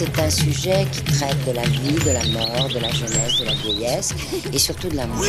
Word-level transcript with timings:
c'est 0.00 0.18
un 0.18 0.30
sujet 0.30 0.86
qui 0.90 1.02
traite 1.02 1.44
de 1.46 1.52
la 1.52 1.62
vie, 1.62 1.92
de 1.92 2.10
la 2.10 2.24
mort, 2.32 2.68
de 2.70 2.78
la 2.78 2.90
jeunesse, 2.90 3.38
de 3.38 3.44
la 3.44 3.52
vieillesse 3.52 4.14
et 4.50 4.58
surtout 4.58 4.88
de 4.88 4.96
l'amour. 4.96 5.22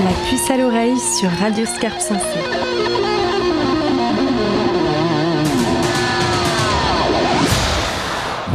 La 0.00 0.28
puce 0.28 0.50
à 0.50 0.58
l'oreille 0.58 0.98
sur 1.18 1.30
Radio 1.30 1.64
Scarpe 1.64 2.00
Sensée. 2.00 2.43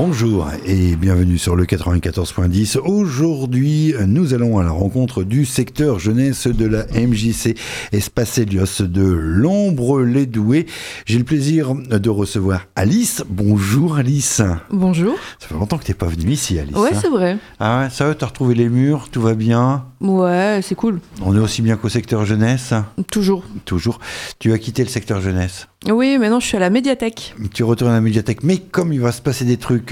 Bonjour 0.01 0.47
et 0.65 0.95
bienvenue 0.95 1.37
sur 1.37 1.57
le 1.57 1.65
94.10. 1.65 2.77
Aujourd'hui, 2.77 3.93
nous 4.07 4.33
allons 4.33 4.57
à 4.57 4.63
la 4.63 4.71
rencontre 4.71 5.23
du 5.23 5.43
secteur 5.43 5.99
jeunesse 5.99 6.47
de 6.47 6.65
la 6.65 6.85
MJC 6.85 7.57
Espace 7.91 8.37
Helios 8.37 8.81
de 8.81 9.03
l'Ombre-les-Doués. 9.03 10.67
J'ai 11.05 11.17
le 11.17 11.25
plaisir 11.25 11.75
de 11.75 12.09
recevoir 12.09 12.67
Alice. 12.77 13.25
Bonjour 13.27 13.97
Alice. 13.97 14.41
Bonjour. 14.71 15.15
Ça 15.37 15.49
fait 15.49 15.55
longtemps 15.55 15.77
que 15.77 15.83
tu 15.83 15.91
n'es 15.91 15.97
pas 15.97 16.07
venue 16.07 16.31
ici 16.31 16.57
Alice. 16.57 16.77
Ouais, 16.77 16.91
hein 16.93 16.99
c'est 17.01 17.09
vrai. 17.09 17.37
Ah 17.59 17.81
ouais, 17.81 17.89
ça 17.89 18.07
va, 18.07 18.15
t'as 18.15 18.27
retrouvé 18.27 18.55
les 18.55 18.69
murs, 18.69 19.09
tout 19.11 19.21
va 19.21 19.33
bien? 19.33 19.83
Ouais, 19.99 20.61
c'est 20.63 20.75
cool. 20.75 21.01
On 21.23 21.35
est 21.35 21.39
aussi 21.39 21.61
bien 21.61 21.75
qu'au 21.75 21.89
secteur 21.89 22.23
jeunesse? 22.23 22.73
Toujours. 23.11 23.43
Toujours. 23.65 23.99
Tu 24.39 24.53
as 24.53 24.59
quitté 24.59 24.81
le 24.81 24.89
secteur 24.89 25.19
jeunesse? 25.19 25.67
Oui, 25.89 26.17
maintenant 26.17 26.39
je 26.39 26.45
suis 26.45 26.57
à 26.57 26.61
la 26.61 26.69
médiathèque. 26.69 27.35
Tu 27.53 27.63
retournes 27.63 27.91
à 27.91 27.95
la 27.95 28.01
médiathèque, 28.01 28.43
mais 28.43 28.57
comme 28.57 28.91
il 28.93 28.99
va 28.99 29.13
se 29.13 29.21
passer 29.21 29.45
des 29.45 29.55
trucs 29.57 29.88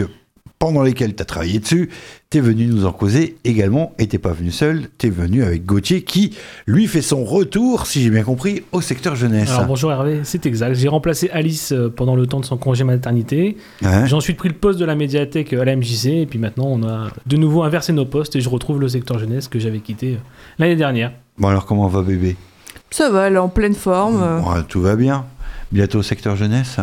pendant 0.59 0.81
lesquels 0.81 1.15
tu 1.15 1.21
as 1.21 1.25
travaillé 1.25 1.59
dessus, 1.59 1.89
tu 2.29 2.39
es 2.39 2.41
venu 2.41 2.65
nous 2.65 2.85
en 2.85 2.91
causer 2.91 3.37
également, 3.43 3.93
et 3.99 4.07
t'es 4.07 4.17
pas 4.17 4.31
venu 4.31 4.51
seul, 4.51 4.89
tu 4.97 5.07
es 5.07 5.09
venu 5.09 5.43
avec 5.43 5.65
Gauthier 5.65 6.03
qui, 6.03 6.35
lui, 6.65 6.87
fait 6.87 7.01
son 7.01 7.23
retour, 7.23 7.85
si 7.85 8.01
j'ai 8.01 8.09
bien 8.09 8.23
compris, 8.23 8.63
au 8.71 8.81
secteur 8.81 9.15
jeunesse. 9.15 9.49
Alors 9.51 9.65
bonjour 9.65 9.91
Hervé, 9.91 10.21
c'est 10.23 10.45
exact. 10.45 10.73
J'ai 10.73 10.87
remplacé 10.87 11.29
Alice 11.31 11.71
euh, 11.71 11.89
pendant 11.89 12.15
le 12.15 12.25
temps 12.25 12.39
de 12.39 12.45
son 12.45 12.57
congé 12.57 12.83
maternité. 12.83 13.57
Ouais. 13.81 14.07
J'ai 14.07 14.15
ensuite 14.15 14.37
pris 14.37 14.49
le 14.49 14.55
poste 14.55 14.79
de 14.79 14.85
la 14.85 14.95
médiathèque 14.95 15.53
euh, 15.53 15.61
à 15.61 15.65
la 15.65 15.75
MJC 15.75 16.07
et 16.07 16.25
puis 16.25 16.39
maintenant 16.39 16.67
on 16.67 16.83
a 16.83 17.09
de 17.25 17.37
nouveau 17.37 17.63
inversé 17.63 17.93
nos 17.93 18.05
postes 18.05 18.35
et 18.35 18.41
je 18.41 18.49
retrouve 18.49 18.79
le 18.79 18.87
secteur 18.87 19.19
jeunesse 19.19 19.47
que 19.47 19.59
j'avais 19.59 19.79
quitté 19.79 20.13
euh, 20.13 20.17
l'année 20.57 20.75
dernière. 20.75 21.11
Bon 21.37 21.49
alors 21.49 21.65
comment 21.65 21.87
va 21.87 22.01
bébé? 22.01 22.35
Ça 22.89 23.09
va, 23.09 23.27
elle 23.27 23.35
est 23.35 23.39
en 23.39 23.49
pleine 23.49 23.75
forme. 23.75 24.41
Ouais, 24.45 24.63
Tout 24.67 24.81
va 24.81 24.95
bien. 24.95 25.25
Bientôt 25.71 25.99
au 25.99 26.03
secteur 26.03 26.35
jeunesse. 26.35 26.77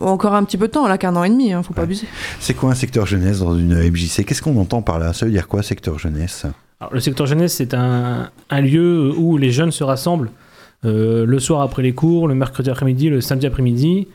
Encore 0.00 0.34
un 0.34 0.42
petit 0.44 0.56
peu 0.58 0.66
de 0.66 0.72
temps, 0.72 0.88
là, 0.88 0.98
qu'un 0.98 1.14
an 1.14 1.22
et 1.24 1.30
demi, 1.30 1.52
hein, 1.52 1.62
faut 1.62 1.72
pas 1.72 1.82
Ouais. 1.82 1.86
abuser. 1.86 2.06
C'est 2.40 2.54
quoi 2.54 2.70
un 2.72 2.74
secteur 2.74 3.06
jeunesse 3.06 3.38
dans 3.40 3.56
une 3.56 3.74
MJC 3.74 4.24
Qu'est-ce 4.24 4.42
qu'on 4.42 4.56
entend 4.58 4.82
par 4.82 4.98
là? 4.98 5.12
Ça 5.12 5.26
veut 5.26 5.32
dire 5.32 5.46
quoi 5.46 5.62
secteur 5.62 5.98
jeunesse? 5.98 6.46
Alors, 6.80 6.92
le 6.92 7.00
secteur 7.00 7.26
jeunesse 7.26 7.54
c'est 7.54 7.74
un, 7.74 8.30
un 8.50 8.60
lieu 8.60 9.12
où 9.16 9.36
les 9.36 9.52
jeunes 9.52 9.70
se 9.70 9.84
rassemblent 9.84 10.30
euh, 10.84 11.24
le 11.24 11.38
soir 11.38 11.60
après 11.62 11.82
les 11.82 11.92
cours, 11.94 12.26
le 12.28 12.34
mercredi 12.34 12.68
après-midi, 12.70 13.08
le 13.08 13.20
samedi 13.20 13.46
après-midi, 13.46 14.08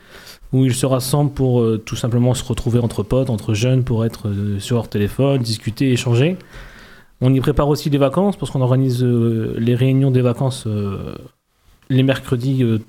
où 0.51 0.65
ils 0.65 0.75
se 0.75 0.85
rassemblent 0.85 1.31
pour 1.31 1.61
euh, 1.61 1.77
tout 1.83 1.95
simplement 1.95 2.33
se 2.33 2.43
retrouver 2.43 2.79
entre 2.79 3.01
potes, 3.03 3.29
entre 3.29 3.53
jeunes, 3.53 3.83
pour 3.85 4.03
être 4.05 4.27
euh, 4.27 4.59
sur 4.59 4.75
leur 4.75 4.89
téléphone, 4.89 5.41
discuter, 5.41 5.91
échanger. 5.93 6.35
On 7.21 7.33
y 7.33 7.39
prépare 7.39 7.69
aussi 7.69 7.89
des 7.89 7.97
vacances 7.97 8.35
parce 8.35 8.51
qu'on 8.51 8.61
organise 8.61 9.01
euh, 9.03 9.55
les 9.57 9.75
réunions 9.75 10.11
des 10.11 10.21
vacances 10.21 10.65
euh, 10.67 11.15
les 11.89 12.03
mercredis 12.03 12.63
euh, 12.63 12.79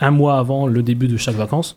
un 0.00 0.10
mois 0.10 0.38
avant 0.38 0.66
le 0.66 0.82
début 0.82 1.08
de 1.08 1.16
chaque 1.16 1.36
vacances. 1.36 1.76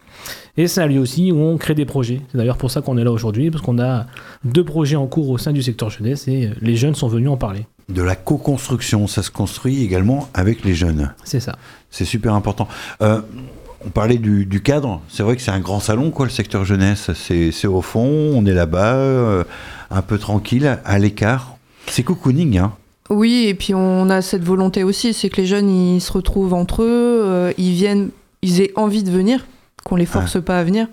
Et 0.57 0.67
c'est 0.67 0.81
un 0.81 0.87
lieu 0.87 0.99
aussi 0.99 1.31
où 1.31 1.39
on 1.39 1.57
crée 1.57 1.75
des 1.75 1.85
projets. 1.85 2.21
C'est 2.31 2.37
d'ailleurs 2.37 2.57
pour 2.57 2.71
ça 2.71 2.81
qu'on 2.81 2.97
est 2.97 3.03
là 3.03 3.11
aujourd'hui, 3.11 3.51
parce 3.51 3.63
qu'on 3.63 3.79
a 3.79 4.05
deux 4.43 4.63
projets 4.63 4.95
en 4.95 5.07
cours 5.07 5.29
au 5.29 5.37
sein 5.37 5.51
du 5.51 5.63
secteur 5.63 5.89
jeunesse 5.89 6.27
et 6.27 6.49
les 6.61 6.75
jeunes 6.75 6.95
sont 6.95 7.07
venus 7.07 7.29
en 7.29 7.37
parler. 7.37 7.65
De 7.89 8.01
la 8.01 8.15
co-construction, 8.15 9.07
ça 9.07 9.23
se 9.23 9.31
construit 9.31 9.83
également 9.83 10.29
avec 10.33 10.63
les 10.63 10.75
jeunes. 10.75 11.13
C'est 11.23 11.39
ça. 11.39 11.57
C'est 11.89 12.05
super 12.05 12.33
important. 12.33 12.67
Euh, 13.01 13.21
on 13.85 13.89
parlait 13.89 14.17
du, 14.17 14.45
du 14.45 14.61
cadre. 14.61 15.01
C'est 15.09 15.23
vrai 15.23 15.35
que 15.35 15.41
c'est 15.41 15.51
un 15.51 15.59
grand 15.59 15.79
salon, 15.79 16.11
quoi, 16.11 16.25
le 16.25 16.31
secteur 16.31 16.65
jeunesse. 16.65 17.11
C'est 17.15 17.51
c'est 17.51 17.67
au 17.67 17.81
fond, 17.81 18.07
on 18.07 18.45
est 18.45 18.53
là-bas, 18.53 18.95
euh, 18.95 19.43
un 19.89 20.01
peu 20.01 20.17
tranquille, 20.17 20.79
à 20.85 20.99
l'écart. 20.99 21.55
C'est 21.87 22.03
cocooning, 22.03 22.59
hein. 22.59 22.73
Oui, 23.11 23.45
et 23.49 23.53
puis 23.53 23.75
on 23.75 24.09
a 24.09 24.21
cette 24.21 24.43
volonté 24.43 24.85
aussi, 24.85 25.13
c'est 25.13 25.29
que 25.29 25.41
les 25.41 25.45
jeunes, 25.45 25.69
ils 25.69 25.99
se 25.99 26.13
retrouvent 26.13 26.53
entre 26.53 26.81
eux, 26.81 27.21
euh, 27.25 27.51
ils 27.57 27.73
viennent, 27.73 28.09
ils 28.41 28.61
aient 28.61 28.71
envie 28.75 29.03
de 29.03 29.11
venir, 29.11 29.45
qu'on 29.83 29.97
les 29.97 30.05
force 30.05 30.41
pas 30.41 30.57
à 30.57 30.63
venir. 30.63 30.87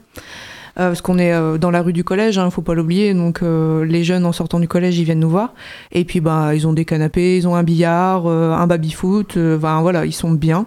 Euh, 0.79 0.89
parce 0.89 1.01
qu'on 1.01 1.19
est 1.19 1.33
euh, 1.33 1.59
dans 1.59 1.71
la 1.71 1.81
rue 1.81 1.93
du 1.93 2.03
collège, 2.03 2.37
hein, 2.39 2.51
faut 2.51 2.63
pas 2.63 2.75
l'oublier. 2.75 3.15
Donc 3.15 3.43
euh, 3.43 3.85
les 3.85 4.03
jeunes 4.03 4.27
en 4.27 4.33
sortant 4.33 4.59
du 4.59 4.67
collège, 4.69 4.99
ils 4.99 5.05
viennent 5.05 5.21
nous 5.21 5.31
voir. 5.31 5.55
Et 5.93 6.05
puis 6.05 6.21
bah 6.21 6.55
ils 6.55 6.67
ont 6.67 6.73
des 6.73 6.85
canapés, 6.85 7.37
ils 7.37 7.47
ont 7.47 7.55
un 7.55 7.63
billard, 7.63 8.27
euh, 8.27 8.53
un 8.53 8.67
baby 8.67 8.91
foot. 8.91 9.37
euh, 9.37 9.57
ben 9.57 9.81
voilà, 9.81 10.05
ils 10.05 10.13
sont 10.13 10.33
bien. 10.33 10.67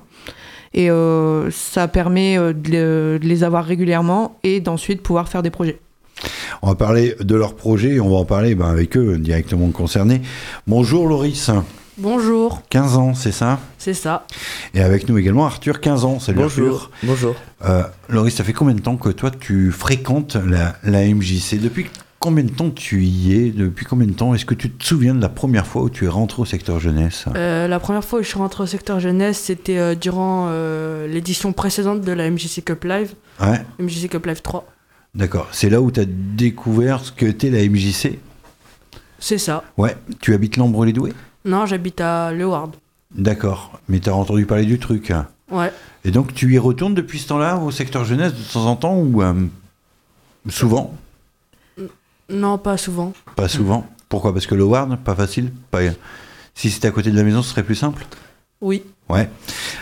Et 0.74 0.90
euh, 0.90 1.52
ça 1.52 1.90
permet 1.90 2.38
de, 2.38 2.54
de 2.54 3.20
les 3.22 3.44
avoir 3.44 3.66
régulièrement 3.66 4.38
et 4.44 4.62
d'ensuite 4.62 5.02
pouvoir 5.02 5.28
faire 5.28 5.44
des 5.44 5.50
projets. 5.50 5.80
On 6.62 6.68
va 6.68 6.76
parler 6.76 7.16
de 7.20 7.36
leur 7.36 7.56
projet, 7.56 8.00
on 8.00 8.09
va 8.09 8.18
en 8.18 8.26
parler 8.26 8.56
ben, 8.56 8.70
avec 8.70 8.98
eux 8.98 9.18
directement 9.18 9.70
concernés. 9.70 10.22
Bonjour 10.68 11.08
Loris, 11.08 11.50
Bonjour, 11.98 12.64
15 12.70 12.98
ans, 12.98 13.14
c'est 13.14 13.32
ça? 13.34 13.59
C'est 13.78 13.94
ça. 13.94 14.26
Et 14.74 14.82
avec 14.82 15.08
nous 15.08 15.18
également 15.18 15.46
Arthur, 15.46 15.82
15 15.82 16.06
ans, 16.06 16.20
salut 16.20 16.42
Arthur. 16.42 16.90
Bonjour. 17.04 17.36
Euh, 17.66 17.84
Loris, 18.09 18.34
ça 18.34 18.44
fait 18.44 18.54
combien 18.54 18.74
de 18.74 18.82
temps 18.82 18.96
que 18.98 19.09
toi 19.09 19.30
tu 19.30 19.72
fréquentes 19.72 20.36
la, 20.36 20.76
la 20.84 21.06
MJC 21.06 21.59
Depuis 21.59 21.88
combien 22.22 22.44
de 22.44 22.52
temps 22.52 22.70
tu 22.70 23.03
y 23.03 23.34
es? 23.34 23.50
Depuis 23.52 23.86
combien 23.86 24.08
de 24.08 24.14
temps? 24.14 24.34
Est-ce 24.34 24.46
que 24.46 24.53
tu 24.53 24.70
te 24.70 24.86
souviens 24.86 25.14
de 25.14 25.22
la 25.22 25.28
première 25.30 25.68
fois 25.68 25.82
où 25.82 25.90
tu 25.90 26.06
es 26.06 26.08
rentré 26.08 26.42
au 26.42 26.46
secteur 26.46 26.80
jeunesse? 26.80 27.26
Euh, 27.36 27.68
la 27.68 27.80
première 27.80 28.03
fois 28.06 28.20
où 28.20 28.24
je 28.24 28.28
suis 28.30 28.38
rentré 28.38 28.64
au 28.64 28.68
secteur 28.68 29.00
jeunesse, 29.00 29.38
c'était 29.40 29.78
euh, 29.78 29.96
durant 29.96 30.48
euh, 30.50 31.08
l'édition 31.08 31.52
précédente 31.52 32.02
de 32.02 32.12
la 32.12 32.30
MJC 32.30 32.64
Cup 32.64 32.84
Live, 32.86 33.14
Ouais, 33.42 33.62
MJC 33.80 34.08
Cup 34.08 34.26
Live 34.28 34.42
3. 34.42 34.66
D'accord. 35.16 35.48
C'est 35.52 35.70
là 35.70 35.82
où 35.82 35.92
tu 35.92 36.00
as 36.00 36.06
découvert 36.06 37.04
ce 37.04 37.12
que 37.12 37.26
t'es 37.26 37.50
la 37.50 37.68
MJC 37.68 38.20
C'est 39.20 39.38
ça. 39.38 39.64
Ouais, 39.78 39.96
tu 40.20 40.34
habites 40.34 40.58
l'Ambre-les-Doués 40.58 41.14
Non, 41.46 41.66
j'habite 41.66 42.02
à 42.02 42.32
Leward. 42.32 42.72
D'accord, 43.14 43.80
mais 43.90 44.00
tu 44.00 44.10
as 44.10 44.16
entendu 44.16 44.46
parler 44.46 44.66
du 44.66 44.80
truc. 44.80 45.12
hein? 45.12 45.28
Ouais. 45.50 45.72
Et 46.06 46.12
donc 46.12 46.34
tu 46.34 46.54
y 46.54 46.58
retournes 46.58 46.94
depuis 46.96 47.20
ce 47.20 47.28
temps-là 47.28 47.58
au 47.58 47.72
secteur 47.72 48.06
jeunesse 48.06 48.34
de 48.34 48.54
temps 48.54 48.66
en 48.66 48.76
temps 48.78 48.96
ou 48.98 49.22
euh, 49.22 49.34
souvent? 50.50 50.94
Non, 52.30 52.58
pas 52.58 52.78
souvent. 52.78 53.12
Pas 53.36 53.50
souvent. 53.50 53.86
Pourquoi? 54.08 54.34
Parce 54.34 54.48
que 54.48 54.56
le 54.56 54.64
Ward, 54.64 54.98
pas 55.04 55.16
facile 55.16 55.52
pas... 55.70 55.80
Si 56.56 56.70
c'était 56.70 56.88
à 56.88 56.92
côté 56.92 57.12
de 57.12 57.18
la 57.18 57.24
maison, 57.24 57.42
ce 57.42 57.50
serait 57.52 57.64
plus 57.64 57.76
simple? 57.76 58.06
Oui. 58.62 58.84
Ouais. 59.12 59.30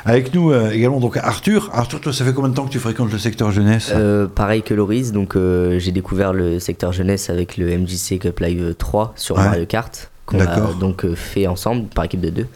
Avec 0.06 0.34
nous 0.34 0.52
euh, 0.52 0.72
également 0.72 1.00
donc 1.00 1.18
Arthur. 1.18 1.70
Arthur, 1.74 2.02
toi, 2.02 2.14
ça 2.14 2.26
fait 2.26 2.34
combien 2.34 2.50
de 2.50 2.56
temps 2.56 2.66
que 2.66 2.72
tu 2.72 2.80
fréquentes 2.80 3.12
le 3.12 3.18
secteur 3.18 3.52
jeunesse? 3.52 3.92
Euh, 3.94 4.28
pareil 4.28 4.62
que 4.64 4.74
Loris, 4.74 5.12
donc 5.12 5.36
euh, 5.36 5.78
j'ai 5.80 5.92
découvert 5.92 6.34
le 6.34 6.60
secteur 6.60 6.92
jeunesse 6.92 7.30
avec 7.30 7.58
le 7.58 7.78
MJC 7.78 8.20
Cup 8.20 8.40
Live 8.40 8.76
3 8.78 9.14
sur 9.16 9.38
Ouais. 9.38 9.44
Mario 9.44 9.66
Kart, 9.66 10.12
qu'on 10.26 10.40
a 10.40 10.74
donc 10.80 11.06
euh, 11.06 11.16
fait 11.16 11.48
ensemble 11.48 11.88
par 11.88 12.06
équipe 12.06 12.22
de 12.22 12.30
deux. 12.30 12.48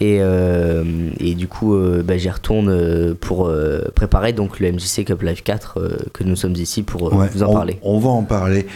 Et, 0.00 0.18
euh, 0.22 0.84
et 1.20 1.34
du 1.34 1.48
coup, 1.48 1.74
euh, 1.74 2.02
bah, 2.02 2.16
j'y 2.16 2.30
retourne 2.30 3.14
pour 3.16 3.52
préparer 3.94 4.32
donc 4.32 4.58
le 4.58 4.72
MJC 4.72 5.04
Cup 5.04 5.20
Live 5.22 5.42
4 5.42 5.74
euh, 5.78 5.96
que 6.14 6.24
nous 6.24 6.34
sommes 6.34 6.54
ici 6.54 6.82
pour 6.82 7.12
Ouais, 7.12 7.28
vous 7.32 7.42
en 7.42 7.48
on, 7.48 7.52
parler. 7.52 7.78
on 7.82 7.98
va 7.98 8.08
en 8.08 8.22
parler. 8.22 8.66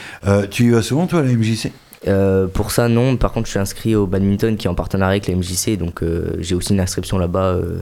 Tu 0.51 0.65
y 0.67 0.71
vas 0.71 0.83
souvent, 0.83 1.07
toi, 1.07 1.21
à 1.21 1.23
la 1.23 1.33
MJC 1.33 1.73
Euh, 2.09 2.47
pour 2.47 2.71
ça, 2.71 2.89
non. 2.89 3.17
Par 3.17 3.33
contre, 3.33 3.47
je 3.47 3.51
suis 3.53 3.59
inscrit 3.59 3.95
au 3.97 4.07
badminton 4.07 4.57
qui 4.57 4.67
est 4.67 4.71
en 4.71 4.75
partenariat 4.75 5.13
avec 5.13 5.29
le 5.29 5.35
MJC, 5.37 5.77
donc 5.77 6.03
euh, 6.03 6.37
j'ai 6.41 6.55
aussi 6.55 6.73
une 6.73 6.81
inscription 6.81 7.19
là-bas 7.19 7.55
euh, 7.55 7.79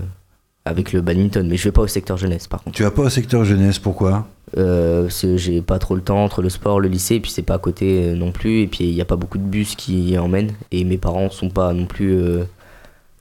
avec 0.64 0.92
le 0.92 1.00
badminton, 1.02 1.46
mais 1.46 1.56
je 1.56 1.64
vais 1.64 1.72
pas 1.72 1.82
au 1.82 1.86
secteur 1.86 2.16
jeunesse 2.16 2.46
par 2.46 2.62
contre. 2.62 2.76
Tu 2.76 2.82
vas 2.84 2.90
pas 2.90 3.02
au 3.02 3.08
secteur 3.10 3.44
jeunesse, 3.44 3.78
pourquoi? 3.78 4.26
Euh, 4.56 5.08
j'ai 5.36 5.60
pas 5.62 5.78
trop 5.78 5.94
le 5.94 6.00
temps 6.00 6.22
entre 6.24 6.40
le 6.40 6.48
sport, 6.48 6.80
le 6.80 6.88
lycée, 6.88 7.16
et 7.16 7.20
puis 7.20 7.30
c'est 7.30 7.42
pas 7.42 7.54
à 7.54 7.58
côté 7.58 8.04
euh, 8.04 8.14
non 8.14 8.30
plus, 8.32 8.60
et 8.62 8.66
puis 8.66 8.84
il 8.84 8.94
n'y 8.94 9.00
a 9.00 9.04
pas 9.04 9.16
beaucoup 9.16 9.36
de 9.38 9.42
bus 9.42 9.74
qui 9.74 10.16
emmènent, 10.16 10.52
et 10.72 10.84
mes 10.84 10.96
parents 10.96 11.28
sont 11.28 11.50
pas 11.50 11.72
non 11.74 11.86
plus 11.86 12.16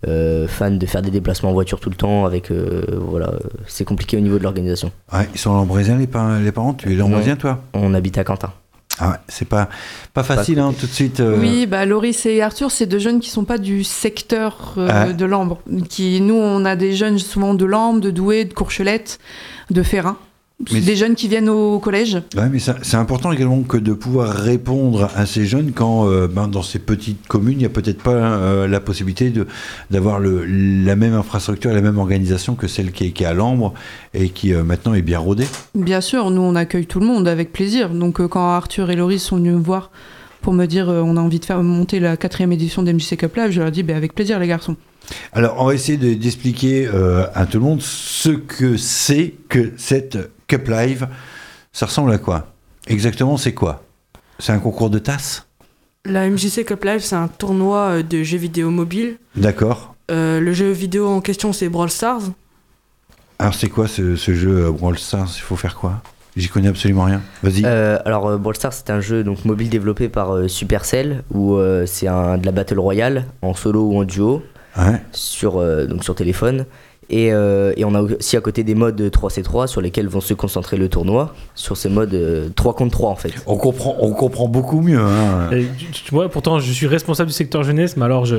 euh, 0.08 0.48
fans 0.48 0.72
de 0.72 0.86
faire 0.86 1.02
des 1.02 1.12
déplacements 1.12 1.50
en 1.50 1.54
voiture 1.54 1.80
tout 1.80 1.90
le 1.90 1.96
temps, 1.96 2.26
avec 2.26 2.52
euh, 2.52 2.84
voilà, 2.98 3.28
euh, 3.30 3.40
c'est 3.68 3.86
compliqué 3.86 4.16
au 4.16 4.20
niveau 4.20 4.38
de 4.38 4.44
l'organisation. 4.44 4.92
Ouais, 5.12 5.28
ils 5.34 5.40
sont 5.40 5.54
lambrésiens, 5.54 5.98
les, 5.98 6.08
pa- 6.08 6.40
les 6.40 6.52
parents? 6.52 6.74
Tu 6.74 6.92
es 6.92 6.96
lambrésilien, 6.96 7.36
toi? 7.36 7.62
On 7.74 7.94
habite 7.94 8.18
à 8.18 8.24
Quentin. 8.24 8.52
Ah 9.00 9.10
ouais, 9.10 9.16
c'est 9.28 9.48
pas, 9.48 9.70
pas 10.14 10.22
facile, 10.24 10.60
hein, 10.60 10.74
tout 10.80 10.86
de 10.86 10.92
suite. 10.92 11.20
euh, 11.20 11.38
Oui, 11.40 11.66
bah 11.66 11.86
Loris 11.86 12.26
et 12.28 12.42
Arthur, 12.44 12.70
c'est 12.70 12.86
deux 12.86 13.00
jeunes 13.00 13.20
qui 13.20 13.30
sont 13.32 13.44
pas 13.44 13.58
du 13.58 13.84
secteur 13.84 14.76
euh, 14.78 14.88
Ah. 14.92 15.14
de 15.14 15.26
l'Ambre. 15.26 15.60
Qui, 15.90 16.22
nous, 16.22 16.36
on 16.36 16.64
a 16.64 16.76
des 16.76 16.94
jeunes 16.94 17.18
souvent 17.18 17.56
de 17.56 17.66
l'Ambre, 17.66 18.02
de 18.02 18.12
Douai, 18.12 18.46
de 18.46 18.54
Courchelette, 18.54 19.20
de 19.72 19.82
Ferrin. 19.82 20.18
Mais- 20.72 20.80
Des 20.82 20.96
jeunes 20.96 21.16
qui 21.16 21.28
viennent 21.28 21.50
au 21.50 21.80
collège. 21.80 22.22
Ouais, 22.38 22.48
mais 22.50 22.60
c'est 22.60 22.96
important 22.96 23.32
également 23.34 23.62
que 23.64 23.76
de 23.76 23.92
pouvoir 23.92 24.30
répondre 24.34 25.10
à 25.16 25.26
ces 25.26 25.46
jeunes 25.46 25.72
quand 25.74 26.08
euh, 26.08 26.28
ben, 26.28 26.48
dans 26.48 26.62
ces 26.62 26.80
petites 26.80 27.28
communes, 27.28 27.54
il 27.56 27.58
n'y 27.58 27.66
a 27.66 27.70
peut-être 27.70 28.02
pas 28.02 28.12
euh, 28.12 28.68
la 28.68 28.80
possibilité 28.80 29.30
de- 29.30 29.46
d'avoir 29.92 30.20
la 30.22 30.96
même 30.96 31.16
infrastructure 31.16 31.74
la 31.74 31.82
même 31.82 31.98
organisation 31.98 32.56
que 32.56 32.68
celle 32.68 32.92
qui 32.94 33.06
est, 33.08 33.12
qui 33.12 33.24
est 33.24 33.28
à 33.28 33.34
l'Ambre 33.34 33.74
et 34.14 34.30
qui 34.30 34.54
euh, 34.54 34.64
maintenant 34.64 34.94
est 34.94 35.02
bien 35.02 35.20
rodée. 35.20 35.48
Bien 35.76 36.00
sûr, 36.02 36.30
nous, 36.30 36.42
on 36.42 36.56
accueille 36.56 36.86
tout 36.86 37.00
le 37.02 37.08
monde 37.08 37.28
avec 37.28 37.52
plaisir. 37.52 37.90
Donc, 37.90 38.22
euh, 38.22 38.28
quand 38.30 38.48
Arthur 38.48 38.90
et 38.90 38.96
Loris 38.96 39.22
sont 39.24 39.38
venus 39.38 39.54
me 39.54 39.60
voir 39.60 39.92
pour 40.42 40.54
me 40.54 40.66
dire 40.66 40.88
euh, 40.90 41.02
on 41.02 41.18
a 41.18 41.20
envie 41.22 41.40
de 41.40 41.46
faire 41.46 41.62
monter 41.62 42.00
la 42.00 42.16
quatrième 42.16 42.54
édition 42.54 42.84
d'MJC 42.84 43.18
Cup 43.18 43.36
Live. 43.36 43.52
Je 43.52 43.60
leur 43.60 43.68
ai 43.68 43.72
dit 43.72 43.84
bah, 43.84 43.98
avec 43.98 44.14
plaisir 44.14 44.40
les 44.40 44.48
garçons. 44.48 44.78
Alors, 45.34 45.56
on 45.60 45.66
va 45.66 45.74
essayer 45.74 45.98
de- 45.98 46.14
d'expliquer 46.14 46.88
euh, 46.88 47.26
à 47.34 47.46
tout 47.46 47.58
le 47.58 47.66
monde 47.66 47.82
ce 47.82 48.30
que 48.30 48.78
c'est 48.78 49.34
que 49.50 49.74
cette 49.76 50.18
Cup 50.54 50.68
Live. 50.68 51.08
Ça 51.72 51.88
ressemble 51.88 52.12
à 52.12 52.20
quoi? 52.20 52.46
Exactement, 52.86 53.38
c'est 53.38 53.56
quoi? 53.56 53.82
C'est 54.38 54.52
un 54.52 54.60
concours 54.60 54.92
de 54.92 55.00
tasses 55.00 55.48
La 56.06 56.30
MJC 56.30 56.64
Cup 56.64 56.84
Live, 56.84 57.00
c'est 57.00 57.16
un 57.16 57.28
tournoi 57.28 57.78
euh, 57.80 58.04
de 58.04 58.22
jeux 58.22 58.38
vidéo 58.38 58.70
mobile. 58.70 59.18
D'accord. 59.36 59.96
Euh, 60.12 60.40
le 60.40 60.54
jeu 60.54 60.70
vidéo 60.70 61.08
en 61.08 61.22
question, 61.22 61.54
c'est 61.54 61.70
Brawl 61.70 61.90
Stars. 61.90 62.22
Alors, 63.40 63.56
c'est 63.56 63.70
quoi 63.70 63.88
ce, 63.88 64.16
ce 64.16 64.36
jeu 64.36 64.66
euh, 64.68 64.72
Brawl 64.72 65.00
Stars? 65.00 65.30
Il 65.38 65.42
faut 65.42 65.56
faire 65.56 65.76
quoi? 65.76 66.02
J'y 66.36 66.50
connais 66.50 66.68
absolument 66.68 67.06
rien. 67.06 67.22
Vas-y. 67.42 67.64
Euh, 67.66 67.98
alors 68.06 68.28
euh, 68.28 68.38
Brawl 68.38 68.56
Stars 68.56 68.74
c'est 68.74 68.90
un 68.92 69.00
jeu 69.02 69.24
donc 69.24 69.46
mobile 69.46 69.70
développé 69.70 70.08
par 70.10 70.36
euh, 70.36 70.48
Supercell 70.48 71.24
où 71.32 71.56
euh, 71.56 71.86
c'est 71.88 72.08
un 72.08 72.38
de 72.38 72.46
la 72.46 72.52
battle 72.52 72.80
royale 72.80 73.26
en 73.42 73.54
solo 73.56 73.82
ou 73.88 74.00
en 74.00 74.04
duo 74.04 74.44
Ouais. 74.78 75.00
sur 75.12 75.58
euh, 75.58 75.86
donc 75.86 76.04
sur 76.04 76.16
téléphone 76.16 76.66
et, 77.16 77.32
euh, 77.32 77.74
et 77.78 77.86
on 77.86 77.94
a 77.94 78.02
aussi 78.02 78.36
à 78.38 78.42
côté 78.42 78.64
des 78.64 78.74
modes 78.74 79.00
3C3 79.00 79.68
sur 79.68 79.82
lesquels 79.82 80.08
vont 80.08 80.20
se 80.20 80.34
concentrer 80.34 80.78
le 80.78 80.90
tournoi 80.90 81.36
sur 81.54 81.78
ces 81.78 81.88
modes 81.90 82.14
euh, 82.16 82.50
3 82.56 82.74
contre 82.74 82.92
3 82.92 83.10
en 83.12 83.16
fait. 83.16 83.32
On 83.46 83.56
comprend, 83.58 83.96
on 84.00 84.12
comprend 84.14 84.48
beaucoup 84.48 84.82
mieux. 84.82 85.00
Hein. 85.00 85.52
Et 85.52 85.68
tu, 85.78 85.86
tu 85.92 86.12
vois, 86.12 86.28
pourtant, 86.30 86.58
je 86.60 86.72
suis 86.72 86.88
responsable 86.88 87.28
du 87.30 87.34
secteur 87.36 87.62
jeunesse, 87.64 87.98
mais 87.98 88.06
alors 88.06 88.26
je, 88.26 88.38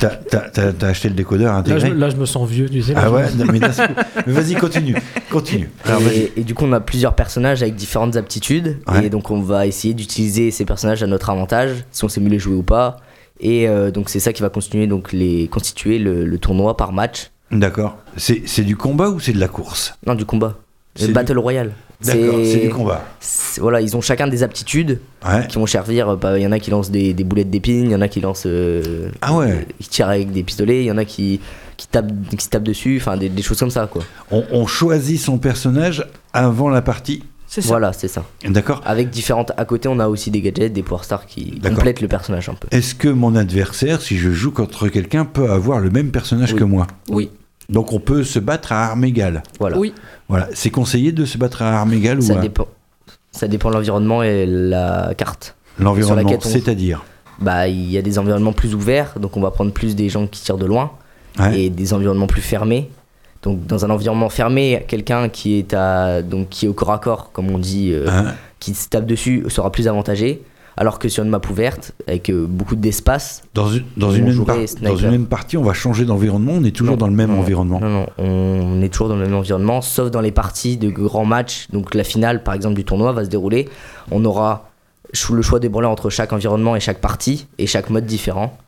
T'as, 0.00 0.08
t'as- 0.08 0.48
t'as- 0.48 0.72
t'as 0.72 0.88
acheté 0.88 1.08
le 1.08 1.14
décodeur 1.14 1.52
là, 1.52 1.58
intégré 1.58 1.90
je, 1.90 1.94
là, 1.94 2.08
je 2.08 2.16
me 2.16 2.24
sens 2.24 2.48
vieux, 2.48 2.68
tu 2.70 2.80
sais. 2.82 2.94
là, 2.94 3.02
Ah 3.04 3.10
ouais 3.12 3.24
non, 3.36 3.44
mais, 3.52 3.60
mais 4.26 4.32
vas-y, 4.32 4.54
continue. 4.54 4.96
Continue. 5.30 5.70
Alors. 5.84 6.00
Et, 6.14 6.32
et 6.36 6.44
du 6.44 6.54
coup, 6.54 6.64
on 6.64 6.72
a 6.72 6.80
plusieurs 6.80 7.14
personnages 7.14 7.62
avec 7.62 7.74
différentes 7.74 8.16
aptitudes. 8.16 8.78
Ouais. 8.88 9.06
Et 9.06 9.10
donc, 9.10 9.30
on 9.30 9.40
va 9.40 9.66
essayer 9.66 9.92
d'utiliser 9.92 10.50
ces 10.50 10.64
personnages 10.64 11.02
à 11.02 11.06
notre 11.06 11.28
avantage, 11.30 11.84
si 11.90 12.04
on 12.04 12.08
sait 12.08 12.20
mieux 12.20 12.30
les 12.30 12.38
jouer 12.38 12.54
ou 12.56 12.62
pas. 12.62 12.96
Et 13.40 13.68
euh, 13.68 13.90
donc, 13.90 14.08
c'est 14.08 14.20
ça 14.20 14.32
qui 14.32 14.40
va 14.42 14.48
continuer, 14.48 14.86
donc, 14.86 15.12
les, 15.12 15.48
constituer 15.48 15.98
le, 15.98 16.24
le 16.24 16.38
tournoi 16.38 16.76
par 16.76 16.92
match. 16.92 17.30
D'accord. 17.54 17.96
C'est, 18.16 18.42
c'est 18.46 18.62
du 18.64 18.76
combat 18.76 19.08
ou 19.10 19.20
c'est 19.20 19.32
de 19.32 19.40
la 19.40 19.48
course? 19.48 19.94
Non, 20.06 20.14
du 20.14 20.24
combat. 20.24 20.58
C'est 20.96 21.06
Le 21.08 21.12
Battle 21.12 21.38
Royale. 21.38 21.72
D'accord, 22.04 22.40
c'est 22.44 22.58
du 22.60 22.68
combat. 22.68 23.02
Voilà, 23.58 23.80
ils 23.80 23.96
ont 23.96 24.00
chacun 24.02 24.26
des 24.28 24.42
aptitudes 24.42 25.00
Ouais. 25.26 25.46
qui 25.48 25.56
vont 25.56 25.66
servir. 25.66 26.10
euh, 26.10 26.16
bah, 26.16 26.38
Il 26.38 26.42
y 26.42 26.46
en 26.46 26.52
a 26.52 26.58
qui 26.58 26.70
lancent 26.70 26.90
des, 26.90 27.14
des 27.14 27.24
boulettes 27.24 27.48
d'épines, 27.50 27.86
il 27.86 27.90
y 27.92 27.94
en 27.94 28.00
a 28.02 28.08
qui 28.08 28.20
lancent. 28.20 28.44
euh, 28.46 29.08
Ah 29.22 29.34
ouais. 29.36 29.66
qui 29.80 29.88
tirent 29.88 30.08
avec 30.08 30.30
des 30.30 30.42
pistolets, 30.42 30.82
il 30.82 30.86
y 30.86 30.90
en 30.92 30.98
a 30.98 31.04
qui, 31.06 31.40
qui, 31.76 31.86
tapent, 31.88 32.12
qui 32.36 32.48
tapent 32.48 32.62
dessus, 32.64 32.98
enfin, 33.00 33.16
des, 33.16 33.28
des 33.30 33.42
choses 33.42 33.58
comme 33.58 33.70
ça, 33.70 33.86
quoi. 33.86 34.02
On, 34.30 34.44
on 34.52 34.66
choisit 34.66 35.18
son 35.18 35.38
personnage 35.38 36.04
avant 36.32 36.68
la 36.68 36.82
partie? 36.82 37.22
C'est 37.46 37.62
ça. 37.62 37.68
Voilà, 37.68 37.92
c'est 37.92 38.08
ça. 38.08 38.24
D'accord. 38.44 38.82
Avec 38.84 39.10
différentes. 39.10 39.52
À 39.56 39.64
côté, 39.64 39.88
on 39.88 39.98
a 40.00 40.08
aussi 40.08 40.30
des 40.32 40.40
gadgets, 40.42 40.72
des 40.72 40.82
power 40.82 41.04
stars 41.04 41.24
qui 41.26 41.60
complètent 41.60 42.00
le 42.00 42.08
personnage 42.08 42.48
un 42.48 42.54
peu. 42.54 42.66
Est-ce 42.72 42.94
que 42.96 43.08
mon 43.08 43.34
adversaire, 43.36 44.02
si 44.02 44.18
je 44.18 44.30
joue 44.30 44.50
contre 44.50 44.88
quelqu'un, 44.88 45.24
peut 45.24 45.50
avoir 45.50 45.78
le 45.80 45.90
même 45.90 46.10
personnage 46.10 46.52
Oui. 46.52 46.58
que 46.58 46.64
moi? 46.64 46.86
Oui. 47.08 47.30
Donc 47.68 47.92
on 47.92 48.00
peut 48.00 48.24
se 48.24 48.38
battre 48.38 48.72
à 48.72 48.86
armes 48.86 49.04
égales. 49.04 49.42
Voilà. 49.58 49.78
Oui. 49.78 49.94
Voilà. 50.28 50.48
C'est 50.54 50.70
conseillé 50.70 51.12
de 51.12 51.24
se 51.24 51.38
battre 51.38 51.62
à 51.62 51.78
armes 51.80 51.92
égales 51.92 52.22
Ça 52.22 52.34
ou 52.34 52.38
à 52.38 52.40
dépend. 52.40 52.66
Ça 53.32 53.48
dépend 53.48 53.70
de 53.70 53.74
l'environnement 53.74 54.22
et 54.22 54.46
la 54.46 55.12
carte. 55.16 55.56
l'environnement 55.78 56.30
on- 56.30 56.40
C'est-à-dire 56.40 57.04
Bah, 57.40 57.66
il 57.68 57.90
y 57.90 57.98
a 57.98 58.02
des 58.02 58.18
environnements 58.18 58.52
plus 58.52 58.74
ouverts, 58.74 59.14
donc 59.18 59.36
on 59.36 59.40
va 59.40 59.50
prendre 59.50 59.72
plus 59.72 59.96
des 59.96 60.08
gens 60.08 60.26
qui 60.26 60.40
tirent 60.42 60.58
de 60.58 60.66
loin, 60.66 60.92
Ouais. 61.40 61.62
et 61.62 61.70
des 61.70 61.92
environnements 61.92 62.28
plus 62.28 62.42
fermés. 62.42 62.90
Donc, 63.42 63.66
dans 63.66 63.84
un 63.84 63.90
environnement 63.90 64.30
fermé, 64.30 64.84
quelqu'un 64.86 65.28
qui 65.28 65.58
est 65.58 65.74
à 65.74 66.22
donc 66.22 66.48
qui 66.48 66.66
est 66.66 66.68
au 66.68 66.72
corps 66.74 66.92
à 66.92 66.98
corps, 66.98 67.32
comme 67.32 67.50
on 67.50 67.58
dit, 67.58 67.90
euh, 67.92 68.06
Hein 68.08 68.34
qui 68.60 68.72
se 68.72 68.88
tape 68.88 69.04
dessus, 69.04 69.44
sera 69.48 69.70
plus 69.72 69.88
avantagé. 69.88 70.42
Alors 70.76 70.98
que 70.98 71.08
sur 71.08 71.22
une 71.22 71.30
map 71.30 71.40
ouverte, 71.50 71.92
avec 72.08 72.30
euh, 72.30 72.46
beaucoup 72.48 72.74
d'espace, 72.74 73.42
Dans 73.54 73.68
une, 73.68 73.84
dans, 73.96 74.10
une 74.10 74.24
même 74.24 74.44
par- 74.44 74.56
dans 74.82 74.96
une 74.96 75.10
même 75.10 75.26
partie, 75.26 75.56
on 75.56 75.62
va 75.62 75.72
changer 75.72 76.04
d'environnement, 76.04 76.52
on 76.56 76.64
est 76.64 76.74
toujours 76.74 76.94
Non, 76.94 76.98
dans 76.98 77.06
le 77.06 77.12
même 77.14 77.30
non, 77.30 77.38
environnement. 77.40 77.78
Non, 77.80 77.88
non, 77.88 78.06
on 78.18 78.82
est 78.82 78.88
toujours 78.88 79.08
dans 79.08 79.16
le 79.16 79.22
même 79.22 79.34
environnement, 79.34 79.80
sauf 79.82 80.10
dans 80.10 80.20
les 80.20 80.32
parties 80.32 80.76
de 80.76 80.90
grands 80.90 81.24
matchs. 81.24 81.68
Donc 81.72 81.94
la 81.94 82.02
finale, 82.04 82.42
par 82.42 82.54
exemple, 82.54 82.74
du 82.74 82.84
tournoi 82.84 83.12
va 83.12 83.24
se 83.24 83.30
dérouler. 83.30 83.68
On 84.10 84.24
aura 84.24 84.68
le 85.30 85.42
choix 85.42 85.60
des 85.60 85.68
brawlers 85.68 85.90
entre 85.90 86.10
chaque 86.10 86.32
environnement 86.32 86.74
et 86.74 86.80
chaque 86.80 87.00
partie, 87.00 87.46
et 87.58 87.66
chaque 87.68 87.88
mode 87.90 88.04
différent. 88.06 88.58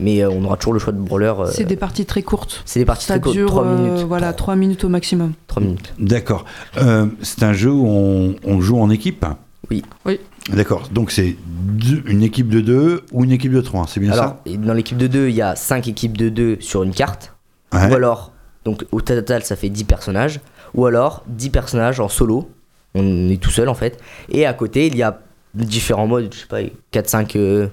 Mais 0.00 0.24
euh, 0.24 0.30
on 0.30 0.42
aura 0.46 0.56
toujours 0.56 0.72
le 0.72 0.78
choix 0.78 0.94
de 0.94 0.98
brawler. 0.98 1.34
euh, 1.38 1.50
C'est 1.52 1.64
des 1.66 1.76
parties 1.76 2.06
très 2.06 2.22
courtes. 2.22 2.62
c'est 2.64 2.80
des 2.80 2.86
parties 2.86 3.04
Ça 3.04 3.14
très 3.14 3.20
courtes, 3.20 3.36
dure 3.36 3.48
3 3.50 3.64
euh, 3.66 3.76
minutes. 3.76 4.06
voilà, 4.08 4.32
3 4.32 4.56
minutes 4.56 4.84
au 4.84 4.88
maximum. 4.88 5.34
3 5.48 5.62
minutes. 5.62 5.92
D'accord. 5.98 6.46
Euh, 6.78 7.04
c'est 7.20 7.42
un 7.42 7.52
jeu 7.52 7.70
où 7.70 7.86
on, 7.86 8.34
on 8.42 8.60
joue 8.62 8.78
en 8.80 8.88
équipe? 8.88 9.26
Oui. 9.70 9.82
Oui. 10.06 10.18
D'accord. 10.50 10.88
Donc 10.90 11.10
c'est 11.10 11.36
deux- 11.44 12.02
une 12.06 12.22
équipe 12.22 12.48
de 12.48 12.60
deux 12.60 13.02
ou 13.12 13.24
une 13.24 13.30
équipe 13.32 13.52
de 13.52 13.60
trois, 13.60 13.86
c'est 13.86 14.00
bien 14.00 14.12
Alors, 14.12 14.36
et 14.46 14.56
dans 14.56 14.74
l'équipe 14.74 14.98
de 14.98 15.06
2, 15.06 15.28
il 15.28 15.34
y 15.34 15.42
a 15.42 15.54
5 15.56 15.86
équipes 15.88 16.16
de 16.16 16.28
2 16.28 16.56
sur 16.60 16.82
une 16.82 16.92
carte. 16.92 17.32
ça 17.72 17.86
Ouais. 17.86 17.92
Ou 17.92 17.94
alors, 17.94 18.32
donc 18.64 18.84
au 18.92 19.00
total, 19.00 19.42
ça 19.44 19.56
fait 19.56 19.68
10 19.70 19.84
personnages. 19.84 20.40
Ou 20.74 20.86
alors 20.86 21.22
10 21.28 21.50
personnages 21.50 22.00
en 22.00 22.08
solo. 22.08 22.50
On 22.94 23.28
est 23.30 23.40
tout 23.40 23.50
seul 23.50 23.68
en 23.68 23.74
fait. 23.74 24.00
Et 24.30 24.44
à 24.46 24.52
côté, 24.52 24.86
il 24.88 24.96
y 24.96 25.02
a 25.02 25.20
différents 25.54 26.06
modes, 26.06 26.28
je 26.34 26.40
sais 26.40 26.46
pas, 26.46 26.60
4-5 26.92 27.36
euh, 27.36 27.68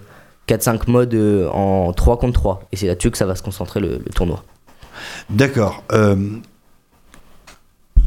4-5 0.48 0.89
modes 0.89 1.13
euh, 1.13 1.50
en 1.50 1.92
3 1.94 2.18
contre 2.19 2.33
3. 2.39 2.68
Et 2.71 2.75
c'est 2.77 2.88
là-dessus 2.88 3.10
que 3.12 3.18
ça 3.18 3.25
va 3.25 3.36
se 3.36 3.44
concentrer 3.44 3.80
le, 3.80 4.00
le 4.06 4.12
tournoi. 4.13 4.44
D'accord. 5.30 5.83
Euh, 5.92 6.16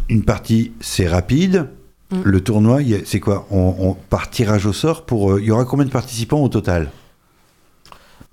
une 0.08 0.24
partie, 0.24 0.72
c'est 0.80 1.06
rapide. 1.08 1.68
Mm. 2.12 2.20
Le 2.24 2.40
tournoi, 2.40 2.80
c'est 3.04 3.20
quoi 3.20 3.46
on, 3.50 3.74
on- 3.78 3.94
Par 3.94 4.28
tirage 4.30 4.66
au 4.66 4.72
sort, 4.72 5.04
pour, 5.06 5.32
euh, 5.32 5.40
il 5.40 5.46
y 5.46 5.50
aura 5.50 5.64
combien 5.64 5.86
de 5.86 5.90
participants 5.90 6.40
au 6.42 6.48
total? 6.48 6.90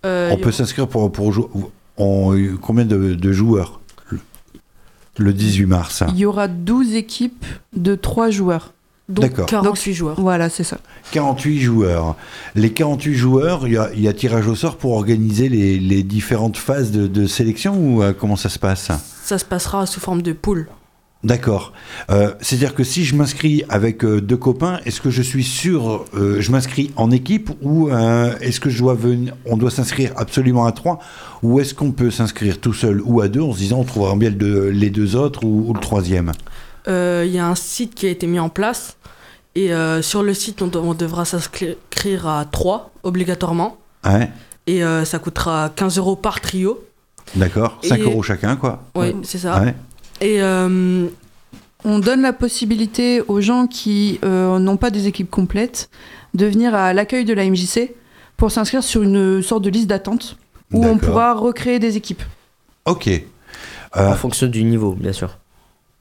Euh, 0.06 0.30
On 0.32 0.38
peut 0.38 0.52
s'inscrire 0.52 0.88
pour, 0.88 1.12
pour 1.12 1.32
jouer. 1.32 1.46
on- 1.98 2.36
combien 2.62 2.86
de, 2.86 3.14
de 3.16 3.32
joueurs? 3.32 3.80
Le, 4.10 4.20
le 5.18 5.34
18 5.34 5.66
mars. 5.66 6.04
Il 6.10 6.18
y 6.18 6.26
aura 6.26 6.48
12 6.48 6.94
équipes 6.96 7.46
de 7.76 7.96
3 7.96 8.30
joueurs. 8.30 8.74
donc 9.10 9.24
D'accord. 9.26 9.46
48 9.48 9.94
joueurs. 9.94 10.20
Voilà, 10.22 10.50
c'est 10.50 10.64
ça. 10.64 10.78
48 11.12 11.60
joueurs. 11.60 12.16
Les 12.56 12.72
48 12.72 13.16
joueurs, 13.16 13.68
il 13.68 13.74
y 13.74 13.78
a, 13.78 13.90
il 13.94 14.02
y 14.02 14.08
a 14.08 14.14
tirage 14.14 14.48
au 14.48 14.56
sort 14.56 14.78
pour 14.78 14.94
organiser 14.94 15.50
les, 15.50 15.80
les 15.80 16.04
différentes 16.04 16.58
phases 16.58 16.92
de, 16.92 17.08
de 17.08 17.28
sélection 17.28 17.76
ou 17.78 18.02
euh, 18.04 18.14
comment 18.18 18.36
ça 18.38 18.50
se 18.50 18.60
passe? 18.60 18.90
Ça 19.24 19.38
se 19.38 19.46
passera 19.46 19.86
sous 19.86 20.00
forme 20.00 20.22
de 20.22 20.32
poule. 20.34 20.68
D'accord. 21.24 21.74
Euh, 22.10 22.32
C'est-à-dire 22.40 22.74
que 22.74 22.84
si 22.86 23.04
je 23.04 23.14
m'inscris 23.16 23.64
avec 23.68 24.06
euh, 24.06 24.22
deux 24.22 24.38
copains, 24.38 24.80
est-ce 24.86 25.02
que 25.02 25.10
je 25.10 25.22
suis 25.22 25.44
sûr, 25.44 26.06
euh, 26.14 26.40
je 26.40 26.50
m'inscris 26.52 26.92
en 26.96 27.12
équipe 27.12 27.50
ou 27.62 27.90
euh, 27.90 28.34
est-ce 28.40 28.62
que 28.62 28.70
je 28.70 28.80
dois 28.80 28.94
venir, 28.94 29.34
on 29.46 29.58
doit 29.58 29.70
s'inscrire 29.72 30.14
absolument 30.16 30.66
à 30.66 30.72
trois 30.72 31.00
ou 31.44 31.60
est-ce 31.60 31.74
qu'on 31.74 31.92
peut 31.92 32.10
s'inscrire 32.10 32.62
tout 32.62 32.72
seul 32.74 33.02
ou 33.04 33.20
à 33.20 33.28
deux 33.28 33.42
en 33.42 33.52
se 33.52 33.58
disant 33.58 33.80
on 33.80 33.84
trouvera 33.84 34.16
bien 34.16 34.30
le 34.30 34.70
les 34.72 34.90
deux 34.90 35.18
autres 35.18 35.44
ou, 35.44 35.66
ou 35.68 35.74
le 35.74 35.80
troisième? 35.82 36.32
Euh, 36.88 37.26
Il 37.28 37.34
y 37.34 37.40
a 37.40 37.46
un 37.48 37.56
site 37.56 37.96
qui 37.96 38.06
a 38.08 38.10
été 38.10 38.26
mis 38.26 38.40
en 38.40 38.50
place. 38.50 38.96
Et 39.56 39.74
euh, 39.74 40.02
sur 40.02 40.24
le 40.24 40.34
site, 40.34 40.62
on, 40.62 40.72
on 40.76 40.94
devra 40.94 41.26
s'inscrire 41.26 42.28
à 42.28 42.46
3 42.46 42.92
obligatoirement. 43.04 43.78
Ouais, 44.06 44.30
Et 44.68 44.84
euh, 44.86 45.04
ça 45.04 45.20
coûtera 45.20 45.70
15 45.76 45.98
euros 45.98 46.16
par 46.16 46.40
trio. 46.40 46.80
d'accord. 47.36 47.78
5 47.84 48.00
Et- 48.00 48.04
euros 48.04 48.24
chacun, 48.24 48.56
quoi. 48.56 48.84
Oui, 48.96 49.14
c'est 49.24 49.40
ça. 49.40 49.60
Ouais. 49.60 49.76
Et 50.22 50.42
euh, 50.42 51.08
On 51.86 52.00
donne 52.00 52.22
la 52.22 52.34
possibilité 52.34 53.22
aux 53.28 53.42
gens 53.42 53.68
qui 53.68 54.20
euh, 54.26 54.60
n'ont 54.60 54.78
pas 54.78 54.90
des 54.90 55.08
équipes 55.08 55.30
complètes 55.30 55.90
de 56.34 56.46
venir 56.46 56.76
à 56.76 56.94
l'accueil 56.94 57.26
de 57.26 57.34
la 57.34 57.50
MJC 57.50 57.94
pour 58.38 58.52
s'inscrire 58.52 58.84
sur 58.84 59.02
une 59.04 59.42
sorte 59.42 59.64
de 59.64 59.70
liste 59.70 59.88
d'attente 59.88 60.38
où 60.72 60.86
on 60.86 60.98
pourra 60.98 61.34
recréer 61.34 61.80
des 61.80 61.98
équipes. 61.98 62.22
Ok. 62.86 63.08
Euh, 63.08 63.22
En 63.96 64.14
fonction 64.16 64.48
du 64.48 64.64
niveau, 64.64 64.94
bien 64.94 65.14
sûr. 65.14 65.38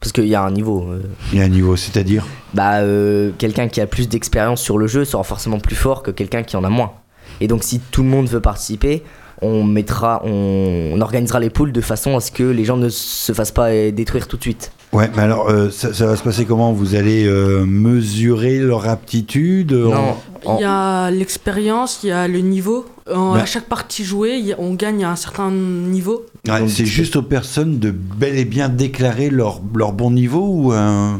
Parce 0.01 0.13
qu'il 0.13 0.27
y 0.29 0.35
a 0.35 0.43
un 0.43 0.51
niveau. 0.51 0.83
euh, 0.91 1.03
Il 1.33 1.39
y 1.39 1.43
a 1.43 1.45
un 1.45 1.49
niveau, 1.49 1.75
c'est-à-dire? 1.75 2.27
Bah, 2.55 2.81
euh, 2.81 3.33
quelqu'un 3.39 3.69
qui 3.69 3.81
a 3.81 3.87
plus 3.87 4.09
d'expérience 4.09 4.61
sur 4.61 4.79
le 4.79 4.87
jeu 4.87 5.05
sera 5.05 5.25
forcément 5.25 5.59
plus 5.59 5.75
fort 5.75 6.03
que 6.03 6.11
quelqu'un 6.11 6.43
qui 6.43 6.57
en 6.57 6.65
a 6.65 6.69
moins. 6.69 6.93
Et 7.41 7.49
donc, 7.49 7.65
si 7.65 7.81
tout 7.81 8.03
le 8.03 8.09
monde 8.09 8.29
veut 8.29 8.41
participer, 8.41 9.03
on 9.43 9.65
mettra, 9.65 10.21
on, 10.25 10.93
on 10.95 11.01
organisera 11.01 11.41
les 11.41 11.51
poules 11.51 11.73
de 11.73 11.81
façon 11.81 12.17
à 12.17 12.21
ce 12.21 12.31
que 12.33 12.43
les 12.43 12.65
gens 12.65 12.77
ne 12.77 12.89
se 12.89 13.33
fassent 13.33 13.53
pas 13.53 13.69
euh, 13.71 13.91
détruire 13.91 14.27
tout 14.29 14.37
de 14.37 14.43
suite. 14.43 14.73
Ouais, 14.93 15.11
mais 15.15 15.23
alors 15.23 15.51
euh, 15.51 15.69
ça, 15.71 15.93
ça 15.93 16.07
va 16.07 16.17
se 16.17 16.23
passer 16.23 16.45
comment? 16.47 16.73
Vous 16.73 16.95
allez 16.95 17.27
euh, 17.27 17.65
mesurer 17.67 18.59
leur 18.59 18.89
aptitude 18.89 19.73
Non, 19.73 20.17
il 20.45 20.49
en- 20.49 20.59
y 20.61 20.65
a 20.65 21.11
l'expérience, 21.11 22.01
il 22.03 22.09
y 22.09 22.13
a 22.13 22.27
le 22.27 22.39
niveau. 22.41 22.87
En- 23.13 23.35
Bah. 23.35 23.41
À 23.43 23.47
chaque 23.47 23.67
partie 23.67 24.05
jouée, 24.05 24.37
il 24.39 24.55
on 24.59 24.75
gagne 24.75 25.05
à 25.05 25.11
un 25.11 25.17
certain 25.17 25.51
niveau. 25.51 26.25
Ouais, 26.49 26.61
Donc, 26.61 26.71
c'est 26.71 26.77
c'est- 26.77 26.87
juste 26.87 27.17
aux 27.17 27.23
personnes 27.23 27.79
de 27.79 27.91
bel 27.91 28.39
et 28.39 28.45
bien 28.47 28.69
déclarer 28.69 29.29
leur, 29.31 29.61
leur 29.75 29.93
bon 29.93 30.11
niveau 30.11 30.41
ou 30.47 30.73
euh, 30.73 31.13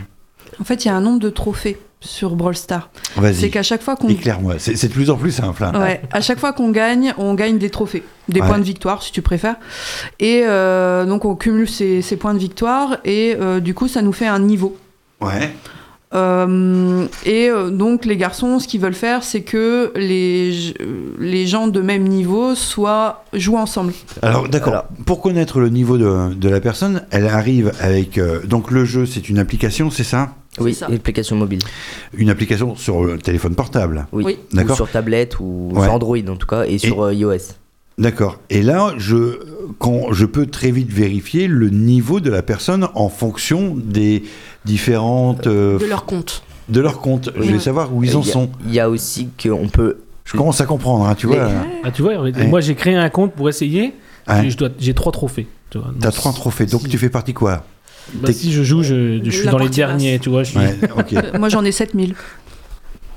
En 0.61 0.65
fait, 0.65 0.85
il 0.85 0.89
y 0.89 0.91
a 0.91 0.97
un 0.97 1.01
nombre 1.03 1.21
de 1.21 1.31
trophées 1.31 1.79
sur 2.01 2.37
Brawl 2.37 2.55
Stars. 2.57 2.91
C'est 3.33 3.51
qu'à 3.51 3.63
chaque 3.63 3.83
fois 3.83 3.97
qu'on 3.97 4.09
éclaire-moi. 4.09 4.55
C'est 4.59 4.87
de 4.87 4.93
plus 4.93 5.11
en 5.11 5.17
plus 5.17 5.33
simple. 5.33 5.65
hein. 5.65 5.73
Ouais, 5.81 6.01
à 6.13 6.21
chaque 6.21 6.39
fois 6.39 6.53
qu'on 6.53 6.71
gagne, 6.71 7.13
on 7.19 7.35
gagne 7.35 7.59
des 7.59 7.71
trophées, 7.71 8.05
des 8.29 8.41
Ouais. 8.41 8.47
points 8.47 8.59
de 8.59 8.65
victoire 8.65 9.03
si 9.03 9.11
tu 9.13 9.21
préfères. 9.23 9.57
Et 10.21 10.43
euh, 10.47 11.05
donc 11.07 11.25
on 11.25 11.35
cumule 11.35 11.69
ces, 11.69 12.01
ces 12.03 12.17
points 12.17 12.35
de 12.35 12.39
victoire 12.39 12.99
et 13.05 13.37
euh, 13.41 13.59
du 13.61 13.75
coup 13.75 13.89
ça 13.89 14.01
nous 14.03 14.13
fait 14.13 14.27
un 14.29 14.39
niveau. 14.39 14.77
Ouais. 15.21 15.51
Euh, 16.15 17.07
et 17.27 17.51
euh, 17.51 17.69
donc 17.71 18.07
les 18.07 18.17
garçons, 18.17 18.59
ce 18.61 18.67
qu'ils 18.67 18.81
veulent 18.81 18.95
faire, 18.95 19.23
c'est 19.23 19.43
que 19.43 19.93
les, 19.95 20.73
les 21.19 21.47
gens 21.47 21.69
de 21.69 21.81
même 21.83 22.05
niveau 22.05 22.55
soient 22.55 23.25
jouent 23.35 23.59
ensemble. 23.59 23.93
Alors 24.23 24.49
d'accord, 24.49 24.85
pour 25.05 25.21
connaître 25.21 25.61
le 25.61 25.69
niveau 25.69 25.99
de, 25.99 26.33
de 26.33 26.49
la 26.49 26.61
personne, 26.61 27.03
elle 27.11 27.27
arrive 27.27 27.73
avec... 27.81 28.17
euh, 28.17 28.41
donc 28.47 28.71
le 28.71 28.87
jeu, 28.87 29.05
c'est 29.05 29.29
une 29.29 29.39
application, 29.39 29.91
c'est 29.91 30.05
ça? 30.05 30.31
Oui, 30.65 30.75
ça. 30.75 30.87
et 30.91 30.95
application 30.95 31.37
mobile. 31.37 31.61
Une 32.15 32.31
application 32.31 32.77
sur 32.77 33.05
le 33.05 33.19
téléphone 33.19 33.55
portable. 33.55 34.07
Oui. 34.13 34.25
Oui. 34.27 34.39
D'accord. 34.53 34.77
sur 34.77 34.91
tablette 34.91 35.39
ou 35.41 35.71
Ouais. 35.73 35.83
sur 35.85 35.93
Android 35.93 36.17
en 36.29 36.37
tout 36.37 36.47
cas, 36.47 36.65
et 36.65 36.79
sur 36.79 37.03
euh, 37.05 37.15
iOS. 37.15 37.55
D'accord. 37.99 38.39
Et 38.51 38.63
là, 38.63 38.95
je, 38.97 39.41
quand, 39.79 40.13
je 40.13 40.25
peux 40.25 40.47
très 40.47 40.71
vite 40.71 40.93
vérifier 40.93 41.49
le 41.49 41.69
niveau 41.71 42.21
de 42.21 42.31
la 42.31 42.43
personne 42.43 42.87
en 42.95 43.09
fonction 43.09 43.75
des 43.77 44.23
différentes... 44.65 45.47
euh, 45.47 45.79
De 45.79 45.87
leur 45.87 46.05
compte. 46.05 46.43
de 46.69 46.81
leur 46.81 47.01
compte. 47.01 47.31
Je 47.35 47.41
Oui. 47.43 47.53
vais 47.53 47.59
savoir 47.59 47.93
où 47.95 48.05
ils 48.05 48.11
Euh, 48.15 48.19
en 48.19 48.21
a- 48.21 48.25
sont. 48.25 48.51
Il 48.67 48.73
y 48.75 48.81
a 48.81 48.89
aussi 48.89 49.29
qu'on 49.43 49.69
peut. 49.69 49.99
Je 50.25 50.37
commence 50.37 50.61
à 50.61 50.67
comprendre, 50.67 51.07
hein, 51.07 51.15
tu 51.17 51.27
Les- 51.27 51.35
vois. 51.37 51.49
Ah, 51.83 51.91
tu 51.91 52.03
vois, 52.03 52.21
Ouais. 52.21 52.47
moi 52.47 52.61
j'ai 52.61 52.75
créé 52.75 52.95
un 52.95 53.09
compte 53.09 53.33
pour 53.33 53.49
essayer. 53.49 53.95
Ouais. 54.29 54.47
et 54.47 54.51
je 54.51 54.59
J'ai 54.79 54.93
trois 54.93 55.11
trophées. 55.11 55.47
tu 55.71 55.79
vois. 55.79 55.91
Trois 56.13 56.33
trophées, 56.35 56.67
donc 56.67 56.83
si- 56.83 56.89
tu 56.89 56.99
fais 56.99 57.09
partie 57.09 57.33
quoi? 57.33 57.65
Bah, 58.15 58.33
si 58.33 58.53
je 58.53 58.63
joue, 58.63 58.83
je, 58.83 59.21
je 59.25 59.31
suis 59.31 59.45
La 59.47 59.53
dans 59.53 59.59
les 59.59 59.65
partie 59.67 59.81
basse. 59.81 59.89
derniers, 59.91 60.19
tu 60.19 60.29
vois. 60.31 60.43
Je 60.45 60.51
suis... 60.51 60.59
Ouais, 60.59 60.79
ok. 60.97 61.13
Euh, 61.15 61.23
Moi 61.39 61.49
j'en 61.49 61.65
ai 61.65 61.73
7000. 61.73 62.15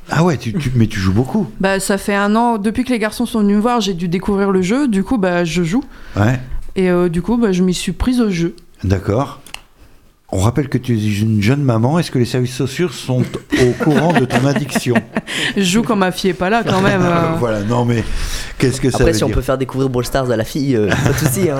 Ah 0.10 0.24
ouais, 0.24 0.38
tu, 0.38 0.54
tu- 0.54 0.72
mais 0.76 0.88
tu 0.88 1.00
joues 1.00 1.14
beaucoup. 1.14 1.48
Bah 1.60 1.80
ça 1.80 1.98
fait 1.98 2.16
un 2.16 2.36
an, 2.36 2.58
depuis 2.58 2.84
que 2.84 2.90
les 2.92 3.00
garçons 3.00 3.26
sont 3.26 3.40
venus 3.40 3.56
me 3.58 3.62
voir, 3.62 3.80
j'ai 3.82 3.94
dû 3.94 4.08
découvrir 4.08 4.52
le 4.52 4.62
jeu, 4.62 4.88
du 4.88 5.04
coup 5.04 5.18
bah 5.18 5.46
je 5.46 5.64
joue. 5.64 5.84
Ouais, 6.18 6.40
Et 6.76 6.90
euh, 6.90 7.08
du 7.08 7.22
coup 7.22 7.38
bah, 7.38 7.52
je 7.52 7.64
m'y 7.64 7.74
suis 7.74 7.94
prise 7.94 8.20
au 8.20 8.30
jeu. 8.30 8.56
d'accord. 8.84 9.40
On 10.34 10.40
rappelle 10.40 10.70
que 10.70 10.78
tu 10.78 10.98
es 10.98 11.20
une 11.20 11.42
jeune 11.42 11.62
maman. 11.62 12.00
Est-ce 12.00 12.10
que 12.10 12.18
les 12.18 12.26
services 12.26 12.56
sociaux 12.56 12.88
sont 12.88 13.22
au 13.62 13.84
courant 13.84 14.14
de 14.14 14.24
ton 14.26 14.46
addiction? 14.46 14.96
Je 15.58 15.62
joue 15.64 15.84
quand 15.84 15.98
ma 15.98 16.12
fille 16.14 16.30
est 16.30 16.34
pas 16.34 16.50
là 16.50 16.64
quand 16.66 16.80
même. 16.82 17.02
euh. 17.04 17.36
Voilà, 17.40 17.62
non 17.64 17.84
mais 17.84 18.04
qu'est-ce 18.58 18.80
que 18.80 18.90
ça 18.90 18.98
Après, 19.00 19.12
veut 19.12 19.18
si 19.18 19.24
on 19.26 19.28
dire? 19.28 19.36
peut 19.36 19.42
faire 19.42 19.58
découvrir 19.58 19.90
Brawl 19.90 20.06
Stars 20.06 20.32
à 20.32 20.38
la 20.38 20.46
fille, 20.46 20.76
euh, 20.78 20.88
pas 20.90 21.12
de 21.12 21.18
souci. 21.18 21.50
Hein. 21.50 21.58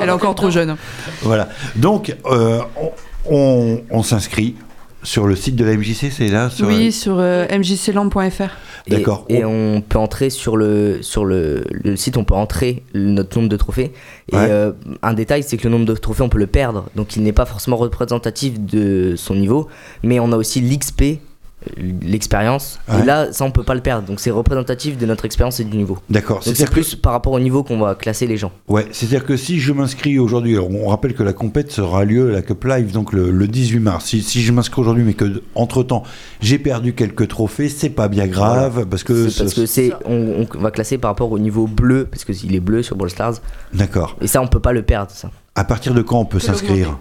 Elle 0.00 0.08
est 0.08 0.12
encore 0.12 0.34
trop 0.36 0.50
jeune. 0.50 0.76
Voilà. 1.22 1.48
Donc, 1.74 2.14
euh, 2.26 2.60
on, 2.76 2.92
on- 3.36 3.80
on 3.90 4.02
s'inscrit 4.04 4.54
sur 5.06 5.26
le 5.26 5.36
site 5.36 5.54
de 5.56 5.64
la 5.64 5.76
MJC, 5.76 6.10
c'est 6.10 6.28
là 6.28 6.50
sur- 6.50 6.66
Oui, 6.66 6.90
sur 6.92 7.16
euh, 7.18 7.46
mjcland.fr. 7.48 8.42
Et- 8.88 8.90
D'accord. 8.90 9.24
Et, 9.28 9.44
on 9.44 9.80
peut 9.80 9.98
entrer 9.98 10.30
sur 10.30 10.56
le, 10.56 10.98
sur 11.02 11.24
le, 11.24 11.64
le 11.70 11.96
site, 11.96 12.16
on 12.16 12.24
peut 12.24 12.34
entrer 12.34 12.82
le- 12.92 13.10
notre 13.10 13.36
nombre 13.38 13.48
de 13.48 13.56
trophées. 13.56 13.92
Et 14.32 14.36
Ouais. 14.36 14.46
euh, 14.50 14.72
un 15.02 15.12
détail, 15.14 15.42
c'est 15.42 15.56
que 15.56 15.64
le 15.64 15.70
nombre 15.70 15.86
de 15.86 15.94
trophées, 15.94 16.22
on 16.22 16.28
peut 16.28 16.38
le 16.38 16.46
perdre. 16.46 16.86
Donc 16.96 17.16
il 17.16 17.22
n'est 17.22 17.32
pas 17.32 17.46
forcément 17.46 17.76
représentatif 17.76 18.60
de 18.60 19.14
son 19.16 19.34
niveau. 19.36 19.68
Mais 20.02 20.18
on 20.20 20.30
a 20.32 20.36
aussi 20.36 20.60
l'XP, 20.60 21.20
l'expérience. 21.76 22.78
Ouais. 22.88 23.00
Et 23.00 23.04
là, 23.04 23.32
ça, 23.32 23.44
on 23.44 23.50
peut 23.50 23.62
pas 23.62 23.74
le 23.74 23.80
perdre. 23.80 24.06
Donc 24.06 24.20
c'est 24.20 24.30
représentatif 24.30 24.96
de 24.98 25.06
notre 25.06 25.24
expérience 25.24 25.60
et 25.60 25.64
du 25.64 25.76
niveau. 25.76 25.98
D'accord. 26.10 26.40
C'est 26.42 26.64
que, 26.66 26.70
plus 26.70 26.94
par 26.94 27.12
rapport 27.12 27.32
au 27.32 27.40
niveau 27.40 27.62
qu'on 27.62 27.78
va 27.78 27.94
classer 27.94 28.26
les 28.26 28.36
gens. 28.36 28.52
ouais, 28.68 28.86
c'est-à-dire 28.92 29.24
que 29.24 29.36
si 29.36 29.60
je 29.60 29.72
m'inscris 29.72 30.18
aujourd'hui, 30.18 30.58
on 30.58 30.88
rappelle 30.88 31.14
que 31.14 31.22
la 31.22 31.32
compète 31.32 31.70
sera 31.72 32.04
lieu, 32.04 32.30
la 32.30 32.42
Cup 32.42 32.64
Live, 32.64 32.92
donc 32.92 33.12
le, 33.12 33.30
le 33.30 33.48
18 33.48 33.78
mars. 33.80 34.04
Si, 34.06 34.22
si 34.22 34.42
je 34.42 34.52
m'inscris 34.52 34.80
aujourd'hui, 34.80 35.04
mais 35.04 35.14
que 35.14 35.42
entre 35.54 35.82
temps 35.82 36.02
j'ai 36.40 36.58
perdu 36.58 36.92
quelques 36.94 37.28
trophées, 37.28 37.68
c'est 37.68 37.90
pas 37.90 38.08
bien 38.08 38.26
grave 38.26 38.86
parce 38.86 39.04
que. 39.04 39.28
C'est 39.28 39.42
parce 39.44 39.54
ce- 39.54 39.60
que 39.60 39.66
c'est, 39.66 39.92
on, 40.04 40.46
on 40.54 40.58
va 40.60 40.70
classer 40.70 40.98
par 40.98 41.10
rapport 41.10 41.30
au 41.32 41.38
niveau 41.38 41.66
bleu, 41.66 42.06
parce 42.10 42.24
qu'il 42.24 42.54
est 42.54 42.60
bleu 42.60 42.82
sur 42.82 42.96
Brawl 42.96 43.10
Stars. 43.10 43.34
D'accord. 43.72 44.16
Et 44.20 44.26
ça, 44.26 44.40
on 44.42 44.46
peut 44.46 44.60
pas 44.60 44.72
le 44.72 44.82
perdre. 44.82 45.10
Ça. 45.10 45.30
À 45.54 45.64
partir 45.64 45.94
de 45.94 46.02
quand 46.02 46.18
on 46.20 46.24
peut 46.24 46.36
peut 46.36 46.40
s'inscrire? 46.44 46.98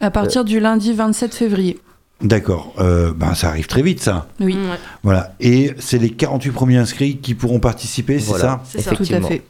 À 0.00 0.10
partir 0.10 0.44
du 0.44 0.58
lundi 0.58 0.92
27 0.92 1.34
février. 1.34 1.78
D'accord. 2.22 2.72
Euh, 2.78 3.12
ben 3.16 3.34
ça 3.34 3.48
arrive 3.48 3.66
très 3.66 3.82
vite 3.82 4.00
ça. 4.00 4.28
Oui, 4.40 4.54
Ouais, 4.54 4.76
Voilà. 5.02 5.34
Et 5.40 5.72
c'est 5.78 5.98
les 5.98 6.10
48 6.10 6.50
premiers 6.52 6.78
inscrits 6.78 7.16
qui 7.18 7.34
pourront 7.34 7.60
participer, 7.60 8.18
c'est 8.18 8.26
Voilà. 8.28 8.44
ça? 8.44 8.62
C'est 8.68 8.80
ça. 8.80 8.90
tout 8.90 8.96
à 8.96 9.02
Effectivement. 9.02 9.28
fait. 9.28 9.42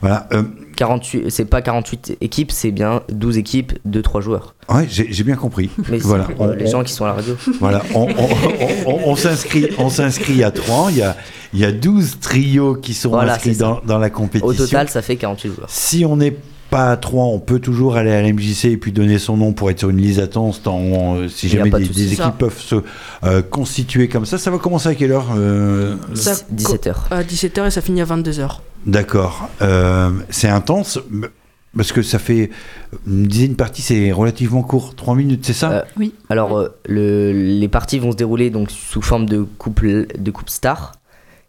Voilà. 0.00 0.28
Euh, 0.32 0.42
48, 0.76 1.30
c'est 1.30 1.44
pas 1.44 1.62
48 1.62 2.16
équipes, 2.20 2.50
c'est 2.50 2.70
bien 2.72 3.02
12 3.10 3.38
équipes 3.38 3.74
de 3.84 4.00
3 4.00 4.20
joueurs. 4.20 4.54
ouais, 4.68 4.86
j'ai 4.90 5.06
j'ai 5.12 5.22
bien 5.22 5.36
compris. 5.36 5.70
Mais 5.88 5.98
Voilà. 5.98 6.26
euh, 6.40 6.56
les 6.56 6.66
gens 6.66 6.82
qui 6.82 6.92
sont 6.92 7.04
à 7.04 7.08
la 7.08 7.14
radio. 7.14 7.36
Voilà, 7.60 7.82
on, 7.94 8.02
on- 8.02 8.06
on- 8.08 8.90
on- 8.90 9.00
on 9.10 9.16
s'inscrit, 9.16 9.68
on 9.78 9.88
s'inscrit 9.88 10.42
à 10.42 10.50
3. 10.50 10.90
Il 10.90 10.96
y 10.98 11.02
a, 11.02 11.16
il 11.54 11.60
y 11.60 11.64
a 11.64 11.70
12 11.72 12.18
trios 12.20 12.74
qui 12.74 12.92
sont 12.94 13.10
Voilà, 13.10 13.34
inscrits 13.34 13.56
dans, 13.56 13.80
dans 13.86 13.98
la 13.98 14.10
compétition. 14.10 14.48
Au 14.48 14.54
total, 14.54 14.88
ça 14.88 15.02
fait 15.02 15.16
48 15.16 15.54
joueurs. 15.54 15.68
si 15.70 16.04
on 16.04 16.16
n'est 16.16 16.36
pas 16.72 16.90
à 16.90 16.96
3, 16.96 17.24
on 17.26 17.38
peut 17.38 17.58
toujours 17.60 17.96
aller 17.96 18.10
à 18.10 18.22
l'MJC 18.22 18.64
et 18.64 18.76
puis 18.76 18.90
donner 18.92 19.18
son 19.18 19.36
nom 19.36 19.52
pour 19.52 19.70
être 19.70 19.78
sur 19.78 19.90
une 19.90 19.98
liste 19.98 20.18
d'attente 20.18 20.60
euh, 20.66 21.28
si 21.28 21.48
jamais 21.48 21.70
de 21.70 21.76
des, 21.78 21.88
des 21.88 22.06
équipes 22.06 22.16
Ça. 22.16 22.34
peuvent 22.36 22.58
se 22.58 22.76
euh, 23.24 23.42
constituer 23.42 24.08
comme 24.08 24.24
ça. 24.26 24.38
Ça 24.38 24.50
va 24.50 24.58
commencer 24.58 24.88
à 24.88 24.94
quelle 24.94 25.12
heure 25.12 25.28
euh, 25.36 25.96
Ça 26.14 26.32
17h. 26.54 26.94
À 27.10 27.22
17h 27.22 27.66
et 27.66 27.70
ça 27.70 27.80
finit 27.82 28.00
à 28.00 28.06
22h. 28.06 28.58
D'accord. 28.86 29.48
Euh, 29.60 30.10
c'est 30.30 30.48
intense. 30.48 30.98
Parce 31.76 31.92
que 31.92 32.02
ça 32.02 32.18
fait. 32.18 32.50
Une 33.06 33.26
dizaine 33.26 33.52
de 33.52 33.56
parties, 33.56 33.80
c'est 33.80 34.12
relativement 34.12 34.62
court. 34.62 34.94
3 34.94 35.14
minutes, 35.14 35.44
c'est 35.46 35.52
ça? 35.54 35.70
Euh, 35.72 35.82
Oui. 35.96 36.12
Alors, 36.28 36.58
euh, 36.58 36.68
le- 36.86 37.32
les 37.32 37.68
parties 37.68 37.98
vont 37.98 38.12
se 38.12 38.16
dérouler 38.16 38.50
donc 38.50 38.70
sous 38.70 39.00
forme 39.00 39.24
de 39.26 39.42
coupe, 39.58 39.82
de 39.84 40.30
coupe 40.30 40.50
star. 40.50 40.92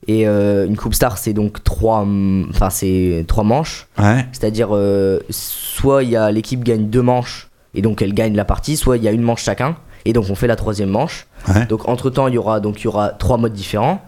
Et 0.07 0.27
euh, 0.27 0.65
une 0.67 0.75
coupe 0.75 0.93
star, 0.93 1.17
c'est 1.17 1.33
donc 1.33 1.63
trois, 1.63 2.05
enfin 2.49 2.69
c'est 2.69 3.25
trois 3.27 3.43
manches. 3.43 3.87
Ouais. 3.97 4.25
C'est-à-dire, 4.31 4.69
euh, 4.71 5.19
soit 5.29 6.03
il 6.03 6.09
y 6.09 6.15
a 6.15 6.31
l'équipe 6.31 6.63
gagne 6.63 6.87
deux 6.87 7.01
manches 7.01 7.49
et 7.73 7.81
donc 7.81 8.01
elle 8.01 8.13
gagne 8.13 8.35
la 8.35 8.45
partie, 8.45 8.75
soit 8.75 8.97
il 8.97 9.03
y 9.03 9.07
a 9.07 9.11
une 9.11 9.21
manche 9.21 9.43
chacun 9.43 9.77
et 10.05 10.13
donc 10.13 10.25
on 10.29 10.35
fait 10.35 10.47
la 10.47 10.55
troisième 10.55 10.89
manche. 10.89 11.27
Ouais. 11.47 11.65
Donc 11.67 11.87
entre 11.87 12.09
temps, 12.09 12.27
il 12.27 12.33
y 12.33 12.37
aura 12.37 12.59
donc 12.59 12.81
il 12.81 12.85
y 12.85 12.87
aura 12.87 13.09
trois 13.09 13.37
modes 13.37 13.53
différents. 13.53 14.01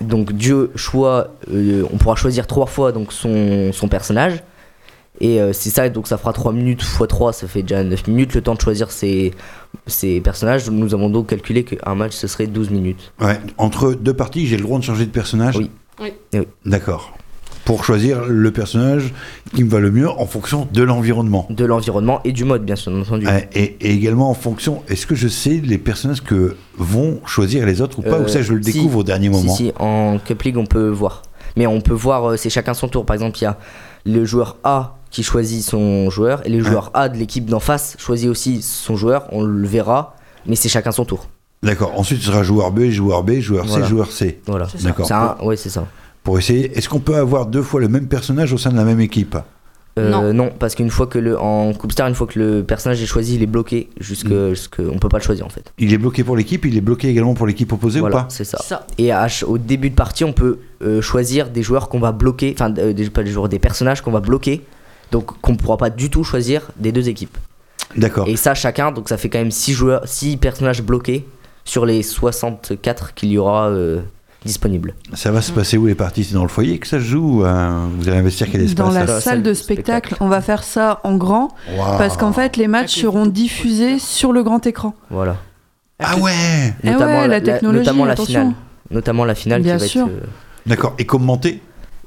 Donc 0.00 0.32
Dieu 0.32 0.70
choix, 0.76 1.34
euh, 1.52 1.84
on 1.92 1.96
pourra 1.96 2.14
choisir 2.14 2.46
trois 2.46 2.66
fois 2.66 2.92
donc 2.92 3.12
son, 3.12 3.72
son 3.72 3.88
personnage. 3.88 4.42
Et 5.20 5.40
euh, 5.40 5.52
c'est 5.52 5.70
ça, 5.70 5.88
donc 5.88 6.06
ça 6.06 6.16
fera 6.16 6.32
3 6.32 6.52
minutes 6.52 6.82
x 6.82 7.02
3, 7.08 7.32
ça 7.32 7.48
fait 7.48 7.62
déjà 7.62 7.82
9 7.82 8.06
minutes 8.06 8.34
le 8.34 8.40
temps 8.40 8.54
de 8.54 8.60
choisir 8.60 8.90
ses, 8.90 9.32
ses 9.86 10.20
personnages. 10.20 10.70
Nous 10.70 10.94
avons 10.94 11.10
donc 11.10 11.28
calculé 11.28 11.64
qu'un 11.64 11.94
match 11.94 12.12
ce 12.12 12.26
serait 12.26 12.46
12 12.46 12.70
minutes. 12.70 13.12
Ouais. 13.20 13.38
Entre 13.58 13.94
deux 13.94 14.14
parties, 14.14 14.46
j'ai 14.46 14.56
le 14.56 14.62
droit 14.62 14.78
de 14.78 14.84
changer 14.84 15.06
de 15.06 15.10
personnage? 15.10 15.56
Oui. 15.56 15.70
Oui. 16.00 16.12
Oui. 16.34 16.46
D'accord. 16.64 17.14
Pour 17.64 17.84
choisir 17.84 18.24
le 18.26 18.50
personnage 18.50 19.12
qui 19.54 19.62
me 19.64 19.68
va 19.68 19.78
le 19.80 19.90
mieux 19.90 20.08
en 20.08 20.24
fonction 20.24 20.66
de 20.72 20.82
l'environnement. 20.82 21.46
De 21.50 21.66
l'environnement 21.66 22.20
et 22.24 22.32
du 22.32 22.44
mode, 22.44 22.64
bien 22.64 22.76
sûr, 22.76 22.92
entendu. 22.94 23.26
Ouais, 23.26 23.48
et, 23.52 23.76
et 23.80 23.90
également 23.92 24.30
en 24.30 24.34
fonction, 24.34 24.82
est-ce 24.88 25.06
que 25.06 25.14
je 25.14 25.28
sais 25.28 25.60
les 25.62 25.76
personnages 25.76 26.22
que 26.22 26.56
vont 26.78 27.20
choisir 27.26 27.66
les 27.66 27.82
autres 27.82 27.98
ou 27.98 28.02
pas, 28.02 28.12
Euh, 28.20 28.24
ou 28.24 28.28
ça 28.28 28.40
je 28.40 28.54
le 28.54 28.62
si. 28.62 28.72
découvre 28.72 29.00
au 29.00 29.02
dernier 29.02 29.26
Si, 29.26 29.32
moment? 29.32 29.54
si, 29.54 29.72
en 29.78 30.18
Cup 30.24 30.40
League, 30.44 30.56
on 30.56 30.64
peut 30.64 30.88
voir. 30.88 31.22
Mais 31.56 31.66
on 31.66 31.80
peut 31.82 31.92
voir, 31.92 32.24
euh, 32.30 32.36
c'est 32.36 32.48
chacun 32.50 32.72
son 32.72 32.88
tour. 32.88 33.04
Par 33.04 33.14
exemple, 33.14 33.36
il 33.38 33.42
y 33.42 33.46
a 33.46 33.58
le 34.06 34.24
joueur 34.24 34.56
A 34.64 34.97
qui 35.10 35.22
choisit 35.22 35.62
son 35.62 36.10
joueur, 36.10 36.46
et 36.46 36.50
le 36.50 36.62
joueur 36.62 36.90
A 36.94 37.08
de 37.08 37.16
l'équipe 37.16 37.46
d'en 37.46 37.60
face 37.60 37.96
choisit 37.98 38.28
aussi 38.28 38.62
son 38.62 38.96
joueur. 38.96 39.26
On 39.32 39.42
le 39.42 39.66
verra, 39.66 40.14
mais 40.46 40.54
c'est 40.56 40.68
chacun 40.68 40.92
son 40.92 41.04
tour. 41.04 41.28
D'accord. 41.62 41.92
Ensuite, 41.98 42.20
ce 42.20 42.26
sera 42.26 42.42
joueur 42.42 42.70
B, 42.70 42.90
joueur 42.90 43.22
B, 43.24 43.40
joueur 43.40 43.64
C, 43.64 43.70
Voilà. 43.70 43.86
joueur 43.86 44.12
C. 44.12 44.40
Voilà. 44.46 44.68
C'est 44.70 44.78
ça. 44.78 44.84
D'accord. 44.88 45.06
C'est 45.06 45.14
un- 45.14 45.36
ouais, 45.42 45.56
c'est 45.56 45.70
ça. 45.70 45.86
Pour 46.22 46.38
essayer, 46.38 46.76
est-ce 46.76 46.88
qu'on 46.88 47.00
peut 47.00 47.16
avoir 47.16 47.46
deux 47.46 47.62
fois 47.62 47.80
le 47.80 47.88
même 47.88 48.06
personnage 48.06 48.52
au 48.52 48.58
sein 48.58 48.70
de 48.70 48.76
la 48.76 48.84
même 48.84 49.00
équipe? 49.00 49.36
Euh, 49.98 50.32
non. 50.32 50.50
parce 50.56 50.76
qu'une 50.76 50.90
fois 50.90 51.08
que 51.08 51.18
le 51.18 51.36
en 51.36 51.72
Coupe 51.72 51.90
Star, 51.90 52.06
une 52.06 52.14
fois 52.14 52.28
que 52.28 52.38
le 52.38 52.62
personnage 52.62 53.02
est 53.02 53.06
choisi, 53.06 53.34
il 53.34 53.42
est 53.42 53.46
bloqué 53.48 53.88
jusque, 53.98 54.28
Mm. 54.30 54.50
jusque- 54.50 54.78
on 54.78 54.96
peut 55.00 55.08
pas 55.08 55.18
le 55.18 55.24
choisir 55.24 55.44
en 55.44 55.48
fait. 55.48 55.72
Il 55.76 55.92
est 55.92 55.98
bloqué 55.98 56.22
pour 56.22 56.36
l'équipe, 56.36 56.64
il 56.66 56.76
est 56.76 56.80
bloqué 56.80 57.08
également 57.08 57.34
pour 57.34 57.48
l'équipe 57.48 57.72
opposée 57.72 57.98
voilà, 57.98 58.14
ou 58.14 58.18
pas? 58.20 58.26
c'est 58.28 58.44
ça. 58.44 58.58
Ça. 58.62 58.86
Et 58.96 59.10
à 59.10 59.22
ch- 59.22 59.42
au 59.42 59.58
début 59.58 59.90
de 59.90 59.96
partie, 59.96 60.22
on 60.22 60.32
peut 60.32 60.58
euh, 60.82 61.00
choisir 61.02 61.50
des 61.50 61.64
joueurs 61.64 61.88
qu'on 61.88 61.98
va 61.98 62.12
bloquer, 62.12 62.54
enfin 62.56 62.72
euh, 62.78 62.92
des, 62.92 63.10
pas 63.10 63.24
des 63.24 63.32
joueurs, 63.32 63.48
des 63.48 63.58
personnages 63.58 64.00
qu'on 64.00 64.12
va 64.12 64.20
bloquer, 64.20 64.62
donc 65.12 65.40
qu'on 65.40 65.56
pourra 65.56 65.76
pas 65.76 65.90
du 65.90 66.10
tout 66.10 66.24
choisir 66.24 66.68
des 66.76 66.92
deux 66.92 67.08
équipes. 67.08 67.36
D'accord. 67.96 68.28
Et 68.28 68.36
ça 68.36 68.54
chacun, 68.54 68.92
donc 68.92 69.08
ça 69.08 69.16
fait 69.16 69.28
quand 69.28 69.38
même 69.38 69.50
6 69.50 69.72
joueurs, 69.72 70.02
6 70.06 70.36
personnages 70.36 70.82
bloqués 70.82 71.26
sur 71.64 71.86
les 71.86 72.02
64 72.02 73.14
qu'il 73.14 73.30
y 73.30 73.38
aura 73.38 73.68
euh, 73.68 74.00
disponibles. 74.44 74.94
Ça 75.14 75.30
va 75.30 75.40
se 75.42 75.52
passer 75.52 75.76
où 75.78 75.86
les 75.86 75.94
parties? 75.94 76.24
C'est 76.24 76.34
dans 76.34 76.42
le 76.42 76.48
foyer 76.48 76.78
que 76.78 76.86
ça 76.86 76.98
se 76.98 77.04
joue 77.04 77.40
ou, 77.40 77.44
euh, 77.44 77.86
Vous 77.98 78.08
allez 78.08 78.18
investir 78.18 78.46
quel 78.50 78.60
espace 78.62 78.76
Dans 78.86 78.90
la 78.92 79.00
la 79.00 79.06
salle 79.06 79.22
salle 79.22 79.42
de 79.42 79.54
spectacle, 79.54 80.08
spectacle. 80.08 80.22
on 80.22 80.28
va 80.28 80.40
faire 80.42 80.62
ça 80.64 81.00
en 81.04 81.16
grand 81.16 81.48
Waouh. 81.76 81.98
parce 81.98 82.16
qu'en 82.16 82.32
fait 82.32 82.56
les 82.56 82.68
matchs 82.68 83.00
seront 83.00 83.26
diffusés 83.26 83.98
sur 83.98 84.32
le 84.32 84.42
grand 84.42 84.66
écran. 84.66 84.94
Voilà. 85.10 85.36
Ah 85.98 86.16
ouais 86.18 86.74
Eh 86.84 86.90
ouais, 86.94 87.26
la 87.28 87.40
technologie, 87.40 87.78
notamment 87.80 88.04
la 88.04 88.12
attention. 88.12 88.40
finale. 88.40 88.54
Notamment 88.90 89.24
la 89.24 89.34
finale 89.34 89.62
Bien 89.62 89.76
qui 89.76 89.82
va 89.82 89.88
sûr. 89.88 90.06
être. 90.06 90.12
euh, 90.12 90.26
D'accord. 90.66 90.94
Et 90.98 91.04
commenté 91.06 91.60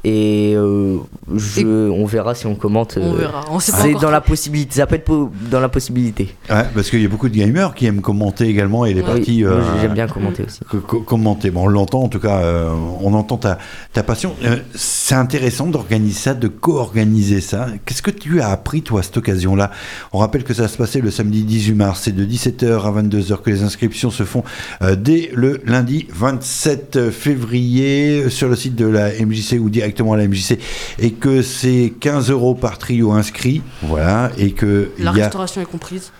Et, 0.04 0.54
euh, 0.56 0.98
je, 1.36 1.90
on 1.90 2.06
verra 2.06 2.34
si 2.34 2.48
on 2.48 2.56
commente. 2.56 2.98
On 3.00 3.14
euh, 3.14 3.18
verra. 3.18 3.46
On 3.52 3.60
sait 3.60 3.72
pas 3.72 3.78
C'est 3.84 3.94
dans 3.94 4.10
la 4.10 4.20
possibilité. 4.22 4.76
Ça 4.76 4.88
peut 4.88 4.96
être 4.96 5.06
po- 5.06 5.30
dans 5.52 5.60
la 5.60 5.70
possibilité. 5.70 6.36
Ouais, 6.50 6.64
parce 6.74 6.90
qu'il 6.90 7.02
y 7.02 7.06
a 7.06 7.08
beaucoup 7.08 7.30
de 7.30 7.36
gamers 7.36 7.76
qui 7.76 7.86
aiment 7.86 8.02
commenter 8.02 8.48
également 8.48 8.86
et 8.86 8.94
les 8.96 9.02
Oui, 9.02 9.06
parties. 9.08 9.44
Moi, 9.44 9.52
euh, 9.54 9.62
J'aime 9.82 9.94
bien 9.94 10.08
commenter 10.08 10.44
aussi. 10.44 10.60
co- 10.70 10.80
co- 10.80 11.02
commenter. 11.02 11.52
Bon, 11.52 11.66
on 11.66 11.68
l'entend 11.68 12.02
en 12.04 12.08
tout 12.08 12.20
cas, 12.20 12.40
euh, 12.40 12.70
on 13.02 13.14
entend 13.14 13.38
ta, 13.38 13.60
ta 13.94 14.02
passion. 14.02 14.34
Euh, 14.44 14.58
c'est 14.74 15.14
intéressant 15.16 15.68
d'organiser 15.68 16.18
ça, 16.20 16.34
de 16.34 16.48
co-organiser 16.48 17.40
ça. 17.42 17.68
Qu'est-ce 17.86 18.02
que 18.02 18.10
tu 18.12 18.42
as 18.42 18.50
appris, 18.50 18.82
toi, 18.82 19.02
à 19.02 19.04
cette 19.04 19.18
occasion-là? 19.18 19.70
On 20.14 20.18
rappelle 20.18 20.44
que 20.44 20.54
ça 20.56 20.68
se 20.68 20.78
passer 20.78 21.02
le 21.02 21.12
samedi 21.12 21.44
18 21.44 21.74
mars. 21.76 22.02
C'est 22.06 22.16
de 22.16 22.26
17h 22.26 22.86
à 22.88 22.92
22h 23.02 23.42
que 23.44 23.52
les 23.52 23.62
inscriptions 23.62 24.10
se 24.10 24.24
font 24.24 24.44
euh, 24.82 24.96
dès 24.96 25.30
le 25.36 25.62
lundi 25.66 26.08
27 26.12 27.12
février 27.12 28.30
sur 28.30 28.48
le 28.50 28.56
site 28.56 28.76
de 28.76 28.88
la 28.88 29.10
MJC 29.24 29.60
ou 29.60 29.70
directement 29.92 30.14
à 30.14 30.18
la 30.18 30.28
MJC. 30.28 30.58
Et 31.00 31.12
que 31.12 31.42
c'est 31.42 31.94
15 32.00 32.30
euros 32.32 32.56
par 32.56 32.78
trio 32.78 33.12
inscrit. 33.12 33.62
Voilà. 33.84 34.32
Et 34.38 34.52
que 34.52 34.92
La 34.98 35.12
y 35.12 35.20
a, 35.22 35.26
restauration 35.26 35.62
est 35.62 35.66
comprise. 35.66 36.12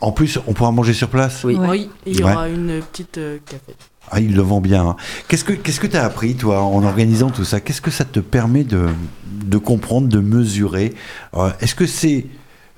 en 0.00 0.12
plus, 0.12 0.38
on 0.46 0.52
pourra 0.54 0.72
manger 0.72 0.94
sur 0.94 1.08
place. 1.08 1.44
Oui. 1.44 1.54
Ouais. 1.56 1.68
Oui, 1.68 1.90
il 2.06 2.20
y 2.20 2.24
Ouais. 2.24 2.32
aura 2.32 2.48
une 2.48 2.80
petite 2.90 3.18
euh, 3.18 3.38
café. 3.44 3.74
Ah, 4.10 4.20
il 4.20 4.34
le 4.34 4.42
vend 4.42 4.60
bien. 4.60 4.84
hein. 4.88 4.96
Qu'est-ce 5.28 5.44
que 5.44 5.52
qu'est-ce 5.52 5.78
que 5.78 5.86
tu 5.86 5.96
as 5.96 6.04
appris, 6.04 6.34
toi, 6.34 6.62
en 6.62 6.82
organisant 6.84 7.30
tout 7.30 7.44
ça? 7.44 7.60
Qu'est-ce 7.60 7.80
que 7.82 7.90
ça 7.92 8.04
te 8.04 8.18
permet 8.20 8.64
de, 8.64 8.88
de 9.44 9.58
comprendre, 9.58 10.08
de 10.08 10.18
mesurer? 10.18 10.94
Euh, 11.36 11.50
Est-ce 11.60 11.74
que 11.76 11.86
c'est 11.86 12.26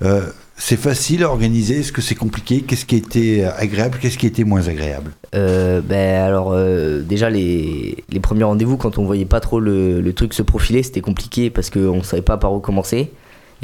euh, 0.03 0.27
c'est 0.57 0.77
facile 0.77 1.23
à 1.23 1.29
organiser. 1.29 1.79
Est-ce 1.79 1.91
que 1.91 2.01
c'est 2.01 2.15
compliqué? 2.15 2.61
Qu'est-ce 2.61 2.85
qui 2.85 2.95
était 2.95 3.43
agréable? 3.57 3.97
Qu'est-ce 4.01 4.17
qui 4.17 4.27
était 4.27 4.43
moins 4.43 4.67
agréable? 4.67 5.11
Euh, 5.35 5.81
ben 5.81 6.21
alors 6.23 6.51
euh, 6.53 7.01
déjà 7.01 7.29
les, 7.29 7.97
les 8.09 8.19
premiers 8.19 8.43
rendez-vous 8.43 8.77
quand 8.77 8.97
on 8.99 9.03
voyait 9.05 9.25
pas 9.25 9.39
trop 9.39 9.59
le, 9.59 9.99
le 9.99 10.13
truc 10.13 10.33
se 10.35 10.43
profiler 10.43 10.83
c'était 10.83 11.01
compliqué 11.01 11.49
parce 11.49 11.71
qu'on 11.71 12.03
savait 12.03 12.21
pas 12.21 12.37
par 12.37 12.53
où 12.53 12.59
commencer. 12.59 13.11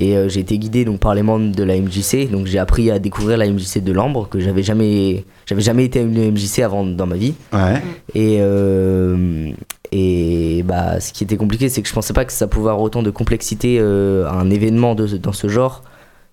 Et 0.02 0.16
euh, 0.16 0.30
j'ai 0.30 0.40
été 0.40 0.58
guidé 0.58 0.86
donc 0.86 1.00
par 1.00 1.14
les 1.14 1.22
membres 1.24 1.54
de 1.54 1.64
la 1.64 1.76
MJC 1.80 2.32
donc 2.32 2.48
j'ai 2.48 2.58
appris 2.58 2.90
à 2.90 3.00
découvrir 3.00 3.38
la 3.38 3.48
MJC 3.50 3.84
de 3.84 3.92
Lambre 3.92 4.30
que 4.30 4.40
j'avais 4.40 4.64
jamais 4.64 5.26
j'avais 5.46 5.62
jamais 5.62 5.84
été 5.86 6.00
à 6.00 6.04
une 6.04 6.32
MJC 6.32 6.60
avant 6.60 6.86
dans 6.86 7.06
ma 7.06 7.18
vie. 7.18 7.34
Ouais. 7.54 7.82
et 8.16 8.38
euh, 8.40 9.52
et 9.92 10.64
bah 10.64 11.00
ce 11.02 11.12
qui 11.14 11.24
était 11.24 11.38
compliqué 11.38 11.68
c'est 11.70 11.82
que 11.82 11.88
je 11.90 11.94
pensais 11.94 12.14
pas 12.14 12.24
que 12.26 12.32
ça 12.32 12.48
pouvait 12.48 12.70
avoir 12.70 12.82
autant 12.82 13.04
de 13.04 13.12
complexité 13.12 13.78
euh, 13.80 14.26
à 14.28 14.34
un 14.34 14.50
événement 14.50 14.96
de, 14.96 15.06
dans 15.18 15.34
ce 15.34 15.50
genre 15.50 15.84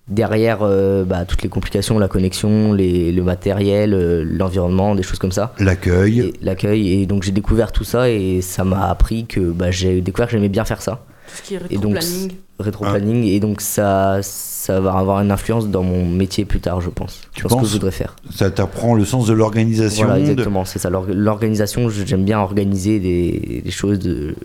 derrière 0.09 0.59
euh, 0.61 1.03
bah, 1.03 1.25
toutes 1.25 1.43
les 1.43 1.49
complications 1.49 1.99
la 1.99 2.07
connexion 2.07 2.71
les, 2.73 3.11
le 3.11 3.23
matériel 3.23 3.93
euh, 3.93 4.23
l'environnement 4.25 4.95
des 4.95 5.03
choses 5.03 5.19
comme 5.19 5.31
ça 5.33 5.53
L'accueil. 5.59 6.19
et 6.21 6.33
l'accueil 6.41 7.01
et 7.01 7.05
donc 7.05 7.23
j'ai 7.23 7.31
découvert 7.33 7.71
tout 7.73 7.83
ça 7.83 8.09
et 8.09 8.41
ça 8.41 8.63
m'a 8.63 8.89
appris 8.89 9.25
que 9.25 9.39
bah, 9.41 9.69
j'ai 9.71 9.99
découvert 10.01 10.27
que 10.27 10.31
j'aimais 10.33 10.47
bien 10.49 10.63
faire 10.65 10.81
ça 10.81 11.03
Tout 11.27 11.35
ce 11.35 11.41
qui 11.41 11.55
est 11.55 11.59
Et 11.69 11.77
donc, 11.77 11.95
rétro-planning. 11.95 12.31
rétro 12.59 12.85
planning 12.85 13.23
et 13.25 13.39
donc 13.41 13.59
ça 13.61 14.19
ça 14.23 14.79
va 14.79 14.93
avoir 14.93 15.19
une 15.21 15.31
influence 15.31 15.67
dans 15.67 15.83
mon 15.83 16.05
métier 16.05 16.45
plus 16.45 16.59
tard 16.61 16.79
je 16.81 16.89
pense 16.89 17.21
Tu 17.33 17.43
dans 17.43 17.49
ce 17.49 17.53
que 17.55 17.59
penses 17.59 17.67
je 17.69 17.73
voudrais 17.73 17.91
faire 17.91 18.15
Ça 18.33 18.49
t'apprend 18.49 18.93
le 18.95 19.03
sens 19.05 19.27
de 19.27 19.33
l'organisation. 19.33 20.05
voilà 20.05 20.19
de- 20.23 20.29
exactement 20.31 20.63
c'est 20.63 20.79
ça 20.79 20.89
L'org- 20.89 21.11
l'organisation 21.13 21.89
je- 21.89 22.05
j'aime 22.05 22.23
bien 22.23 22.39
organiser 22.39 22.99
des, 22.99 23.61
des 23.63 23.71
choses 23.71 23.99
de 23.99 24.35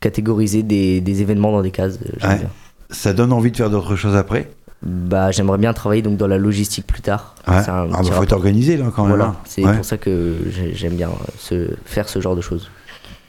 catégoriser 0.00 0.62
des, 0.62 1.00
des 1.00 1.22
événements 1.22 1.52
dans 1.52 1.62
des 1.62 1.70
cases 1.70 1.98
j'aime 2.20 2.30
Ouais. 2.30 2.38
bien. 2.38 2.50
Ça 2.90 3.12
donne 3.12 3.32
envie 3.32 3.50
de 3.50 3.56
faire 3.56 3.68
d'autres 3.70 3.96
choses 3.96 4.16
après 4.16 4.48
bah 4.82 5.30
j'aimerais 5.32 5.58
bien 5.58 5.72
travailler 5.72 6.02
donc 6.02 6.16
dans 6.16 6.26
la 6.28 6.38
logistique 6.38 6.86
plus 6.86 7.02
tard 7.02 7.34
Ouais. 7.48 7.62
C'est 7.62 7.70
un 7.70 7.84
Ah, 7.84 7.86
bah, 7.90 7.98
faut 8.02 8.08
rapport. 8.10 8.26
t'organiser 8.26 8.76
là 8.76 8.86
quand 8.94 9.02
même. 9.02 9.10
voilà 9.16 9.24
hein. 9.30 9.36
c'est 9.44 9.64
Ouais. 9.64 9.74
pour 9.76 9.84
ça 9.84 9.96
que 9.96 10.36
j'ai- 10.50 10.74
j'aime 10.74 10.94
bien 10.96 11.08
euh, 11.08 11.12
ce, 11.38 11.70
faire 11.84 12.08
ce 12.08 12.20
genre 12.20 12.36
de 12.36 12.40
choses 12.42 12.70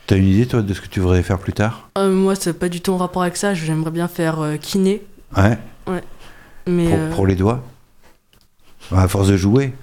T'as 0.08 0.18
une 0.18 0.28
idée, 0.28 0.48
toi, 0.48 0.64
de 0.64 0.74
ce 0.74 0.82
que 0.82 0.88
tu 0.88 1.00
voudrais 1.02 1.22
faire 1.22 1.38
plus 1.38 1.54
tard? 1.54 1.88
Euh, 2.00 2.12
moi, 2.12 2.34
c'est 2.36 2.54
pas 2.54 2.68
du 2.68 2.82
tout 2.82 2.92
en 2.92 2.98
rapport 2.98 3.22
avec 3.22 3.38
ça. 3.38 3.54
J'aimerais 3.54 3.92
bien 3.92 4.08
faire 4.08 4.40
euh, 4.40 4.58
kiné. 4.58 5.04
Ouais. 5.38 5.56
Mais 6.66 6.86
Pour, 6.90 6.98
euh, 6.98 7.10
pour 7.12 7.28
les 7.28 7.36
doigts? 7.36 7.64
À 8.92 9.08
force 9.08 9.28
de 9.28 9.38
jouer 9.38 9.74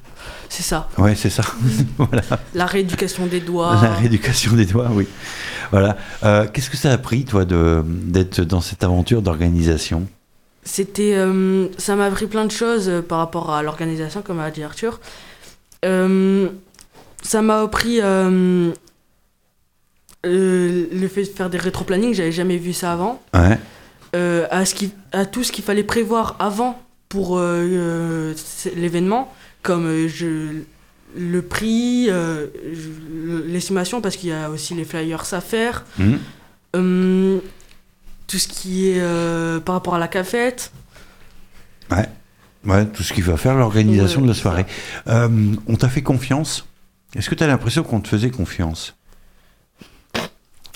c'est 0.48 0.62
ça. 0.64 0.88
Ouais, 0.98 1.14
c'est 1.14 1.30
ça. 1.30 1.42
voilà. 1.98 2.22
La 2.54 2.66
rééducation 2.66 3.26
des 3.26 3.40
doigts. 3.40 3.78
La 3.82 3.94
rééducation 3.94 4.52
des 4.54 4.64
doigts, 4.64 4.88
oui. 4.92 5.06
Voilà. 5.70 5.96
Euh, 6.24 6.46
Qu'est-ce 6.52 6.70
que 6.70 6.76
ça 6.76 6.92
a 6.92 6.98
pris, 6.98 7.24
toi, 7.24 7.44
d'être 7.44 8.40
dans 8.42 8.60
cette 8.60 8.82
aventure 8.84 9.22
d'organisation? 9.22 10.06
C'était, 10.66 11.14
euh, 11.14 11.68
ça 11.78 11.94
m'a 11.94 12.06
appris 12.06 12.26
plein 12.26 12.44
de 12.44 12.50
choses 12.50 12.88
euh, 12.88 13.00
par 13.00 13.18
rapport 13.18 13.54
à 13.54 13.62
l'organisation, 13.62 14.20
comme 14.20 14.40
a 14.40 14.50
dit 14.50 14.64
Arthur. 14.64 14.98
Euh, 15.84 16.48
ça 17.22 17.40
m'a 17.40 17.60
appris 17.60 18.00
euh, 18.02 18.72
euh, 20.26 20.86
le 20.92 21.08
fait 21.08 21.22
de 21.22 21.28
faire 21.28 21.50
des 21.50 21.58
rétro-planning, 21.58 22.12
j'avais 22.14 22.32
jamais 22.32 22.56
vu 22.56 22.72
ça 22.72 22.92
avant. 22.92 23.22
Ouais. 23.32 23.56
Euh, 24.16 24.48
à, 24.50 24.64
ce 24.64 24.74
qui, 24.74 24.92
à 25.12 25.24
tout 25.24 25.44
ce 25.44 25.52
qu'il 25.52 25.62
fallait 25.62 25.84
prévoir 25.84 26.34
avant 26.40 26.82
pour 27.08 27.38
l'événement, 27.38 29.32
comme 29.62 30.08
je, 30.08 30.62
le 31.16 31.42
prix, 31.42 32.10
l'estimation, 33.46 34.00
parce 34.00 34.16
qu'il 34.16 34.30
y 34.30 34.32
a 34.32 34.50
aussi 34.50 34.74
les 34.74 34.84
flyers 34.84 35.32
à 35.32 35.40
faire. 35.40 35.84
Mhm. 35.98 37.40
Tout 38.26 38.38
ce 38.38 38.48
qui 38.48 38.88
est 38.88 39.00
euh, 39.00 39.60
par 39.60 39.74
rapport 39.76 39.94
à 39.94 39.98
la 39.98 40.08
cafette. 40.08 40.72
Ouais, 42.64 42.84
tout 42.86 43.04
ce 43.04 43.12
qui 43.12 43.20
va 43.20 43.36
faire 43.36 43.54
l'organisation 43.54 44.18
Ouais, 44.20 44.26
de 44.26 44.32
la 44.32 44.34
soirée. 44.38 44.66
Euh, 45.06 45.28
on 45.68 45.76
t'a 45.76 45.88
fait 45.88 46.02
confiance? 46.02 46.66
Est-ce 47.14 47.30
que 47.30 47.36
tu 47.36 47.44
as 47.44 47.46
l'impression 47.46 47.84
qu'on 47.84 48.00
te 48.00 48.08
faisait 48.08 48.30
confiance? 48.30 48.96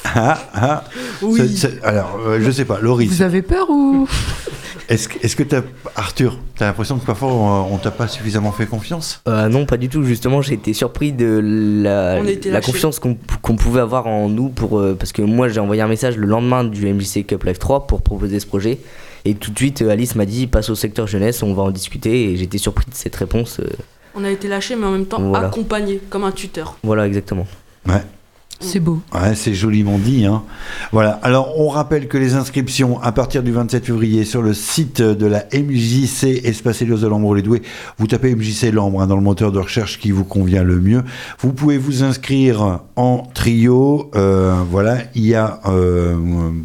Ah, 0.04 0.38
ah, 0.54 0.84
Oui. 1.22 1.56
ça- 1.56 1.68
ça- 1.68 1.74
alors, 1.82 2.16
euh, 2.20 2.40
je 2.40 2.50
sais 2.50 2.64
pas, 2.64 2.80
Loris, 2.80 3.10
Vous 3.10 3.22
avez 3.22 3.42
peur 3.42 3.68
ou? 3.68 4.08
est-ce 4.90 5.08
que, 5.08 5.24
est-ce 5.24 5.36
que 5.36 5.42
t'as, 5.44 5.62
Arthur, 5.96 6.38
t'as 6.56 6.66
l'impression 6.66 6.98
que 6.98 7.06
parfois 7.06 7.32
on, 7.32 7.74
on 7.74 7.78
t'a 7.78 7.90
pas 7.90 8.08
suffisamment 8.08 8.52
fait 8.52 8.66
confiance? 8.66 9.22
Euh, 9.28 9.48
non, 9.48 9.64
pas 9.64 9.76
du 9.78 9.88
tout. 9.88 10.02
Justement, 10.02 10.42
j'ai 10.42 10.54
été 10.54 10.74
surpris 10.74 11.12
de 11.12 11.40
la, 11.82 12.20
la 12.22 12.60
confiance 12.60 12.98
qu'on 12.98 13.16
qu'on 13.40 13.56
pouvait 13.56 13.80
avoir 13.80 14.06
en 14.06 14.28
nous. 14.28 14.48
Pour, 14.50 14.78
euh, 14.78 14.94
parce 14.98 15.12
que 15.12 15.22
moi, 15.22 15.48
j'ai 15.48 15.60
envoyé 15.60 15.80
un 15.80 15.88
message 15.88 16.16
le 16.16 16.26
lendemain 16.26 16.64
du 16.64 16.92
MJC 16.92 17.24
Cup 17.26 17.44
Live 17.44 17.58
3 17.58 17.86
pour 17.86 18.02
proposer 18.02 18.40
ce 18.40 18.46
projet. 18.46 18.78
Et 19.24 19.34
tout 19.34 19.50
de 19.50 19.58
suite, 19.58 19.82
euh, 19.82 19.90
Alice 19.90 20.14
m'a 20.16 20.26
dit 20.26 20.46
passe 20.46 20.70
au 20.70 20.74
secteur 20.74 21.06
jeunesse, 21.06 21.42
on 21.42 21.54
va 21.54 21.62
en 21.62 21.70
discuter. 21.70 22.30
Et 22.32 22.36
j'étais 22.36 22.58
surpris 22.58 22.86
de 22.90 22.94
cette 22.94 23.16
réponse. 23.16 23.60
euh, 23.60 23.66
On 24.14 24.24
a 24.24 24.30
été 24.30 24.48
lâchés, 24.48 24.76
mais 24.76 24.86
en 24.86 24.92
même 24.92 25.06
temps 25.06 25.20
Voilà. 25.22 25.46
accompagnés, 25.48 26.00
comme 26.10 26.24
un 26.24 26.32
tuteur. 26.32 26.76
voilà, 26.82 27.06
exactement. 27.06 27.46
C'est 28.60 28.78
beau. 28.78 29.00
Ouais, 29.14 29.34
c'est 29.34 29.54
joliment 29.54 29.98
dit. 29.98 30.26
Hein. 30.26 30.42
Voilà. 30.92 31.18
Alors, 31.22 31.58
on 31.58 31.68
rappelle 31.68 32.08
que 32.08 32.18
les 32.18 32.34
inscriptions 32.34 33.00
à 33.00 33.10
partir 33.10 33.42
du 33.42 33.52
27 33.52 33.86
février 33.86 34.24
sur 34.24 34.42
le 34.42 34.52
site 34.52 35.00
de 35.00 35.26
la 35.26 35.46
MJC 35.52 36.44
Espace 36.44 36.82
Hélios 36.82 36.98
de 36.98 37.06
Lambre 37.06 37.34
les 37.34 37.42
Doués. 37.42 37.62
Vous 37.98 38.06
tapez 38.06 38.34
MJC 38.34 38.70
Lambre 38.72 39.00
hein, 39.00 39.06
dans 39.06 39.16
le 39.16 39.22
moteur 39.22 39.50
de 39.50 39.58
recherche 39.58 39.98
qui 39.98 40.10
vous 40.10 40.24
convient 40.24 40.62
le 40.62 40.78
mieux. 40.78 41.02
Vous 41.38 41.54
pouvez 41.54 41.78
vous 41.78 42.04
inscrire 42.04 42.80
en 42.96 43.26
trio. 43.32 44.10
Euh, 44.14 44.54
voilà. 44.70 44.98
Il 45.14 45.26
y 45.26 45.34
a 45.34 45.60
euh, 45.66 46.16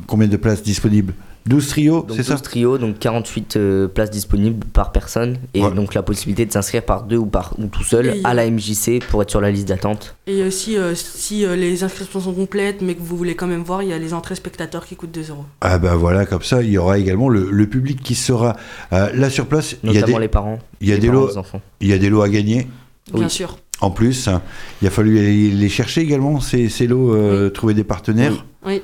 combien 0.06 0.28
de 0.28 0.38
places 0.38 0.64
disponibles? 0.64 1.14
12 1.48 1.68
trios, 1.68 2.08
c'est 2.10 2.24
ça 2.24 2.34
12 2.34 2.42
trios, 2.42 2.78
donc 2.80 2.98
48 2.98 3.56
euh, 3.58 3.88
places 3.88 4.10
disponibles 4.10 4.66
par 4.66 4.92
personne. 4.92 5.38
Et 5.54 5.62
Ouais. 5.62 5.72
donc 5.72 5.94
la 5.94 6.02
possibilité 6.02 6.46
de 6.48 6.52
s'inscrire 6.52 6.84
par 6.84 7.04
deux 7.04 7.18
ou, 7.18 7.28
par, 7.28 7.54
ou 7.60 7.68
tout 7.68 7.84
seul 7.84 8.08
Et- 8.08 8.22
à 8.24 8.34
la 8.34 8.50
MJC 8.50 9.00
pour 9.10 9.22
être 9.22 9.30
sur 9.30 9.42
la 9.42 9.52
liste 9.52 9.68
d'attente. 9.68 10.16
Et 10.26 10.42
aussi, 10.44 10.76
euh, 10.76 10.96
si 10.96 11.46
euh, 11.46 11.56
les 11.56 11.84
inscriptions 11.84 12.20
sont 12.20 12.34
complètes, 12.34 12.82
mais 12.82 12.96
que 12.96 13.02
vous 13.02 13.16
voulez 13.16 13.36
quand 13.36 13.46
même 13.46 13.62
voir, 13.62 13.84
il 13.84 13.90
y 13.90 13.94
a 13.94 14.00
les 14.00 14.14
entrées 14.16 14.34
spectateurs 14.34 14.88
qui 14.88 14.96
coûtent 14.96 15.12
2 15.12 15.30
euros. 15.30 15.46
Ah 15.62 15.78
ben 15.78 15.96
voilà, 15.96 16.26
comme 16.26 16.42
ça, 16.42 16.64
il 16.64 16.70
y 16.72 16.78
aura 16.80 16.98
également 16.98 17.30
le, 17.30 17.50
le 17.52 17.68
public 17.68 18.02
qui 18.02 18.16
sera 18.16 18.56
euh, 18.92 19.12
là 19.14 19.30
sur 19.30 19.46
place. 19.46 19.76
Il 19.84 19.92
y 19.92 19.98
a 19.98 20.02
Notamment 20.02 20.18
des, 20.18 20.24
les 20.24 20.28
parents. 20.30 20.60
il 20.82 20.90
y 20.90 20.92
a 20.94 20.96
les 20.96 21.02
des 21.02 21.08
parents 21.10 21.20
lots, 21.22 21.28
des 21.30 21.38
enfants. 21.38 21.62
il 21.80 21.88
y 21.90 21.94
a 21.94 21.98
des 22.00 22.10
lots 22.10 22.24
à 22.24 22.30
gagner. 22.30 22.68
Oui. 23.14 23.20
Bien 23.20 23.30
sûr. 23.30 23.58
En 23.82 23.92
plus, 23.92 24.28
hein, 24.30 24.42
il 24.82 24.88
a 24.88 24.90
fallu 24.92 25.20
aller 25.20 25.52
les 25.52 25.70
chercher 25.70 26.02
également, 26.02 26.40
ces, 26.40 26.70
ces 26.70 26.88
lots, 26.88 27.14
euh, 27.14 27.50
trouver 27.52 27.76
des 27.76 27.84
partenaires. 27.84 28.46
Oui. 28.66 28.82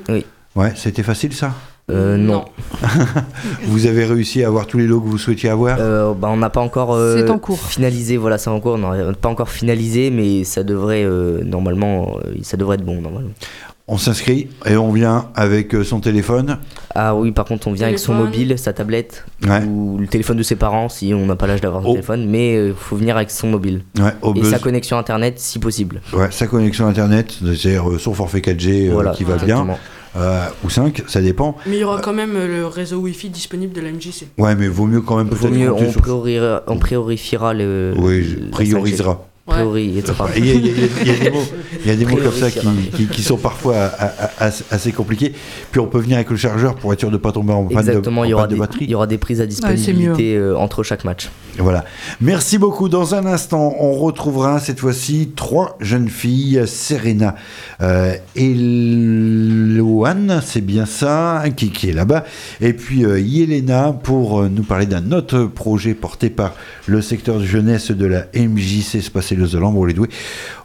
Ouais, 0.56 0.74
c'était 0.76 1.02
facile 1.02 1.34
ça 1.34 1.56
Euh, 1.91 2.17
non. 2.17 2.45
Vous 3.65 3.86
avez 3.86 4.06
réussi 4.06 4.43
à 4.43 4.47
avoir 4.47 4.67
tous 4.67 4.77
les 4.77 4.88
lots 4.88 5.01
que 5.01 5.08
vous 5.08 5.17
souhaitiez 5.17 5.49
avoir 5.49 5.77
Euh, 5.80 6.13
bah, 6.13 6.30
on 6.32 6.38
n'a 6.38 6.49
pas 6.49 6.62
encore 6.62 6.93
euh, 6.93 7.17
C'est 7.25 7.30
en 7.30 7.39
cours. 7.39 7.60
finalisé, 7.60 8.17
voilà, 8.17 8.38
c'est 8.38 8.49
en 8.49 8.60
cours. 8.60 8.73
On 8.73 8.77
n'a 8.95 9.13
pas 9.13 9.30
encore 9.30 9.49
finalisé, 9.49 10.10
mais 10.10 10.43
ça 10.43 10.63
devrait 10.63 11.04
euh, 11.04 11.43
normalement, 11.43 12.17
euh, 12.25 12.34
ça 12.43 12.58
devrait 12.58 12.75
être 12.75 12.86
bon 12.86 13.01
normalement. 13.01 13.30
On 13.88 13.97
s'inscrit 13.97 14.47
et 14.65 14.77
on 14.77 14.91
vient 14.93 15.25
avec 15.36 15.75
euh, 15.75 15.84
son 15.84 15.99
téléphone. 15.99 16.60
Ah 16.95 17.13
oui, 17.13 17.32
par 17.32 17.43
contre, 17.45 17.67
on 17.67 17.73
vient 17.73 17.88
avec 17.88 17.99
son 17.99 18.13
Téléphone. 18.13 18.25
mobile, 18.32 18.58
sa 18.58 18.71
tablette 18.71 19.25
Ouais, 19.45 19.63
ou 19.65 19.97
le 19.99 20.08
téléphone 20.08 20.38
de 20.38 20.43
ses 20.43 20.56
parents 20.56 20.88
si 20.88 21.13
on 21.13 21.25
n'a 21.25 21.36
pas 21.36 21.45
l'âge 21.47 21.60
d'avoir 21.60 21.82
un 21.84 21.88
Oh. 21.88 21.91
téléphone, 21.93 22.25
mais 22.30 22.67
il 22.67 22.73
faut 22.73 22.95
venir 22.95 23.17
avec 23.17 23.32
son 23.32 23.47
mobile 23.47 23.82
ouais, 23.99 24.12
au 24.21 24.32
et 24.34 24.39
buzz. 24.41 24.49
sa 24.49 24.60
connexion 24.60 24.97
internet 24.97 25.39
si 25.39 25.60
possible. 25.60 25.99
Ouais, 26.13 26.30
sa 26.32 26.47
connexion 26.47 26.88
internet, 26.88 27.34
c'est-à-dire 27.41 27.89
euh, 27.89 27.97
son 27.97 28.13
forfait 28.13 28.39
4G 28.39 28.88
euh, 28.88 28.93
voilà, 28.93 29.12
qui 29.12 29.23
va 29.25 29.36
bien, 29.36 29.43
exactement. 29.58 29.80
Euh, 30.15 30.45
ou 30.63 30.69
5, 30.69 31.04
ça 31.08 31.21
dépend. 31.21 31.56
Mais 31.65 31.78
il 31.78 31.80
y 31.80 31.84
aura 31.84 32.02
quand 32.02 32.13
même 32.13 32.36
euh, 32.36 32.47
le 32.47 32.67
réseau 32.67 32.97
Wi-Fi 33.00 33.30
disponible 33.30 33.74
de 33.74 33.82
la 33.82 33.91
MJC. 33.91 34.28
Ouais, 34.38 34.56
mais 34.56 34.67
vaut 34.67 34.86
mieux 34.86 35.02
quand 35.02 35.17
même 35.17 35.28
Vaut 35.30 35.36
peut-être 35.47 35.58
mieux, 35.60 35.71
on, 35.71 35.91
sur- 35.91 36.02
priorifiera, 36.02 36.63
on 36.67 36.78
priorifiera 36.78 37.54
le. 37.54 37.93
Oui, 37.97 38.19
la 38.21 38.24
je 38.24 38.36
5G. 38.36 38.50
priorisera. 38.52 39.26
Ouais. 39.47 39.56
Il 39.84 39.95
y, 39.95 40.00
a- 40.00 40.04
des 41.17 41.30
mots, 41.32 41.39
il 41.84 41.88
y 41.88 41.89
a 41.91 41.95
des 41.95 42.06
mots 42.06 42.15
comme 42.17 42.32
ça 42.32 42.52
qui, 42.52 42.60
qui- 42.95 43.08
qui 43.08 43.24
sont 43.24 43.38
parfois 43.38 43.76
a- 43.76 44.06
a- 44.06 44.47
a- 44.47 44.52
assez 44.69 44.91
compliqués. 44.91 45.34
Puis 45.71 45.82
on 45.82 45.88
peut 45.88 45.97
venir 46.00 46.17
avec 46.17 46.30
le 46.30 46.38
chargeur 46.38 46.76
pour 46.76 46.93
être 46.93 47.00
sûr 47.00 47.10
de 47.10 47.13
ne 47.15 47.17
pas 47.17 47.32
tomber 47.32 47.52
en 47.52 47.63
panne 47.65 47.84
de, 47.84 47.89
Exactement, 47.89 48.21
en 48.21 48.24
il 48.24 48.30
y, 48.30 48.34
aura 48.34 48.43
panne 48.43 48.52
de 48.52 48.56
des, 48.56 48.60
batterie. 48.60 48.86
il 48.86 48.91
y 48.91 48.95
aura 48.95 49.08
des 49.08 49.17
prises 49.17 49.41
à 49.41 49.45
disponibilité 49.47 50.36
euh, 50.38 50.56
entre 50.58 50.84
chaque 50.84 51.04
match. 51.04 51.30
Voilà. 51.57 51.85
Merci 52.21 52.57
beaucoup. 52.57 52.89
Dans 52.89 53.15
un 53.15 53.25
instant, 53.25 53.75
on 53.79 53.93
retrouvera 53.93 54.59
cette 54.59 54.79
fois-ci 54.79 55.31
trois 55.35 55.77
jeunes 55.79 56.09
filles, 56.09 56.63
Serena 56.65 57.35
euh, 57.81 58.15
et 58.35 58.53
c'est 60.43 60.61
bien 60.61 60.85
ça, 60.85 61.43
qui, 61.55 61.71
qui 61.71 61.89
est 61.89 61.93
là-bas, 61.93 62.23
et 62.61 62.73
puis 62.73 63.05
euh, 63.05 63.19
Yelena 63.19 63.91
pour 63.91 64.41
euh, 64.41 64.49
nous 64.49 64.63
parler 64.63 64.85
d'un 64.85 65.11
autre 65.11 65.43
projet 65.45 65.93
porté 65.93 66.29
par 66.29 66.53
le 66.87 67.01
secteur 67.01 67.39
de 67.39 67.45
jeunesse 67.45 67.91
de 67.91 68.05
la 68.05 68.25
MJC 68.35 69.01
Spacelios 69.01 69.47
de 69.47 69.57
l'Ambre 69.57 69.85
les 69.85 69.93
Doués. 69.93 70.09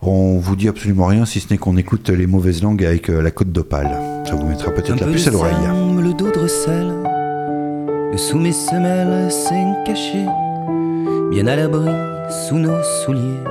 On 0.02 0.38
vous 0.38 0.56
dit 0.56 0.68
absolument 0.68 1.06
rien 1.06 1.24
si 1.24 1.40
ce 1.40 1.46
n'est 1.50 1.58
qu'on 1.58 1.76
écoute 1.76 2.10
les 2.10 2.26
mauvaises 2.26 2.62
langues 2.62 2.84
avec 2.84 3.10
euh, 3.10 3.20
la 3.20 3.30
côte 3.30 3.52
d'Opale. 3.52 3.98
Ça 4.26 4.34
vous 4.34 4.46
mettra 4.46 4.70
peut-être 4.72 5.00
la 5.00 5.06
puce 5.06 5.26
à 5.26 5.30
l'oreille. 5.30 5.54
le 6.00 6.12
dos 6.12 6.30
de 6.30 6.38
recel, 6.38 6.92
le 8.12 8.18
sous 8.18 8.38
mes 8.38 8.52
semelles 8.52 9.30
s'est 9.30 9.64
caché, 9.84 10.24
bien 11.30 11.46
à 11.46 11.56
l'abri 11.56 11.90
sous 12.30 12.58
nos 12.58 12.82
souliers. 13.04 13.42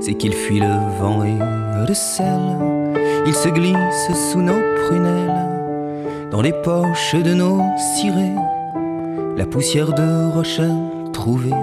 C'est 0.00 0.14
qu'il 0.14 0.34
fuit 0.34 0.60
le 0.60 0.74
vent 0.98 1.24
et 1.24 1.38
le 1.88 1.94
sel, 1.94 2.40
il 3.26 3.34
se 3.34 3.48
glisse 3.48 4.10
sous 4.30 4.42
nos 4.42 4.60
prunelles, 4.84 5.48
dans 6.30 6.42
les 6.42 6.52
poches 6.52 7.14
de 7.14 7.34
nos 7.34 7.60
cirés, 7.96 8.34
la 9.36 9.46
poussière 9.46 9.92
de 9.92 10.32
Rochelle 10.32 11.10
trouvée, 11.12 11.54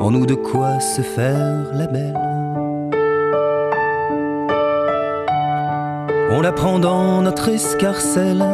en 0.00 0.10
nous 0.10 0.26
de 0.26 0.34
quoi 0.34 0.78
se 0.80 1.02
faire 1.02 1.64
la 1.72 1.86
belle. 1.86 2.18
On 6.30 6.42
la 6.42 6.52
prend 6.52 6.78
dans 6.78 7.22
notre 7.22 7.48
escarcelle, 7.48 8.44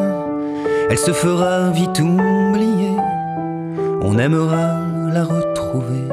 elle 0.89 0.99
se 0.99 1.13
fera 1.13 1.71
vite 1.71 1.99
oublier. 1.99 2.93
On 4.01 4.19
aimera 4.19 4.84
la 5.15 5.23
retrouver, 5.23 6.09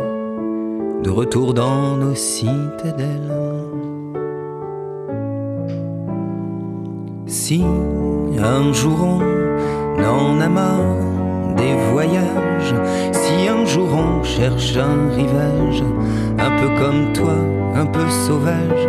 de 1.02 1.10
retour 1.10 1.56
dans 1.56 1.98
nos 1.98 2.14
citadelles. 2.14 3.34
Si 7.26 7.64
un 8.38 8.72
jour 8.72 9.00
on 9.98 10.04
en 10.04 10.40
a 10.40 10.48
marre 10.48 11.56
des 11.58 11.74
voyages, 11.92 12.76
si 13.12 13.48
un 13.48 13.66
jour 13.66 13.90
on 13.92 14.24
cherche 14.24 14.78
un 14.78 15.10
rivage, 15.16 15.84
un 16.38 16.52
peu 16.60 16.70
comme 16.80 17.12
toi, 17.14 17.38
un 17.74 17.88
peu 17.88 18.08
sauvage. 18.08 18.84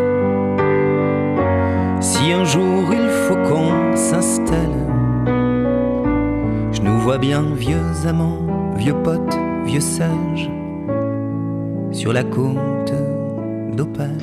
Si 2.01 2.33
un 2.33 2.45
jour 2.45 2.85
il 2.93 3.09
faut 3.25 3.41
qu'on 3.49 3.97
s'installe, 3.97 4.83
je 6.71 6.83
nous 6.83 6.99
vois 6.99 7.17
bien 7.17 7.43
vieux 7.57 7.89
amants, 8.07 8.43
vieux 8.77 8.97
potes, 9.03 9.42
vieux 9.73 9.81
sages, 9.81 10.51
sur 11.93 12.13
la 12.13 12.25
côte 12.25 12.93
d'Opale. 13.75 14.19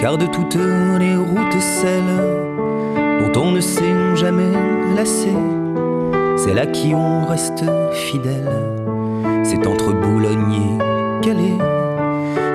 Car 0.00 0.16
de 0.16 0.24
toutes 0.24 0.56
les 0.98 1.16
routes, 1.16 1.60
celle 1.60 2.02
dont 3.20 3.42
on 3.42 3.50
ne 3.50 3.60
s'est 3.60 4.16
jamais 4.16 4.54
lassé, 4.96 5.34
celle 6.38 6.60
à 6.60 6.66
qui 6.66 6.94
on 6.94 7.26
reste 7.26 7.66
fidèle, 7.92 8.52
c'est 9.42 9.66
entre 9.66 9.92
Boulogne 9.92 10.54
et 10.54 11.20
Calais. 11.20 11.58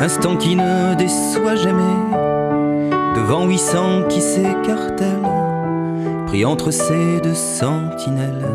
Instant 0.01 0.35
qui 0.35 0.55
ne 0.55 0.95
déçoit 0.95 1.57
jamais, 1.57 1.99
devant 3.15 3.45
800 3.45 4.05
qui 4.09 4.19
s'écartèlent, 4.19 5.38
pris 6.29 6.45
entre 6.45 6.69
ces 6.69 7.19
deux 7.21 7.33
sentinelles, 7.33 8.45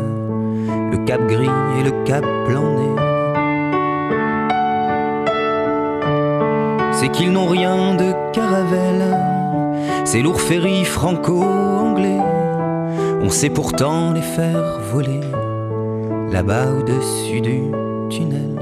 le 0.91 0.97
cap 1.05 1.19
gris 1.27 1.49
et 1.77 1.83
le 1.83 1.91
cap 2.05 2.23
plané. 2.47 2.89
C'est 6.93 7.09
qu'ils 7.09 7.33
n'ont 7.33 7.47
rien 7.47 7.95
de 7.95 8.13
caravelle, 8.31 9.19
ces 10.05 10.21
lourds 10.21 10.39
ferries 10.39 10.85
franco-anglais, 10.85 12.21
on 13.21 13.29
sait 13.29 13.49
pourtant 13.49 14.13
les 14.13 14.21
faire 14.21 14.79
voler, 14.93 15.19
là-bas 16.31 16.67
au-dessus 16.79 17.41
du 17.41 17.59
tunnel. 18.09 18.55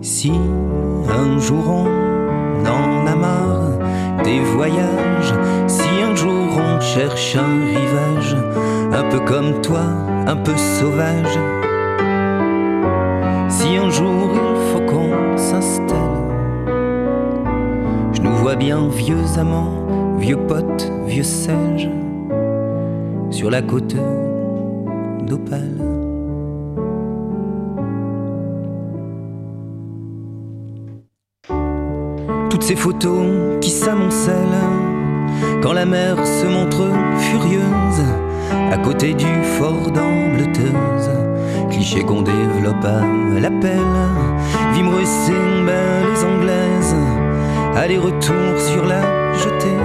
Si 0.00 0.32
un 0.32 1.38
jour 1.38 1.64
on 1.68 2.66
en 2.66 3.06
a 3.06 3.14
marre 3.14 4.22
des 4.24 4.40
voyages, 4.40 5.11
cherche 6.94 7.36
un 7.36 7.64
rivage, 7.64 8.36
un 8.92 9.04
peu 9.08 9.20
comme 9.20 9.62
toi, 9.62 9.80
un 10.26 10.36
peu 10.36 10.54
sauvage, 10.56 11.38
si 13.48 13.76
un 13.78 13.88
jour 13.88 14.28
il 14.34 14.72
faut 14.72 14.80
qu'on 14.80 15.38
s'installe, 15.38 16.28
je 18.12 18.20
nous 18.20 18.34
vois 18.34 18.56
bien 18.56 18.88
vieux 18.88 19.24
amants, 19.38 20.18
vieux 20.18 20.36
potes, 20.36 20.92
vieux 21.06 21.22
sages, 21.22 21.88
sur 23.30 23.50
la 23.50 23.62
côte 23.62 23.96
d'Opale. 25.26 25.78
toutes 32.50 32.64
ces 32.64 32.76
photos 32.76 33.58
qui 33.62 33.70
s'amoncellent 33.70 34.91
quand 35.62 35.72
la 35.72 35.84
mer 35.84 36.16
se 36.26 36.46
montre 36.46 36.88
furieuse 37.18 38.04
à 38.72 38.78
côté 38.78 39.14
du 39.14 39.26
fort 39.58 39.90
d'Ambleteuse. 39.90 41.10
Cliché 41.70 42.02
qu'on 42.02 42.22
développe 42.22 42.84
à 42.84 43.40
l'appel, 43.40 43.80
Vimre 44.74 45.00
et 45.00 45.64
belles 45.66 46.24
anglaises, 46.24 46.96
aller-retour 47.76 48.58
sur 48.58 48.84
la 48.86 49.02
jetée, 49.34 49.80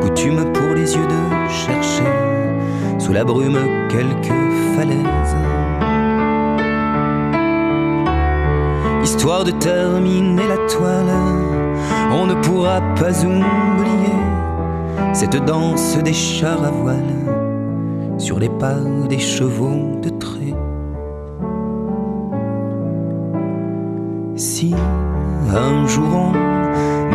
coutume 0.00 0.52
pour 0.52 0.74
les 0.74 0.94
yeux 0.94 1.06
de 1.06 1.50
chercher 1.50 2.12
sous 2.98 3.12
la 3.12 3.24
brume 3.24 3.58
quelques 3.88 4.40
falaises. 4.76 5.36
Histoire 9.02 9.44
de 9.44 9.52
terminer 9.52 10.46
la 10.46 10.56
toile, 10.68 11.14
on 12.12 12.26
ne 12.26 12.34
pourra 12.34 12.80
pas 12.94 13.24
oublier 13.24 14.47
cette 15.20 15.44
danse 15.44 15.98
des 15.98 16.12
chars 16.12 16.62
à 16.64 16.70
voile 16.70 18.18
sur 18.18 18.38
les 18.38 18.48
pas 18.48 18.78
des 19.08 19.18
chevaux 19.18 19.98
de 20.00 20.10
trait. 20.10 20.54
Si 24.36 24.72
un 25.52 25.88
jour 25.88 26.32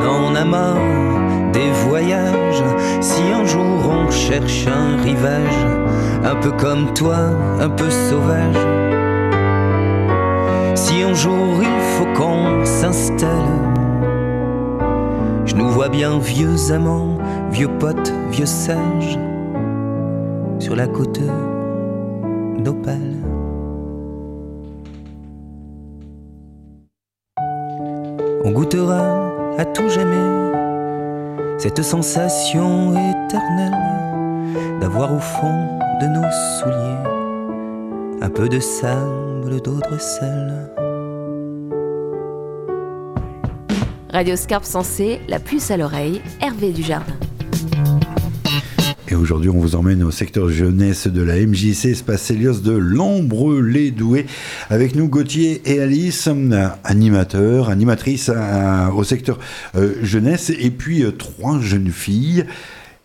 on 0.02 0.06
en 0.06 0.36
a 0.36 0.44
marre 0.44 1.52
des 1.54 1.72
voyages, 1.88 2.64
si 3.00 3.22
un 3.22 3.46
jour 3.46 3.64
on 3.90 4.12
cherche 4.12 4.68
un 4.68 5.02
rivage, 5.02 5.66
un 6.26 6.36
peu 6.36 6.52
comme 6.52 6.94
toi, 6.94 7.20
un 7.62 7.70
peu 7.70 7.90
sauvage, 7.90 8.64
si 10.76 11.04
un 11.04 11.14
jour 11.14 11.56
il 11.62 11.82
faut 11.94 12.12
qu'on 12.18 12.66
s'installe, 12.66 13.62
je 15.46 15.56
nous 15.56 15.70
vois 15.70 15.88
bien 15.88 16.18
vieux 16.18 16.74
amants, 16.74 17.13
vieux 17.54 17.70
potes, 17.78 18.12
vieux 18.32 18.48
sages, 18.48 19.20
sur 20.58 20.76
la 20.76 20.88
côte 20.88 21.22
d'Opale. 22.58 22.98
On 28.44 28.52
goûtera 28.52 29.30
à 29.60 29.66
tout 29.66 29.88
jamais 29.88 30.50
cette 31.60 31.84
sensation 31.84 32.92
éternelle 32.92 33.78
d'avoir 34.82 35.14
au 35.14 35.20
fond 35.20 35.78
de 36.02 36.08
nos 36.08 36.32
souliers 36.60 37.10
un 38.22 38.30
peu 38.30 38.50
de 38.50 38.60
sable 38.60 39.62
d'Audrecel. 39.62 40.72
Radio 44.12 44.36
Scarpe 44.36 44.66
Sensée, 44.66 45.22
la 45.28 45.40
puce 45.40 45.70
à 45.70 45.78
l'oreille, 45.78 46.22
Hervé 46.42 46.72
Dujardin. 46.72 47.14
Et 49.14 49.16
aujourd'hui, 49.16 49.52
on 49.52 49.60
vous 49.60 49.76
emmène 49.76 50.02
au 50.02 50.10
secteur 50.10 50.50
jeunesse 50.50 51.06
de 51.06 51.22
la 51.22 51.36
MJC 51.36 51.86
Espace 51.86 52.32
Helios 52.32 52.62
de 52.62 52.72
Lambre-les-Doués. 52.72 54.26
Avec 54.72 54.96
nous, 54.96 55.08
Gauthier 55.08 55.62
et 55.66 55.80
Alice, 55.80 56.28
animateurs, 56.84 57.70
animatrices 57.70 58.32
euh, 58.34 58.90
au 58.90 59.04
secteur 59.04 59.38
euh, 59.76 59.94
jeunesse, 60.02 60.52
et 60.58 60.72
puis 60.72 61.04
euh, 61.04 61.12
trois 61.12 61.60
jeunes 61.62 61.92
filles. 61.92 62.46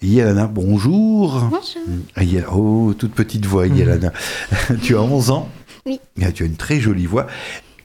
Yelana, 0.01 0.47
bonjour. 0.47 1.43
Bonjour. 1.51 2.27
Yel- 2.33 2.47
Oh, 2.51 2.95
toute 2.97 3.13
petite 3.13 3.45
voix, 3.45 3.67
Yelana. 3.67 4.11
tu 4.83 4.97
as 4.97 5.03
11 5.03 5.31
ans 5.31 5.51
Oui. 5.85 6.01
Ah, 6.23 6.33
Tu 6.33 6.43
as 6.43 6.47
une 6.47 6.57
très 6.57 6.81
jolie 6.81 7.05
voix. 7.05 7.27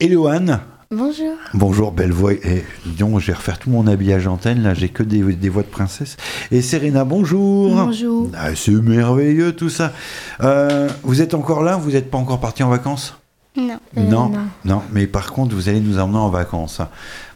Eloane, 0.00 0.60
Bonjour. 0.96 1.34
bonjour, 1.54 1.90
belle 1.90 2.12
voix. 2.12 2.34
Eh, 2.34 2.62
dis 2.86 2.96
donc, 2.98 3.18
je 3.18 3.26
vais 3.26 3.32
refaire 3.32 3.58
tout 3.58 3.68
mon 3.68 3.88
habillage 3.88 4.28
antenne, 4.28 4.62
là, 4.62 4.74
j'ai 4.74 4.88
que 4.88 5.02
des, 5.02 5.22
des 5.22 5.48
voix 5.48 5.62
de 5.62 5.68
princesse. 5.68 6.16
Et 6.52 6.62
Serena, 6.62 7.04
bonjour. 7.04 7.74
Bonjour. 7.74 8.30
Ah, 8.36 8.54
c'est 8.54 8.70
merveilleux 8.70 9.56
tout 9.56 9.70
ça. 9.70 9.92
Euh, 10.40 10.88
vous 11.02 11.20
êtes 11.20 11.34
encore 11.34 11.64
là? 11.64 11.76
Vous 11.76 11.90
n'êtes 11.90 12.12
pas 12.12 12.18
encore 12.18 12.38
parti 12.38 12.62
en 12.62 12.68
vacances? 12.68 13.16
Non. 13.56 13.78
non, 13.96 14.30
non, 14.64 14.82
mais 14.92 15.08
par 15.08 15.32
contre, 15.32 15.54
vous 15.56 15.68
allez 15.68 15.80
nous 15.80 15.98
emmener 15.98 16.18
en 16.18 16.30
vacances. 16.30 16.80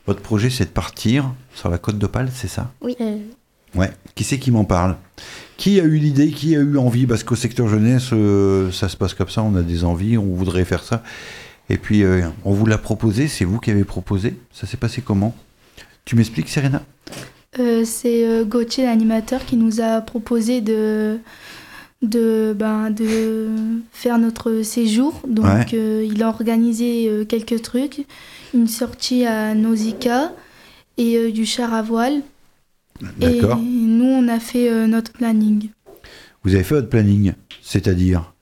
Votre 0.07 0.21
projet, 0.21 0.51
c'est 0.51 0.67
de 0.67 0.71
partir 0.71 1.33
sur 1.53 1.69
la 1.69 1.79
côte 1.79 1.99
d'Opale, 1.99 2.31
c'est 2.33 2.49
ça? 2.49 2.71
Oui. 2.81 2.97
Ouais. 3.75 3.91
Qui 4.15 4.23
c'est 4.23 4.39
qui 4.39 4.53
m'en 4.53 4.65
parle? 4.65 4.97
Qui 5.57 5.81
a 5.81 5.85
eu 5.85 5.97
l'idée? 5.97 6.31
Qui 6.31 6.55
a 6.55 6.61
eu 6.61 6.79
envie? 6.79 7.07
Parce 7.07 7.25
qu'au 7.25 7.35
secteur 7.35 7.67
jeunesse, 7.67 8.11
euh, 8.13 8.71
ça 8.71 8.89
se 8.89 8.97
passe 8.97 9.15
comme 9.15 9.29
ça. 9.29 9.43
On 9.43 9.57
a 9.57 9.63
des 9.63 9.83
envies, 9.83 10.17
on 10.17 10.35
voudrait 10.35 10.65
faire 10.65 10.85
ça. 10.85 11.03
Et 11.71 11.77
puis, 11.79 12.03
euh, 12.03 12.23
on 12.45 12.53
vous 12.53 12.67
l'a 12.67 12.79
proposé. 12.79 13.29
C'est 13.29 13.45
vous 13.45 13.59
qui 13.59 13.71
avez 13.71 13.85
proposé. 13.85 14.35
Ça 14.53 14.67
s'est 14.67 14.77
passé 14.77 15.03
comment? 15.03 15.35
Tu 16.05 16.17
m'expliques, 16.17 16.49
Serena? 16.49 16.83
Euh, 17.59 17.85
c'est 17.85 18.27
euh, 18.27 18.45
Gauthier, 18.45 18.85
l'animateur, 18.85 19.45
qui 19.45 19.57
nous 19.57 19.81
a 19.81 20.01
proposé 20.01 20.61
de, 20.61 21.19
de, 22.03 22.55
ben, 22.59 22.91
de 22.91 23.49
faire 23.93 24.19
notre 24.19 24.63
séjour. 24.63 25.21
Donc, 25.29 25.45
Ouais. 25.47 25.67
euh, 25.75 26.07
il 26.11 26.23
a 26.23 26.29
organisé 26.29 27.09
euh, 27.09 27.25
quelques 27.25 27.61
trucs. 27.63 28.07
Une 28.55 28.67
sortie 28.69 29.27
à 29.27 29.55
Nausicaa 29.55 30.33
et 30.97 31.17
euh, 31.17 31.31
du 31.31 31.45
char 31.45 31.75
à 31.75 31.83
voile. 31.83 32.23
Et 33.21 33.41
D'accord. 33.41 33.59
nous, 33.59 34.07
on 34.07 34.27
a 34.29 34.41
fait 34.41 34.89
notre 34.89 35.13
planning. 35.13 35.69
Vous 36.43 36.55
avez 36.55 36.65
fait 36.65 36.75
votre 36.75 36.89
planning, 36.89 37.33
c'est-à-dire? 37.63 38.33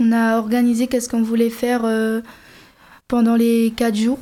On 0.00 0.10
a 0.10 0.38
organisé 0.38 0.88
qu'est-ce 0.88 1.08
qu'on 1.08 1.22
voulait 1.22 1.50
faire 1.50 1.82
pendant 3.12 3.36
les 3.36 3.74
quatre 3.76 3.94
jours. 3.94 4.18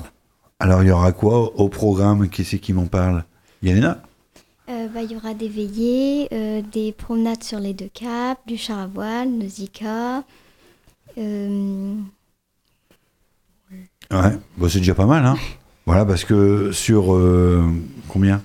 Alors, 0.59 0.83
il 0.83 0.89
y 0.89 0.91
aura 0.91 1.13
quoi 1.13 1.57
au 1.61 1.69
programme? 1.69 2.29
Qui 2.29 2.43
c'est 2.45 2.59
qui 2.59 2.73
m'en 2.73 2.87
parle? 2.87 3.23
Yelena 3.63 4.03
Euh, 4.69 4.89
bah, 4.89 5.03
Il 5.05 5.13
y 5.13 5.17
aura 5.17 5.33
des 5.33 5.49
veillées, 5.49 6.27
euh, 6.33 6.61
des 6.73 6.91
promenades 6.91 7.45
sur 7.45 7.61
les 7.61 7.73
deux 7.73 7.89
caps, 7.95 8.41
du 8.49 8.57
char 8.57 8.81
à 8.81 8.87
voile, 8.89 9.29
Nausicaa. 9.31 10.25
Euh, 11.19 11.95
Ouais, 14.11 14.37
bon, 14.59 14.69
c'est 14.69 14.81
déjà 14.81 14.97
pas 14.97 15.07
mal, 15.07 15.25
hein 15.25 15.37
Voilà, 15.87 16.05
parce 16.05 16.25
que 16.25 16.73
sur 16.73 17.15
euh, 17.15 17.65
combien? 18.09 18.43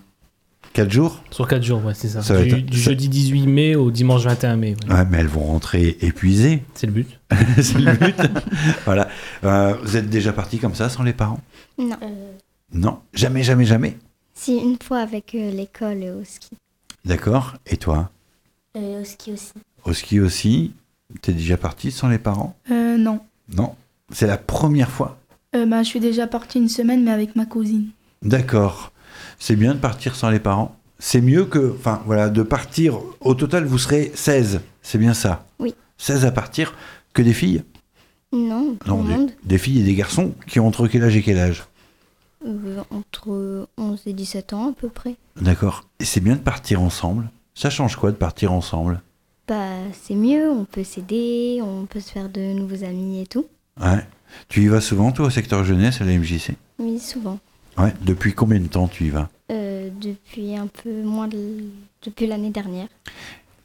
4 0.75 0.91
jours 0.91 1.23
Sur 1.31 1.47
4 1.47 1.63
jours, 1.63 1.83
ouais, 1.85 1.93
c'est 1.93 2.09
ça. 2.09 2.21
Ça 2.21 2.41
du, 2.43 2.49
être- 2.49 2.65
du 2.65 2.77
ça- 2.77 2.89
jeudi 2.91 3.07
18 3.09 3.47
mai 3.47 3.75
au 3.75 3.91
dimanche 3.91 4.23
21 4.23 4.57
mai. 4.57 4.75
ouais. 4.87 4.93
Ouais, 4.93 5.05
mais 5.09 5.19
elles 5.19 5.27
vont 5.27 5.45
rentrer 5.45 5.97
épuisées. 6.01 6.63
C'est 6.73 6.85
le 6.85 6.91
but. 6.93 7.07
c'est 7.61 7.79
le 7.79 7.93
but. 7.93 8.15
voilà. 8.85 9.07
Euh, 9.45 9.73
vous 9.81 9.95
êtes 9.95 10.09
déjà 10.09 10.33
parti 10.33 10.57
comme 10.59 10.75
ça 10.75 10.89
sans 10.89 11.03
les 11.03 11.13
parents? 11.13 11.39
Non. 11.79 11.95
Non, 12.73 12.99
jamais, 13.13 13.41
jamais, 13.41 13.63
jamais? 13.65 13.97
Si, 14.33 14.57
une 14.57 14.77
fois 14.83 14.99
avec 14.99 15.33
euh, 15.33 15.49
l'école 15.51 16.03
euh, 16.03 16.21
au 16.21 16.23
ski. 16.25 16.49
D'accord. 17.05 17.53
Et 17.65 17.77
toi? 17.77 18.11
Au 18.75 19.03
ski 19.05 19.31
aussi. 19.31 19.53
Au 19.85 19.93
ski 19.93 20.19
aussi 20.19 20.73
T'es 21.21 21.31
déjà 21.31 21.55
parti 21.55 21.91
sans 21.91 22.09
les 22.09 22.17
parents? 22.17 22.57
Euh, 22.69 22.97
non. 22.97 23.21
Non. 23.55 23.75
C'est 24.11 24.27
la 24.27 24.37
première 24.37 24.89
fois? 24.91 25.17
Euh, 25.55 25.65
ben, 25.65 25.83
je 25.83 25.87
suis 25.87 25.99
déjà 26.01 26.27
partie 26.27 26.57
une 26.57 26.67
semaine, 26.67 27.03
mais 27.03 27.11
avec 27.11 27.35
ma 27.37 27.45
cousine. 27.45 27.87
D'accord. 28.23 28.91
C'est 29.47 29.55
bien 29.55 29.75
de 29.75 29.79
partir 29.79 30.15
sans 30.15 30.31
les 30.31 30.39
parents. 30.39 30.75
C'est 30.97 31.21
mieux 31.21 31.45
que, 31.45 31.75
enfin 31.77 32.01
voilà, 32.07 32.31
de 32.31 32.41
partir. 32.41 32.97
Au 33.19 33.35
total, 33.35 33.65
vous 33.65 33.77
serez 33.77 34.11
16. 34.15 34.61
C'est 34.81 34.97
bien 34.97 35.13
ça? 35.13 35.45
Oui. 35.59 35.75
16 35.99 36.25
à 36.25 36.31
partir 36.31 36.73
que 37.13 37.21
des 37.21 37.31
filles? 37.31 37.63
Non, 38.33 38.75
Non, 38.87 39.03
des, 39.03 39.27
des 39.43 39.57
filles 39.59 39.81
et 39.81 39.83
des 39.83 39.93
garçons 39.93 40.33
qui 40.47 40.59
ont 40.59 40.65
entre 40.65 40.87
quel 40.87 41.03
âge 41.03 41.15
et 41.15 41.21
quel 41.21 41.37
âge? 41.37 41.63
Euh, 42.43 42.81
entre 42.89 43.67
11 43.77 44.01
et 44.07 44.13
17 44.13 44.53
ans 44.53 44.69
à 44.69 44.73
peu 44.73 44.89
près. 44.89 45.15
D'accord. 45.39 45.83
Et 45.99 46.05
c'est 46.05 46.21
bien 46.21 46.37
de 46.37 46.41
partir 46.41 46.81
ensemble? 46.81 47.29
Ça 47.53 47.69
change 47.69 47.97
quoi 47.97 48.09
de 48.11 48.17
partir 48.17 48.51
ensemble? 48.51 48.99
Bah, 49.47 49.75
c'est 49.93 50.15
mieux, 50.15 50.49
on 50.49 50.65
peut 50.65 50.83
s'aider, 50.83 51.59
on 51.61 51.85
peut 51.85 51.99
se 51.99 52.11
faire 52.11 52.29
de 52.29 52.41
nouveaux 52.53 52.83
amis 52.83 53.21
et 53.21 53.27
tout. 53.27 53.45
Ouais. 53.79 54.07
Tu 54.49 54.63
y 54.63 54.67
vas 54.69 54.81
souvent, 54.81 55.11
toi, 55.11 55.27
au 55.27 55.29
secteur 55.29 55.63
jeunesse, 55.63 56.01
à 56.01 56.03
la 56.05 56.17
MJC 56.17 56.53
Oui, 56.79 56.97
souvent. 56.97 57.37
Ouais. 57.77 57.93
Depuis 58.01 58.33
combien 58.33 58.59
de 58.59 58.65
temps 58.67 58.87
tu 58.87 59.03
y 59.03 59.09
vas? 59.11 59.29
Depuis 59.99 60.55
un 60.55 60.67
peu 60.67 61.03
moins 61.03 61.27
de... 61.27 61.63
depuis 62.03 62.27
l'année 62.27 62.51
dernière. 62.51 62.87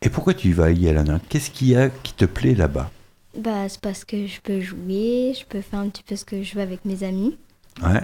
Et 0.02 0.08
pourquoi 0.08 0.34
tu 0.34 0.48
y 0.48 0.52
vas, 0.52 0.70
Yelana 0.70 1.20
Qu'est-ce 1.28 1.50
qu'il 1.50 1.68
y 1.68 1.76
a 1.76 1.90
qui 1.90 2.14
te 2.14 2.24
plaît 2.24 2.54
là-bas? 2.54 2.90
Bah, 3.36 3.68
c'est 3.68 3.80
parce 3.80 4.04
que 4.04 4.26
je 4.26 4.40
peux 4.40 4.60
jouer, 4.60 5.34
je 5.38 5.44
peux 5.44 5.60
faire 5.60 5.80
un 5.80 5.88
petit 5.88 6.02
peu 6.02 6.16
ce 6.16 6.24
que 6.24 6.42
je 6.42 6.54
veux 6.54 6.62
avec 6.62 6.84
mes 6.84 7.02
amis. 7.04 7.36
Ouais. 7.82 8.02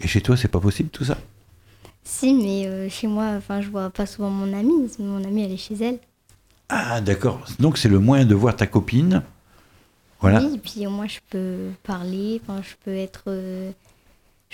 Et 0.00 0.08
chez 0.08 0.20
toi, 0.20 0.36
c'est 0.36 0.48
pas 0.48 0.60
possible 0.60 0.88
tout 0.88 1.04
ça? 1.04 1.18
Si, 2.02 2.34
mais 2.34 2.66
euh, 2.66 2.88
chez 2.88 3.06
moi, 3.06 3.34
enfin, 3.36 3.60
je 3.60 3.68
vois 3.68 3.90
pas 3.90 4.06
souvent 4.06 4.30
mon 4.30 4.52
amie. 4.52 4.90
Mon 4.98 5.22
amie, 5.24 5.44
elle 5.44 5.52
est 5.52 5.56
chez 5.56 5.76
elle. 5.80 5.98
Ah, 6.68 7.00
d'accord. 7.00 7.44
Donc 7.58 7.78
c'est 7.78 7.88
le 7.88 7.98
moyen 7.98 8.24
de 8.24 8.34
voir 8.34 8.56
ta 8.56 8.66
copine. 8.66 9.22
Voilà. 10.20 10.40
Oui, 10.40 10.54
et 10.54 10.58
puis 10.58 10.86
au 10.86 10.90
moins, 10.90 11.06
je 11.06 11.20
peux 11.30 11.70
parler, 11.82 12.40
je 12.48 12.74
peux 12.84 12.94
être... 12.94 13.24
euh, 13.26 13.70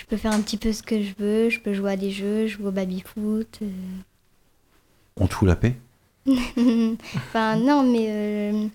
je 0.01 0.05
peux 0.07 0.17
faire 0.17 0.31
un 0.31 0.41
petit 0.41 0.57
peu 0.57 0.73
ce 0.73 0.81
que 0.81 1.01
je 1.03 1.11
veux, 1.19 1.49
je 1.51 1.59
peux 1.59 1.73
jouer 1.73 1.91
à 1.91 1.95
des 1.95 2.09
jeux, 2.09 2.47
jouer 2.47 2.65
au 2.67 2.71
baby-foot. 2.71 3.59
euh. 3.61 3.67
On 5.17 5.27
te 5.27 5.33
fout 5.35 5.47
la 5.47 5.55
paix? 5.55 5.75
Enfin, 7.15 7.55
non, 7.57 7.83
mais 7.83 8.07
euh, 8.09 8.67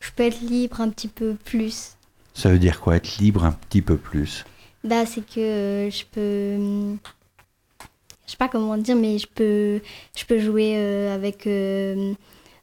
je 0.00 0.10
peux 0.14 0.24
être 0.24 0.40
libre 0.40 0.80
un 0.80 0.88
petit 0.90 1.08
peu 1.08 1.34
plus. 1.44 1.92
Ça 2.34 2.50
veut 2.50 2.58
dire 2.58 2.80
quoi 2.80 2.96
Être 2.96 3.18
libre 3.18 3.44
un 3.44 3.52
petit 3.52 3.82
peu 3.82 3.96
plus? 3.96 4.44
Bah, 4.84 5.06
c'est 5.06 5.24
que 5.24 5.40
euh, 5.40 5.90
je 5.90 6.04
peux. 6.10 6.96
Je 8.26 8.32
sais 8.32 8.36
pas 8.36 8.48
comment 8.48 8.76
dire, 8.76 8.96
mais 8.96 9.18
je 9.18 9.26
peux, 9.26 9.80
je 10.16 10.24
peux 10.24 10.38
jouer 10.40 10.74
euh, 10.76 11.14
avec. 11.14 11.46
euh, 11.46 12.12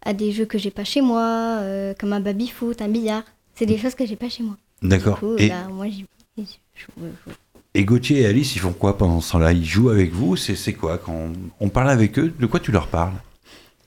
à 0.07 0.13
des 0.13 0.31
jeux 0.31 0.45
que 0.45 0.59
j'ai 0.59 0.69
pas 0.69 0.83
chez 0.83 1.01
moi, 1.01 1.57
euh, 1.61 1.93
comme 1.99 2.13
un 2.13 2.19
baby-foot, 2.19 2.79
un 2.81 2.89
billard. 2.89 3.23
C'est 3.55 3.65
des 3.65 3.77
choses 3.79 3.95
que 3.95 4.05
j'ai 4.05 4.15
pas 4.15 4.29
chez 4.29 4.43
moi. 4.43 4.55
D'accord. 4.83 5.19
Et, 5.39 5.49
bah, 5.49 5.67
moi, 5.69 5.87
j'y 5.89 6.05
je 6.37 6.43
joue, 6.43 6.91
je 6.97 7.31
joue. 7.31 7.35
Et 7.75 7.85
Gauthier 7.85 8.21
et 8.21 8.25
Alice, 8.25 8.55
ils 8.55 8.59
font 8.59 8.73
quoi 8.73 8.97
pendant 8.97 9.21
ce 9.21 9.33
temps-là? 9.33 9.51
Ils 9.53 9.65
jouent 9.65 9.89
avec 9.89 10.11
vous? 10.11 10.35
C'est 10.35 10.73
quoi 10.73 10.97
quand 10.97 11.13
on, 11.13 11.33
on 11.59 11.69
parle 11.69 11.89
avec 11.89 12.17
eux? 12.17 12.33
De 12.39 12.45
quoi 12.45 12.59
tu 12.59 12.71
leur 12.71 12.87
parles? 12.87 13.13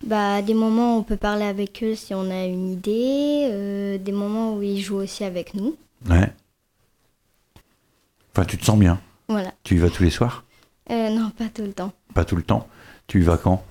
Bah, 0.07 0.43
des 0.43 0.55
moments, 0.55 0.97
on 0.99 1.03
peut 1.03 1.17
parler 1.17 1.45
avec 1.45 1.83
eux 1.83 1.95
si 1.95 2.15
on 2.15 2.31
a 2.31 2.45
une 2.45 2.71
idée. 2.71 3.49
euh, 3.51 3.99
des 3.99 4.13
moments 4.13 4.55
où 4.55 4.63
ils 4.63 4.81
jouent 4.81 4.99
aussi 4.99 5.25
avec 5.25 5.55
nous. 5.55 5.75
Ouais. 6.09 6.33
Enfin, 8.33 8.45
tu 8.45 8.57
te 8.57 8.65
sens 8.65 8.79
bien? 8.79 9.01
Voilà. 9.29 9.53
Tu 9.65 9.75
y 9.75 9.79
vas 9.79 9.91
tous 9.91 10.05
les 10.05 10.11
soirs? 10.11 10.45
Euh, 10.91 11.11
non, 11.11 11.31
pas 11.31 11.49
tout 11.49 11.63
le 11.63 11.73
temps. 11.73 11.93
Pas 12.15 12.25
tout 12.25 12.37
le 12.37 12.43
temps? 12.43 12.69
Tu 13.09 13.21
y 13.21 13.23
vas 13.25 13.37
quand? 13.37 13.65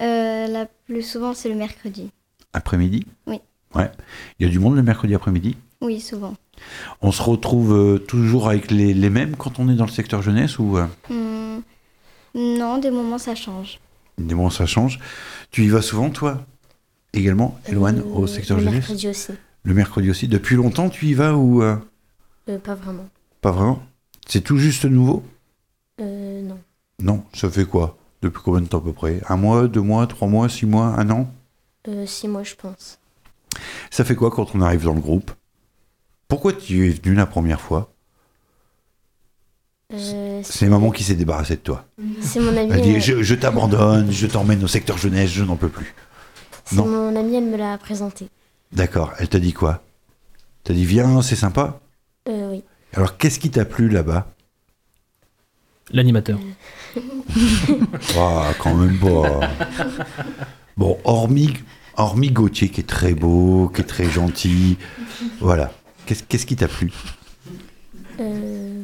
Euh, 0.00 0.48
la 0.48 0.66
plus 0.66 1.02
souvent, 1.02 1.34
c'est 1.34 1.48
le 1.48 1.54
mercredi. 1.54 2.10
Après-midi? 2.52 3.06
Oui. 3.26 3.40
Ouais. 3.74 3.90
Il 4.38 4.46
y 4.46 4.48
a 4.48 4.50
du 4.50 4.58
monde 4.58 4.76
le 4.76 4.82
mercredi 4.82 5.14
après-midi? 5.14 5.56
Oui, 5.80 6.00
souvent. 6.00 6.34
On 7.00 7.12
se 7.12 7.22
retrouve 7.22 7.72
euh, 7.74 7.98
toujours 7.98 8.48
avec 8.48 8.70
les, 8.70 8.94
les 8.94 9.10
mêmes 9.10 9.36
quand 9.36 9.58
on 9.58 9.68
est 9.68 9.74
dans 9.74 9.86
le 9.86 9.90
secteur 9.90 10.22
jeunesse 10.22 10.58
ou 10.58 10.78
euh, 10.78 10.86
Hmm, 11.10 11.60
non, 12.34 12.78
des 12.78 12.90
moments, 12.90 13.18
ça 13.18 13.34
change. 13.34 13.80
des 14.18 14.34
moments 14.34 14.50
ça 14.50 14.66
change 14.66 14.98
Tu 15.50 15.64
y 15.64 15.68
vas 15.68 15.82
souvent, 15.82 16.10
toi? 16.10 16.44
Également, 17.14 17.58
Eloane, 17.66 18.00
au 18.00 18.26
secteur 18.26 18.56
Euh, 18.56 18.60
le 18.60 18.64
jeunesse? 18.66 18.80
mercredi 18.88 19.08
aussi. 19.08 19.32
Le 19.64 19.74
mercredi 19.74 20.10
aussi. 20.10 20.28
Depuis 20.28 20.56
longtemps, 20.56 20.88
tu 20.88 21.06
y 21.06 21.14
vas 21.14 21.34
ou 21.36 21.62
euh, 21.62 21.76
Euh, 22.48 22.58
pas 22.58 22.74
vraiment. 22.74 23.08
pas 23.40 23.52
vraiment? 23.52 23.82
C'est 24.26 24.40
tout 24.42 24.56
juste 24.58 24.84
nouveau? 24.84 25.22
Euh, 26.00 26.40
non. 26.42 26.58
Non, 27.00 27.24
ça 27.34 27.50
fait 27.50 27.64
quoi? 27.64 27.98
Depuis 28.22 28.40
combien 28.42 28.60
de 28.60 28.66
temps 28.66 28.78
à 28.78 28.82
peu 28.82 28.92
près? 28.92 29.20
Un 29.28 29.36
mois, 29.36 29.66
deux 29.68 29.80
mois, 29.82 30.06
trois 30.06 30.28
mois, 30.28 30.48
six 30.48 30.64
mois, 30.66 30.86
un 30.98 31.10
an? 31.10 31.30
Euh, 31.88 32.06
six 32.06 32.28
mois, 32.28 32.44
je 32.44 32.54
pense. 32.54 32.98
Ça 33.90 34.04
fait 34.04 34.14
quoi 34.14 34.30
quand 34.30 34.54
on 34.54 34.60
arrive 34.60 34.84
dans 34.84 34.94
le 34.94 35.00
groupe? 35.00 35.32
Pourquoi 36.32 36.54
tu 36.54 36.88
es 36.88 36.92
venu 36.92 37.14
la 37.14 37.26
première 37.26 37.60
fois? 37.60 37.92
Euh, 39.92 40.40
C'est 40.42 40.66
maman 40.66 40.90
qui 40.90 41.04
s'est 41.04 41.14
débarrassée 41.14 41.56
de 41.56 41.60
toi. 41.60 41.84
C'est 42.22 42.40
mon 42.40 42.56
amie. 42.56 42.72
Elle 42.72 42.80
dit 42.80 42.96
euh, 42.96 43.00
je, 43.00 43.22
je 43.22 43.34
t'abandonne, 43.34 44.10
je 44.10 44.26
t'emmène 44.26 44.64
au 44.64 44.66
secteur 44.66 44.96
jeunesse, 44.96 45.28
je 45.28 45.44
n'en 45.44 45.56
peux 45.56 45.68
plus. 45.68 45.94
C'est 46.64 46.76
non. 46.76 46.86
mon 46.86 47.14
amie, 47.16 47.36
elle 47.36 47.44
me 47.44 47.58
l'a 47.58 47.76
présenté. 47.76 48.30
D'accord, 48.72 49.12
elle 49.18 49.28
t'a 49.28 49.40
dit 49.40 49.52
quoi? 49.52 49.82
T'as 50.64 50.72
dit 50.72 50.86
viens, 50.86 51.20
c'est 51.20 51.36
sympa? 51.36 51.80
Euh, 52.30 52.52
oui. 52.52 52.64
Alors 52.94 53.18
qu'est-ce 53.18 53.38
qui 53.38 53.50
t'a 53.50 53.66
plu 53.66 53.90
là-bas? 53.90 54.26
L'animateur. 55.90 56.38
Ah, 58.16 58.52
quand 58.58 58.74
même 58.74 58.98
pas. 58.98 59.40
Bon, 60.78 60.96
hormis, 61.04 61.52
hormis 61.98 62.30
Gauthier 62.30 62.70
qui 62.70 62.80
est 62.80 62.88
très 62.88 63.12
beau, 63.12 63.70
qui 63.74 63.82
est 63.82 63.84
très 63.84 64.08
gentil, 64.08 64.78
voilà. 65.38 65.72
Qu'est-ce 66.06 66.22
qu'est-ce 66.24 66.46
qui 66.46 66.56
t'a 66.56 66.68
plu? 66.68 66.92
Euh, 68.20 68.82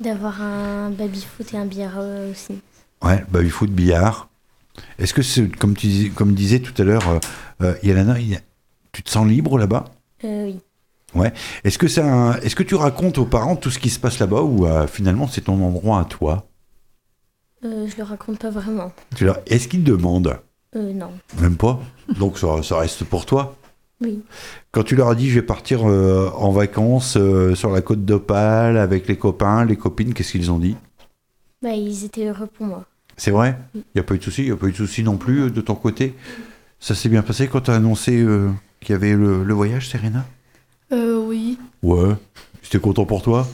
D'avoir 0.00 0.40
un 0.42 0.90
baby-foot 0.90 1.52
et 1.54 1.56
un 1.56 1.66
billard 1.66 1.94
euh, 1.98 2.30
aussi. 2.30 2.60
Ouais, 3.02 3.24
baby 3.30 3.50
foot, 3.50 3.70
billard. 3.70 4.28
Est-ce 4.98 5.12
que, 5.12 5.22
c'est, 5.22 5.48
comme 5.56 5.74
tu 5.76 5.86
dis- 5.88 6.10
comme 6.10 6.34
disais 6.34 6.60
tout 6.60 6.74
à 6.80 6.84
l'heure, 6.84 7.08
euh, 7.08 7.18
euh, 7.62 7.74
Yelena, 7.82 8.14
tu 8.92 9.02
te 9.02 9.10
sens 9.10 9.26
libre 9.26 9.58
là-bas? 9.58 9.86
Euh, 10.24 10.44
oui. 10.46 10.60
Ouais. 11.14 11.32
Est-ce 11.64 11.78
que, 11.78 11.88
c'est 11.88 12.02
un- 12.02 12.34
est-ce 12.40 12.54
que 12.54 12.62
tu 12.62 12.74
racontes 12.76 13.18
aux 13.18 13.24
parents 13.24 13.56
tout 13.56 13.70
ce 13.70 13.78
qui 13.80 13.90
se 13.90 13.98
passe 13.98 14.18
là-bas 14.20 14.42
ou 14.42 14.66
euh, 14.66 14.86
finalement 14.86 15.26
c'est 15.26 15.40
ton 15.42 15.60
endroit 15.64 16.00
à 16.00 16.04
toi? 16.04 16.46
Je 17.62 17.96
le 17.96 18.02
raconte 18.04 18.38
pas 18.38 18.50
vraiment. 18.50 18.92
Est-ce 19.46 19.66
qu'ils 19.66 19.82
demandent? 19.82 20.38
Non. 20.76 21.10
Même 21.40 21.56
pas? 21.56 21.80
Donc 22.18 22.38
ça, 22.38 22.62
ça 22.62 22.78
reste 22.78 23.02
pour 23.04 23.26
toi? 23.26 23.56
Oui. 24.00 24.20
Quand 24.70 24.82
tu 24.84 24.94
leur 24.94 25.08
as 25.08 25.14
dit 25.14 25.28
je 25.28 25.34
vais 25.40 25.46
partir 25.46 25.88
euh, 25.88 26.30
en 26.36 26.52
vacances 26.52 27.16
euh, 27.16 27.54
sur 27.54 27.70
la 27.70 27.80
côte 27.80 28.04
d'Opale 28.04 28.76
avec 28.78 29.08
les 29.08 29.16
copains, 29.16 29.64
les 29.64 29.76
copines, 29.76 30.14
qu'est-ce 30.14 30.32
qu'ils 30.32 30.52
ont 30.52 30.58
dit? 30.58 30.76
Bah, 31.62 31.70
ils 31.72 32.04
étaient 32.04 32.26
heureux 32.28 32.46
pour 32.46 32.66
moi. 32.66 32.84
C'est 33.16 33.32
vrai? 33.32 33.58
Il 33.74 33.82
n'y 33.96 34.00
a 34.00 34.04
pas 34.04 34.14
eu 34.14 34.18
de 34.18 34.22
souci 34.22 34.42
Il 34.42 34.46
n'y 34.46 34.52
a 34.52 34.56
pas 34.56 34.66
eu 34.68 34.72
de 34.72 34.76
souci 34.76 35.02
non 35.02 35.16
plus 35.16 35.42
euh, 35.44 35.50
de 35.50 35.60
ton 35.60 35.74
côté? 35.74 36.14
Ça 36.78 36.94
s'est 36.94 37.08
bien 37.08 37.22
passé 37.22 37.48
quand 37.48 37.62
tu 37.62 37.70
as 37.72 37.74
annoncé 37.74 38.20
euh, 38.20 38.48
qu'il 38.80 38.92
y 38.92 38.94
avait 38.94 39.14
le, 39.14 39.42
le 39.42 39.54
voyage, 39.54 39.88
Serena? 39.88 40.24
Euh, 40.92 41.18
oui. 41.18 41.58
Ouais. 41.82 42.14
J'étais 42.62 42.78
content 42.78 43.04
pour 43.04 43.22
toi? 43.22 43.48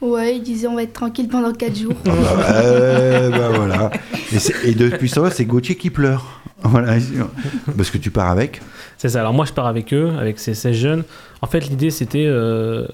Ouais, 0.00 0.36
ils 0.36 0.42
disaient 0.42 0.68
on 0.68 0.76
va 0.76 0.84
être 0.84 0.92
tranquille 0.92 1.26
pendant 1.26 1.52
4 1.52 1.76
jours. 1.76 1.96
Ah 2.06 2.10
bah, 2.12 2.52
euh, 2.62 3.30
bah 3.30 3.48
voilà. 3.52 3.90
Et, 4.32 4.70
et 4.70 4.74
depuis 4.74 5.08
ça, 5.08 5.28
c'est 5.32 5.44
Gauthier 5.44 5.74
qui 5.74 5.90
pleure. 5.90 6.40
Voilà. 6.62 6.98
Parce 7.76 7.90
que 7.90 7.98
tu 7.98 8.12
pars 8.12 8.30
avec. 8.30 8.60
C'est 8.98 9.08
ça. 9.08 9.20
Alors 9.20 9.32
moi, 9.32 9.46
je 9.46 9.52
pars 9.52 9.66
avec 9.66 9.94
eux, 9.94 10.12
avec 10.18 10.38
ces 10.38 10.54
16 10.54 10.76
jeunes. 10.76 11.04
En 11.40 11.46
fait, 11.46 11.60
l'idée, 11.60 11.90
c'était... 11.90 12.26
euh, 12.26 12.86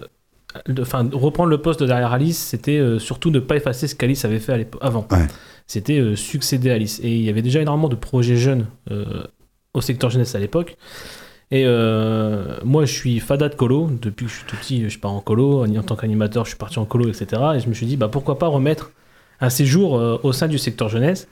enfin, 0.78 1.08
reprendre 1.12 1.48
le 1.48 1.58
poste 1.58 1.80
de 1.80 1.86
derrière 1.86 2.12
Alice, 2.12 2.38
c'était 2.38 2.78
euh, 2.78 2.98
surtout 2.98 3.30
ne 3.30 3.40
pas 3.40 3.56
effacer 3.56 3.88
ce 3.88 3.94
qu'Alice 3.96 4.24
avait 4.24 4.38
fait 4.38 4.52
à 4.80 4.86
avant. 4.86 5.06
Ouais. 5.10 5.26
C'était 5.66 5.98
euh, 5.98 6.14
succéder 6.14 6.70
à 6.70 6.74
Alice. 6.74 7.00
Et 7.02 7.10
il 7.10 7.22
y 7.22 7.30
avait 7.30 7.42
déjà 7.42 7.60
énormément 7.60 7.88
de 7.88 7.96
projets 7.96 8.36
jeunes 8.36 8.66
euh, 8.90 9.24
au 9.72 9.80
secteur 9.80 10.10
jeunesse 10.10 10.34
à 10.34 10.38
l'époque. 10.38 10.76
Et 11.50 11.64
euh, 11.66 12.58
moi, 12.64 12.84
je 12.84 12.92
suis 12.92 13.20
fada 13.20 13.48
de 13.48 13.54
colo. 13.54 13.88
Depuis 14.02 14.26
que 14.26 14.30
je 14.30 14.36
suis 14.36 14.44
tout 14.46 14.56
petit, 14.56 14.88
je 14.90 14.98
pars 14.98 15.12
en 15.12 15.20
colo. 15.20 15.64
En 15.64 15.82
tant 15.82 15.96
qu'animateur, 15.96 16.44
je 16.44 16.50
suis 16.50 16.58
parti 16.58 16.78
en 16.78 16.84
colo, 16.84 17.08
etc. 17.08 17.42
Et 17.56 17.60
je 17.60 17.68
me 17.68 17.74
suis 17.74 17.86
dit, 17.86 17.96
bah, 17.96 18.08
pourquoi 18.08 18.38
pas 18.38 18.46
remettre 18.48 18.90
un 19.40 19.50
séjour 19.50 19.98
euh, 19.98 20.18
au 20.22 20.32
sein 20.32 20.48
du 20.48 20.58
secteur 20.58 20.88
jeunesse. 20.88 21.28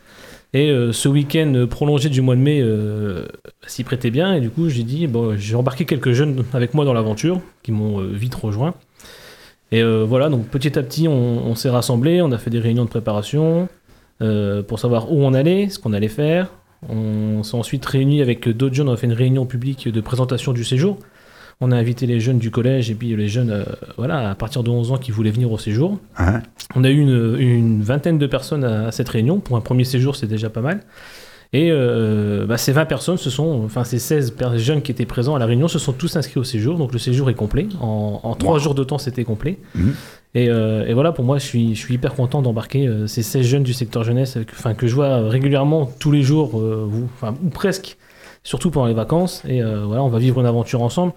Et 0.55 0.71
euh, 0.71 0.93
ce 0.93 1.09
week-end 1.09 1.67
prolongé 1.71 2.11
du 2.11 2.21
mois 2.21 2.37
de 2.37 2.41
mai 2.41 2.61
euh, 2.61 3.27
s'y 3.67 3.85
prêtait 3.85 4.11
bien. 4.11 4.35
Et 4.35 4.41
du 4.41 4.51
coup, 4.51 4.69
j'ai 4.69 4.83
dit, 4.83 5.07
bon, 5.07 5.37
j'ai 5.37 5.55
embarqué 5.55 5.87
quelques 5.87 6.13
jeunes 6.13 6.45
avec 6.53 6.75
moi 6.75 6.85
dans 6.85 6.93
l'aventure, 6.93 7.41
qui 7.63 7.73
m'ont 7.73 8.01
euh, 8.01 8.11
vite 8.13 8.35
rejoint. 8.35 8.75
Et 9.71 9.83
euh, 9.83 10.05
voilà, 10.05 10.29
donc 10.29 10.49
petit 10.49 10.79
à 10.79 10.83
petit, 10.83 11.09
on, 11.09 11.47
on 11.47 11.55
s'est 11.55 11.71
rassemblés, 11.71 12.21
on 12.21 12.31
a 12.33 12.39
fait 12.39 12.51
des 12.51 12.61
réunions 12.61 12.85
de 12.85 12.91
préparation 12.91 13.69
euh, 14.21 14.63
pour 14.63 14.79
savoir 14.79 15.11
où 15.11 15.23
on 15.23 15.33
allait, 15.33 15.71
ce 15.71 15.79
qu'on 15.79 15.95
allait 15.95 16.09
faire. 16.09 16.53
On 16.89 17.43
s'est 17.43 17.57
ensuite 17.57 17.87
réunis 17.87 18.21
avec 18.21 18.47
d'autres 18.49 18.75
jeunes, 18.75 18.91
on 18.91 18.93
a 18.93 18.97
fait 18.97 19.07
une 19.07 19.13
réunion 19.15 19.47
publique 19.47 19.89
de 19.89 20.01
présentation 20.03 20.53
du 20.53 20.65
séjour. 20.65 20.99
On 21.61 21.71
a 21.71 21.77
invité 21.77 22.07
les 22.07 22.19
jeunes 22.21 22.39
du 22.39 22.51
collège 22.51 22.91
et 22.91 22.95
puis 22.95 23.15
les 23.15 23.29
jeunes 23.29 23.51
euh, 23.51 23.65
voilà, 23.97 24.31
à 24.31 24.35
partir 24.35 24.63
de 24.63 24.71
11 24.71 24.93
ans 24.93 24.97
qui 24.99 25.11
voulaient 25.13 25.31
venir 25.31 25.53
au 25.53 25.59
séjour. 25.59 25.99
Hein 26.19 26.43
On 26.75 26.83
a 26.85 26.91
eu 26.91 26.99
une, 26.99 27.37
une 27.39 27.83
vingtaine 27.83 28.19
de 28.19 28.27
personnes 28.27 28.65
à, 28.65 28.89
à 28.89 28.93
cette 28.93 29.09
réunion. 29.09 29.39
Pour 29.39 29.57
un 29.57 29.61
premier 29.61 29.85
séjour, 29.85 30.17
c'est 30.17 30.27
déjà 30.27 30.51
pas 30.51 30.61
mal. 30.63 30.81
Et 31.55 31.69
euh, 31.71 32.47
bah, 32.47 32.57
ces 32.57 32.73
20 32.73 32.87
personnes, 32.87 33.19
ce 33.19 33.29
sont, 33.29 33.63
enfin 33.65 33.85
ces 33.85 33.99
16 33.99 34.31
per- 34.31 34.57
jeunes 34.59 34.81
qui 34.81 34.91
étaient 34.91 35.05
présents 35.05 35.35
à 35.35 35.39
la 35.39 35.45
réunion, 35.45 35.69
se 35.69 35.79
sont 35.79 35.93
tous 35.93 36.17
inscrits 36.17 36.41
au 36.41 36.45
séjour. 36.45 36.79
Donc 36.79 36.93
le 36.95 36.99
séjour 36.99 37.29
est 37.31 37.35
complet. 37.35 37.67
En, 37.81 38.21
en 38.23 38.35
3 38.35 38.55
Wow. 38.55 38.59
jours 38.59 38.75
de 38.75 38.83
temps, 38.85 38.99
c'était 38.99 39.25
complet. 39.25 39.59
Mhm. 39.75 39.93
Et, 40.35 40.49
euh, 40.49 40.87
et 40.87 40.95
voilà, 40.95 41.13
pour 41.13 41.27
moi, 41.27 41.37
je 41.37 41.45
suis, 41.45 41.75
je 41.75 41.79
suis 41.81 41.93
hyper 41.95 42.15
content 42.15 42.41
d'embarquer 42.41 42.89
euh, 42.89 43.07
ces 43.07 43.23
16 43.23 43.47
jeunes 43.47 43.63
du 43.65 43.75
secteur 43.75 44.03
jeunesse, 44.03 44.39
euh, 44.39 44.45
enfin, 44.51 44.73
que 44.73 44.87
je 44.87 44.95
vois 44.95 45.29
régulièrement 45.29 45.91
tous 46.01 46.11
les 46.11 46.23
jours, 46.23 46.59
euh, 46.59 46.89
ou, 46.91 47.05
enfin, 47.17 47.35
ou 47.45 47.51
presque, 47.51 47.99
surtout 48.43 48.71
pendant 48.71 48.87
les 48.87 48.95
vacances. 48.95 49.43
Et 49.47 49.63
euh, 49.63 49.85
voilà, 49.85 50.03
on 50.03 50.09
va 50.09 50.19
vivre 50.19 50.41
une 50.41 50.47
aventure 50.47 50.81
ensemble. 50.83 51.13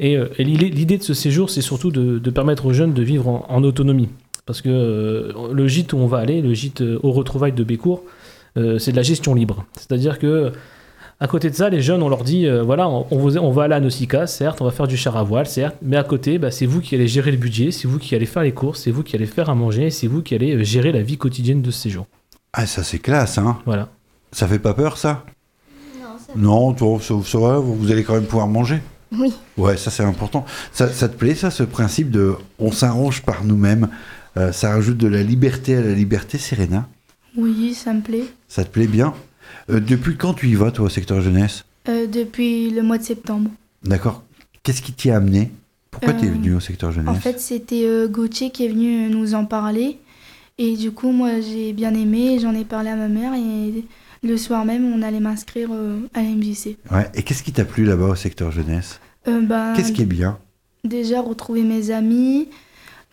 Et, 0.00 0.16
euh, 0.16 0.28
et 0.38 0.44
l'idée 0.44 0.98
de 0.98 1.02
ce 1.02 1.14
séjour, 1.14 1.50
c'est 1.50 1.60
surtout 1.60 1.90
de, 1.90 2.18
de 2.18 2.30
permettre 2.30 2.66
aux 2.66 2.72
jeunes 2.72 2.92
de 2.94 3.02
vivre 3.02 3.28
en, 3.28 3.46
en 3.48 3.64
autonomie. 3.64 4.08
Parce 4.46 4.62
que 4.62 4.68
euh, 4.70 5.32
le 5.52 5.68
gîte 5.68 5.92
où 5.92 5.98
on 5.98 6.06
va 6.06 6.18
aller, 6.18 6.40
le 6.40 6.54
gîte 6.54 6.80
euh, 6.80 6.98
aux 7.02 7.12
retrouvailles 7.12 7.52
de 7.52 7.64
Bécourt, 7.64 8.02
euh, 8.56 8.78
c'est 8.78 8.92
de 8.92 8.96
la 8.96 9.02
gestion 9.02 9.34
libre. 9.34 9.64
C'est-à-dire 9.74 10.18
que 10.18 10.52
à 11.20 11.26
côté 11.26 11.50
de 11.50 11.54
ça, 11.56 11.68
les 11.68 11.80
jeunes, 11.82 12.02
on 12.04 12.08
leur 12.08 12.22
dit, 12.22 12.46
euh, 12.46 12.62
voilà, 12.62 12.88
on, 12.88 13.06
on 13.10 13.50
va 13.50 13.64
aller 13.64 13.74
à 13.74 13.80
Nausicaa, 13.80 14.28
certes, 14.28 14.60
on 14.60 14.64
va 14.64 14.70
faire 14.70 14.86
du 14.86 14.96
char 14.96 15.16
à 15.16 15.24
voile, 15.24 15.46
certes, 15.46 15.74
mais 15.82 15.96
à 15.96 16.04
côté, 16.04 16.38
bah, 16.38 16.52
c'est 16.52 16.64
vous 16.64 16.80
qui 16.80 16.94
allez 16.94 17.08
gérer 17.08 17.32
le 17.32 17.36
budget, 17.36 17.72
c'est 17.72 17.88
vous 17.88 17.98
qui 17.98 18.14
allez 18.14 18.24
faire 18.24 18.44
les 18.44 18.52
courses, 18.52 18.82
c'est 18.82 18.92
vous 18.92 19.02
qui 19.02 19.16
allez 19.16 19.26
faire 19.26 19.50
à 19.50 19.56
manger, 19.56 19.90
c'est 19.90 20.06
vous 20.06 20.22
qui 20.22 20.36
allez 20.36 20.54
euh, 20.54 20.62
gérer 20.62 20.92
la 20.92 21.02
vie 21.02 21.18
quotidienne 21.18 21.60
de 21.60 21.72
ce 21.72 21.80
séjour. 21.80 22.06
Ah, 22.52 22.66
ça 22.66 22.84
c'est 22.84 23.00
classe, 23.00 23.36
hein 23.36 23.58
Voilà. 23.66 23.88
Ça 24.30 24.46
fait 24.46 24.60
pas 24.60 24.74
peur, 24.74 24.96
ça? 24.96 25.24
Non, 26.00 26.08
ça 26.18 26.32
Non, 26.36 26.72
toi, 26.72 26.98
ça, 27.00 27.14
ça 27.24 27.38
va, 27.38 27.58
vous 27.58 27.90
allez 27.90 28.04
quand 28.04 28.14
même 28.14 28.26
pouvoir 28.26 28.46
manger. 28.46 28.78
Oui. 29.12 29.32
Ouais, 29.56 29.76
ça 29.76 29.90
c'est 29.90 30.02
important. 30.02 30.44
Ça, 30.72 30.92
ça 30.92 31.08
te 31.08 31.16
plaît, 31.16 31.34
ça, 31.34 31.50
ce 31.50 31.62
principe 31.62 32.10
de 32.10 32.34
on 32.58 32.72
s'arrange 32.72 33.22
par 33.22 33.44
nous-mêmes 33.44 33.88
Euh, 34.36 34.52
Ça 34.52 34.70
rajoute 34.70 34.98
de 34.98 35.08
la 35.08 35.22
liberté 35.22 35.74
à 35.76 35.80
la 35.80 35.94
liberté, 35.94 36.38
Serena? 36.38 36.86
Oui, 37.36 37.74
ça 37.74 37.92
me 37.94 38.00
plaît. 38.02 38.24
Ça 38.46 38.62
te 38.64 38.68
plaît 38.70 38.86
bien? 38.86 39.14
Euh, 39.70 39.80
Depuis 39.80 40.16
quand 40.16 40.34
tu 40.34 40.46
y 40.48 40.54
vas, 40.54 40.70
toi, 40.70 40.86
au 40.86 40.88
secteur 40.90 41.20
jeunesse? 41.22 41.64
Euh, 41.88 42.06
depuis 42.06 42.70
le 42.70 42.82
mois 42.82 42.98
de 42.98 43.02
septembre. 43.04 43.50
D'accord. 43.82 44.22
Qu'est-ce 44.62 44.82
qui 44.82 44.92
t'y 44.92 45.10
a 45.10 45.16
amené? 45.16 45.50
Pourquoi 45.90 46.10
Euh, 46.12 46.20
t'es 46.20 46.26
venu 46.28 46.54
au 46.54 46.60
secteur 46.60 46.92
jeunesse? 46.92 47.08
En 47.16 47.18
fait, 47.20 47.40
c'était 47.40 47.84
euh, 47.86 48.06
Gauthier 48.06 48.50
qui 48.50 48.66
est 48.66 48.68
venu 48.68 49.06
euh, 49.06 49.08
nous 49.08 49.34
en 49.34 49.44
parler. 49.46 49.98
Et 50.58 50.76
du 50.76 50.90
coup, 50.92 51.10
moi, 51.10 51.40
j'ai 51.40 51.72
bien 51.72 51.94
aimé. 51.94 52.38
J'en 52.40 52.54
ai 52.54 52.64
parlé 52.64 52.90
à 52.90 52.96
ma 52.96 53.08
mère. 53.08 53.32
Et 53.34 53.84
le 54.22 54.36
soir 54.36 54.64
même, 54.64 54.84
on 54.92 55.02
allait 55.02 55.20
m'inscrire 55.20 55.68
euh, 55.72 56.00
à 56.14 56.22
la 56.22 56.28
MJC. 56.30 56.76
Ouais. 56.90 57.10
Et 57.14 57.22
qu'est-ce 57.22 57.42
qui 57.42 57.52
t'a 57.52 57.64
plu 57.64 57.84
là-bas 57.84 58.06
au 58.06 58.14
secteur 58.14 58.50
jeunesse? 58.50 59.00
Ben, 59.26 59.74
Qu'est-ce 59.76 59.92
qui 59.92 60.02
est 60.02 60.06
bien? 60.06 60.38
Déjà, 60.84 61.20
retrouver 61.20 61.62
mes 61.62 61.90
amis, 61.90 62.48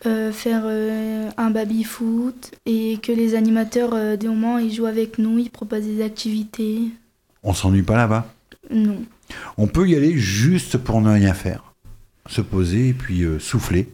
euh, 0.06 0.32
faire 0.32 0.62
euh, 0.64 1.28
un 1.36 1.50
baby-foot. 1.50 2.52
Et 2.64 2.98
que 3.02 3.12
les 3.12 3.34
animateurs, 3.34 3.92
euh, 3.92 4.16
des 4.16 4.28
moments, 4.28 4.56
ils 4.58 4.72
jouent 4.72 4.86
avec 4.86 5.18
nous, 5.18 5.38
ils 5.38 5.50
proposent 5.50 5.84
des 5.84 6.02
activités. 6.02 6.84
On 7.42 7.52
s'ennuie 7.52 7.82
pas 7.82 7.96
là-bas? 7.96 8.32
Non. 8.70 9.02
On 9.58 9.66
peut 9.66 9.86
y 9.88 9.94
aller 9.94 10.16
juste 10.16 10.78
pour 10.78 11.00
ne 11.02 11.12
rien 11.12 11.34
faire. 11.34 11.74
Se 12.28 12.40
poser 12.40 12.88
et 12.88 12.92
puis 12.94 13.22
euh, 13.22 13.38
souffler? 13.38 13.92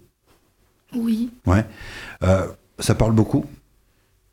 Oui, 0.94 1.30
Ouais. 1.46 1.64
Ça 2.78 2.94
parle 2.94 3.12
beaucoup? 3.12 3.44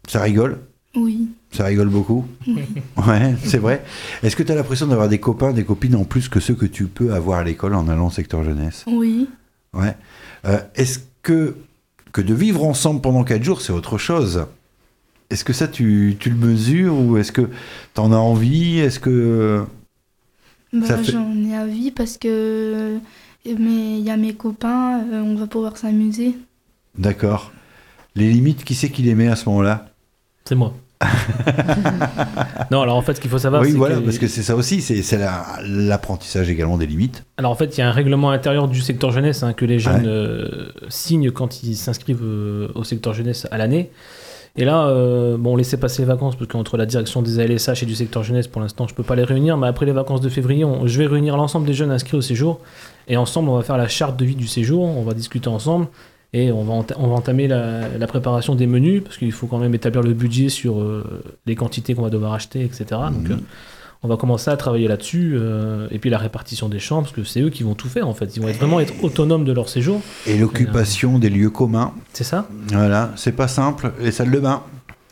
Ça 0.08 0.22
rigole? 0.22 0.60
Oui, 0.96 1.28
Ça 1.52 1.66
rigole 1.66 1.90
beaucoup. 1.90 2.26
oui. 2.48 2.64
Ouais, 3.08 3.36
c'est 3.44 3.58
vrai. 3.60 3.84
Est-ce 4.24 4.36
que 4.36 4.44
tu 4.44 4.52
as 4.52 4.56
l'impression 4.56 4.88
d'avoir 4.88 5.08
des 5.10 5.20
copains, 5.20 5.54
des 5.54 5.64
copines 5.64 5.96
en 5.96 6.04
plus 6.04 6.30
que 6.30 6.40
ceux 6.40 6.56
que 6.56 6.66
tu 6.66 6.86
peux 6.88 7.14
avoir 7.14 7.40
à 7.40 7.44
l'école 7.44 7.76
en 7.76 7.88
allant 7.88 8.08
au 8.08 8.12
secteur 8.12 8.44
jeunesse? 8.44 8.84
Oui. 8.88 9.28
Ouais. 9.74 9.96
Euh, 10.46 10.60
Est-ce 10.76 11.00
que, 11.22 11.56
que 12.12 12.22
de 12.22 12.34
vivre 12.34 12.64
ensemble 12.66 13.02
pendant 13.02 13.24
4 13.24 13.44
jours, 13.44 13.62
c'est 13.62 13.74
autre 13.74 13.98
chose? 13.98 14.46
Est-ce 15.30 15.44
que 15.44 15.54
ça, 15.54 15.68
tu, 15.68 16.16
tu 16.20 16.32
le 16.32 16.36
mesures 16.36 16.96
ou 17.00 17.18
est-ce 17.18 17.32
que 17.32 17.42
tu 17.94 18.02
en 18.02 18.12
as 18.12 18.18
envie? 18.18 18.80
Est-ce 18.80 19.00
que. 19.00 19.64
Bah, 20.74 20.98
fait- 20.98 21.12
J'en 21.12 21.36
ai 21.36 21.58
envie 21.58 21.92
parce 21.92 22.18
que 22.18 22.98
mais 23.46 23.98
il 24.00 24.04
y 24.04 24.10
a 24.10 24.18
mes 24.18 24.34
copains, 24.34 25.00
euh, 25.12 25.22
on 25.22 25.36
va 25.36 25.48
pouvoir 25.48 25.78
s'amuser. 25.78 26.36
D'accord. 26.98 27.52
Les 28.16 28.30
limites, 28.32 28.64
qui 28.64 28.76
c'est 28.76 28.90
qui 28.90 29.02
les 29.04 29.16
met 29.16 29.28
à 29.28 29.36
ce 29.36 29.48
moment-là? 29.50 29.89
C'est 30.50 30.56
moi. 30.56 30.74
non, 32.72 32.82
alors 32.82 32.96
en 32.98 33.04
fait, 33.04 33.14
ce 33.14 33.22
qu'il 33.22 33.30
faut 33.30 33.38
savoir, 33.38 33.62
Oui, 33.62 33.72
c'est 33.72 33.78
voilà, 33.78 33.98
que... 33.98 34.02
parce 34.02 34.18
que 34.18 34.28
c'est 34.28 34.42
ça 34.42 34.56
aussi, 34.56 34.82
c'est 34.82 35.04
c'est 35.04 35.20
la- 35.20 35.46
l'apprentissage 35.64 36.50
également 36.50 36.78
des 36.80 36.88
limites. 36.88 37.24
Alors 37.38 37.52
en 37.52 37.56
fait, 37.56 37.78
il 37.78 37.82
y 37.82 37.84
a 37.84 37.88
un 37.88 37.92
règlement 37.92 38.32
intérieur 38.32 38.68
du 38.68 38.82
secteur 38.82 39.12
jeunesse 39.12 39.44
hein, 39.44 39.54
que 39.54 39.66
les 39.66 39.78
jeunes 39.78 40.02
Ouais. 40.02 40.08
euh, 40.08 40.70
signent 40.90 41.30
quand 41.30 41.62
ils 41.62 41.76
s'inscrivent 41.76 42.24
euh, 42.24 42.70
au 42.74 42.84
secteur 42.84 43.14
jeunesse 43.14 43.48
à 43.52 43.58
l'année. 43.60 43.92
Et 44.58 44.66
là, 44.66 44.88
euh, 44.88 45.38
bon, 45.38 45.54
on 45.54 45.56
laissait 45.56 45.78
passer 45.78 46.02
les 46.02 46.08
vacances 46.08 46.36
parce 46.36 46.50
qu'entre 46.50 46.76
la 46.78 46.88
direction 46.88 47.22
des 47.22 47.40
ALSH 47.40 47.84
et 47.84 47.86
du 47.86 47.94
secteur 47.96 48.24
jeunesse, 48.24 48.48
pour 48.48 48.60
l'instant, 48.62 48.88
je 48.88 48.96
peux 48.96 49.04
pas 49.04 49.16
les 49.16 49.24
réunir. 49.24 49.56
Mais 49.56 49.68
après 49.68 49.86
les 49.86 49.92
vacances 49.92 50.22
de 50.22 50.30
février, 50.30 50.66
on- 50.66 50.88
je 50.88 50.98
vais 50.98 51.06
réunir 51.06 51.38
l'ensemble 51.38 51.68
des 51.68 51.74
jeunes 51.76 51.92
inscrits 51.92 52.18
au 52.18 52.22
séjour. 52.22 52.60
Et 53.08 53.16
ensemble, 53.18 53.50
on 53.50 53.56
va 53.58 53.62
faire 53.64 53.78
la 53.78 53.88
charte 53.88 54.18
de 54.18 54.26
vie 54.26 54.36
du 54.36 54.48
séjour. 54.48 54.82
On 54.84 55.04
va 55.04 55.14
discuter 55.14 55.48
ensemble. 55.48 55.86
Et 56.34 56.52
on 56.52 56.64
va, 56.64 56.74
on 56.98 57.08
va 57.08 57.16
entamer 57.16 57.48
la, 57.48 57.88
la 57.98 58.08
préparation 58.08 58.54
des 58.56 58.68
menus 58.68 59.04
parce 59.04 59.18
qu'il 59.18 59.32
faut 59.32 59.48
quand 59.48 59.58
même 59.58 59.74
établir 59.74 60.04
le 60.04 60.14
budget 60.14 60.50
sur 60.50 60.80
euh, 60.80 61.04
les 61.48 61.56
quantités 61.56 61.96
qu'on 61.96 62.04
va 62.04 62.12
devoir 62.12 62.34
acheter, 62.34 62.62
etc. 62.64 62.86
Donc, 63.12 63.28
Mhm. 63.30 63.32
euh, 63.32 63.36
on 64.04 64.08
va 64.08 64.16
commencer 64.16 64.50
à 64.52 64.56
travailler 64.56 64.88
là-dessus. 64.88 65.34
euh, 65.36 65.88
et 65.92 65.98
puis 66.00 66.10
la 66.12 66.20
répartition 66.20 66.70
des 66.70 66.80
chambres, 66.80 67.04
parce 67.04 67.16
que 67.16 67.24
c'est 67.24 67.42
eux 67.42 67.50
qui 67.50 67.64
vont 67.64 67.74
tout 67.74 67.90
faire 67.90 68.08
en 68.08 68.14
fait. 68.14 68.36
Ils 68.38 68.42
vont 68.44 68.48
être, 68.48 68.58
vraiment 68.60 68.80
être 68.80 68.94
autonomes 69.04 69.44
de 69.44 69.52
leur 69.54 69.68
séjour. 69.70 70.02
Et 70.28 70.38
l'occupation 70.38 71.18
des 71.20 71.30
lieux 71.30 71.50
communs, 71.50 71.94
C'est 72.14 72.24
ça 72.24 72.48
voilà, 72.68 73.12
c'est 73.16 73.32
pas 73.34 73.48
simple. 73.48 73.92
Les 74.00 74.12
salles 74.12 74.32
de 74.32 74.40
bain, 74.40 74.62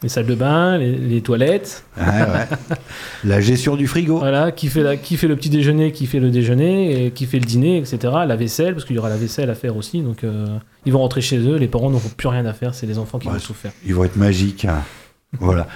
Les 0.03 0.09
salles 0.09 0.27
de 0.27 0.35
bain, 0.35 0.77
les, 0.77 0.95
les 0.95 1.21
toilettes. 1.21 1.83
Ouais, 1.97 2.03
ouais. 2.05 2.77
la 3.23 3.41
gestion 3.41 3.75
du 3.75 3.87
frigo. 3.87 4.19
Voilà, 4.19 4.51
qui 4.51 4.67
fait, 4.67 4.83
la, 4.83 4.95
qui 4.95 5.17
fait 5.17 5.27
le 5.27 5.35
petit 5.35 5.49
déjeuner, 5.49 5.91
qui 5.91 6.05
fait 6.05 6.19
le 6.19 6.29
déjeuner, 6.29 7.05
et 7.07 7.11
qui 7.11 7.25
fait 7.25 7.39
le 7.39 7.45
dîner, 7.45 7.77
etc. 7.79 7.97
La 8.27 8.35
vaisselle, 8.35 8.73
parce 8.75 8.85
qu'il 8.85 8.95
y 8.95 8.99
aura 8.99 9.09
la 9.09 9.17
vaisselle 9.17 9.49
à 9.49 9.55
faire 9.55 9.75
aussi. 9.75 10.01
Donc 10.01 10.23
euh, 10.23 10.45
ils 10.85 10.93
vont 10.93 10.99
rentrer 10.99 11.21
chez 11.21 11.39
eux, 11.39 11.55
les 11.55 11.67
parents 11.67 11.89
n'auront 11.89 12.09
plus 12.15 12.27
rien 12.27 12.45
à 12.45 12.53
faire, 12.53 12.75
c'est 12.75 12.85
les 12.85 12.99
enfants 12.99 13.17
qui 13.17 13.27
Ouais, 13.27 13.33
vont 13.33 13.39
tout 13.39 13.53
faire. 13.55 13.71
Ils 13.85 13.95
vont 13.95 14.03
être 14.03 14.17
magiques. 14.17 14.65
hein. 14.65 14.83
voilà. 15.39 15.67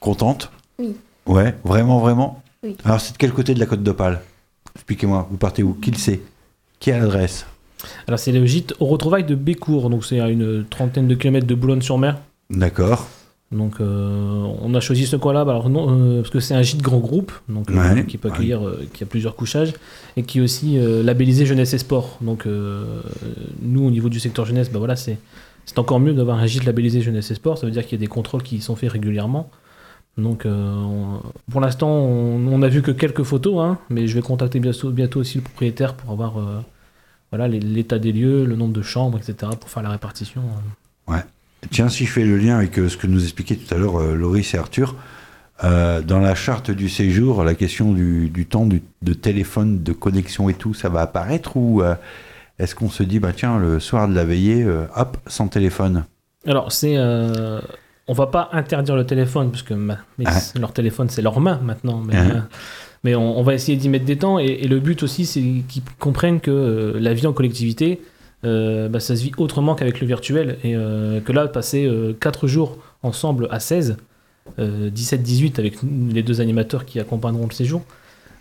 Contente 0.00 0.50
Oui. 0.78 0.94
Ouais, 1.26 1.54
vraiment, 1.64 1.98
vraiment 1.98 2.42
Oui. 2.62 2.76
Alors, 2.84 3.00
c'est 3.00 3.12
de 3.12 3.18
quel 3.18 3.32
côté 3.32 3.54
de 3.54 3.60
la 3.60 3.66
côte 3.66 3.82
d'Opale? 3.82 4.20
Expliquez-moi, 4.74 5.26
vous 5.30 5.36
partez 5.38 5.62
où? 5.62 5.72
Qui 5.74 5.90
le 5.90 5.96
sait? 5.96 6.20
Qui 6.78 6.92
a 6.92 6.98
l'adresse? 6.98 7.46
Alors 8.06 8.18
c'est 8.18 8.32
le 8.32 8.44
gîte 8.44 8.74
aux 8.80 8.86
retrouvailles 8.86 9.24
de 9.24 9.34
Bécourt, 9.34 9.88
donc 9.88 10.04
c'est 10.04 10.20
à 10.20 10.28
une 10.28 10.66
trentaine 10.68 11.08
de 11.08 11.14
kilomètres 11.14 11.46
de 11.46 11.54
Boulogne-sur-Mer. 11.54 12.18
D'accord. 12.50 13.08
Donc 13.52 13.80
euh, 13.80 14.46
on 14.62 14.72
a 14.74 14.80
choisi 14.80 15.06
ce 15.06 15.16
coin-là 15.16 15.44
bah, 15.44 15.52
alors, 15.52 15.68
non, 15.70 15.88
euh, 15.90 16.20
parce 16.20 16.30
que 16.30 16.38
c'est 16.38 16.54
un 16.54 16.62
gîte 16.62 16.82
grand 16.82 16.98
groupe 16.98 17.32
donc, 17.48 17.68
euh, 17.70 17.74
Ouais, 17.94 18.06
qui 18.06 18.16
peut 18.16 18.28
accueillir, 18.34 18.64
euh, 18.64 18.86
qui 18.92 19.02
a 19.02 19.06
plusieurs 19.06 19.34
couchages 19.34 19.72
et 20.16 20.22
qui 20.22 20.38
est 20.38 20.40
aussi 20.40 20.78
euh, 20.78 21.02
labellisé 21.02 21.46
jeunesse 21.46 21.74
et 21.74 21.78
sport. 21.78 22.16
Donc 22.20 22.46
euh, 22.46 23.00
nous 23.62 23.84
au 23.84 23.90
niveau 23.90 24.08
du 24.08 24.20
secteur 24.20 24.44
jeunesse, 24.46 24.70
bah, 24.70 24.78
voilà, 24.78 24.94
c'est 24.94 25.18
c'est 25.66 25.78
encore 25.80 25.98
mieux 25.98 26.14
d'avoir 26.14 26.38
un 26.38 26.46
gîte 26.46 26.64
labellisé 26.64 27.00
jeunesse 27.00 27.30
et 27.32 27.34
sport. 27.34 27.58
Ça 27.58 27.66
veut 27.66 27.72
dire 27.72 27.82
qu'il 27.84 27.92
y 27.98 28.00
a 28.00 28.04
des 28.04 28.06
contrôles 28.06 28.42
qui 28.44 28.60
sont 28.60 28.76
faits 28.76 28.92
régulièrement. 28.92 29.50
Donc 30.16 30.44
on- 30.46 31.20
pour 31.50 31.60
l'instant 31.60 31.88
on 31.90 32.46
on 32.46 32.58
n'a 32.58 32.68
vu 32.68 32.82
que 32.82 32.92
quelques 32.92 33.24
photos, 33.24 33.58
hein, 33.64 33.78
mais 33.90 34.06
je 34.06 34.14
vais 34.14 34.22
contacter 34.22 34.60
bientôt, 34.60 34.90
bientôt 34.90 35.18
aussi 35.20 35.38
le 35.38 35.42
propriétaire 35.44 35.94
pour 35.94 36.12
avoir 36.12 36.34
voilà, 37.30 37.48
l'état 37.48 37.98
des 37.98 38.12
lieux, 38.12 38.44
le 38.44 38.54
nombre 38.54 38.72
de 38.74 38.82
chambres, 38.82 39.18
etc. 39.18 39.52
pour 39.58 39.68
faire 39.70 39.82
la 39.82 39.90
répartition. 39.90 40.42
Ouais. 41.08 41.24
Tiens, 41.70 41.88
si 41.88 42.06
je 42.06 42.10
fais 42.12 42.24
le 42.24 42.36
lien 42.38 42.56
avec 42.56 42.78
euh, 42.78 42.88
ce 42.88 42.96
que 42.96 43.06
nous 43.06 43.22
expliquaient 43.22 43.56
tout 43.56 43.72
à 43.74 43.78
l'heure 43.78 44.00
euh, 44.00 44.14
Loris 44.14 44.54
et 44.54 44.58
Arthur, 44.58 44.94
euh, 45.62 46.00
dans 46.00 46.18
la 46.20 46.34
charte 46.34 46.70
du 46.70 46.88
séjour, 46.88 47.44
la 47.44 47.54
question 47.54 47.92
du, 47.92 48.30
du 48.30 48.46
temps 48.46 48.64
du- 48.66 48.82
de 49.02 49.12
téléphone, 49.12 49.82
de 49.82 49.92
connexion 49.92 50.48
et 50.48 50.54
tout, 50.54 50.72
ça 50.72 50.88
va 50.88 51.02
apparaître 51.02 51.56
ou 51.56 51.82
euh, 51.82 51.94
est-ce 52.58 52.74
qu'on 52.74 52.88
se 52.88 53.02
dit, 53.02 53.18
bah 53.20 53.32
tiens, 53.36 53.58
le 53.58 53.78
soir 53.78 54.08
de 54.08 54.14
la 54.14 54.24
veillée, 54.24 54.62
euh, 54.64 54.84
hop, 54.96 55.18
sans 55.26 55.48
téléphone? 55.48 56.04
Alors, 56.46 56.72
c'est. 56.72 56.94
euh, 56.96 57.60
on 58.08 58.12
va 58.14 58.26
pas 58.26 58.48
interdire 58.52 58.96
le 58.96 59.04
téléphone, 59.06 59.50
parce 59.50 59.62
que 59.62 59.74
ma- 59.74 59.98
mais 60.18 60.24
Ah. 60.26 60.38
leur 60.58 60.72
téléphone, 60.72 61.08
c'est 61.10 61.22
leur 61.22 61.40
main 61.40 61.60
maintenant. 61.62 62.02
Mais, 62.04 62.16
Ah. 62.16 62.46
mais 63.04 63.14
on, 63.14 63.38
on 63.38 63.42
va 63.42 63.54
essayer 63.54 63.76
d'y 63.78 63.88
mettre 63.88 64.04
des 64.06 64.16
temps. 64.16 64.38
Et, 64.38 64.46
et 64.46 64.66
le 64.68 64.80
but 64.80 65.02
aussi, 65.02 65.26
c'est 65.26 65.40
qu'ils 65.68 65.82
comprennent 65.98 66.40
que 66.40 66.96
la 66.98 67.12
vie 67.14 67.26
en 67.26 67.32
collectivité, 67.32 68.00
euh, 68.44 68.88
bah, 68.88 69.00
ça 69.00 69.16
se 69.16 69.22
vit 69.22 69.32
autrement 69.36 69.74
qu'avec 69.74 70.00
le 70.00 70.06
virtuel. 70.06 70.58
Et 70.64 70.74
euh, 70.76 71.20
que 71.20 71.32
là, 71.32 71.46
passer 71.48 71.90
4 72.20 72.46
jours 72.46 72.78
ensemble 73.02 73.48
à 73.50 73.60
16, 73.60 73.96
17-18 74.58 75.58
avec 75.58 75.78
les 75.82 76.22
deux 76.22 76.40
animateurs 76.40 76.84
qui 76.84 76.98
accompagneront 76.98 77.46
le 77.46 77.52
séjour, 77.52 77.82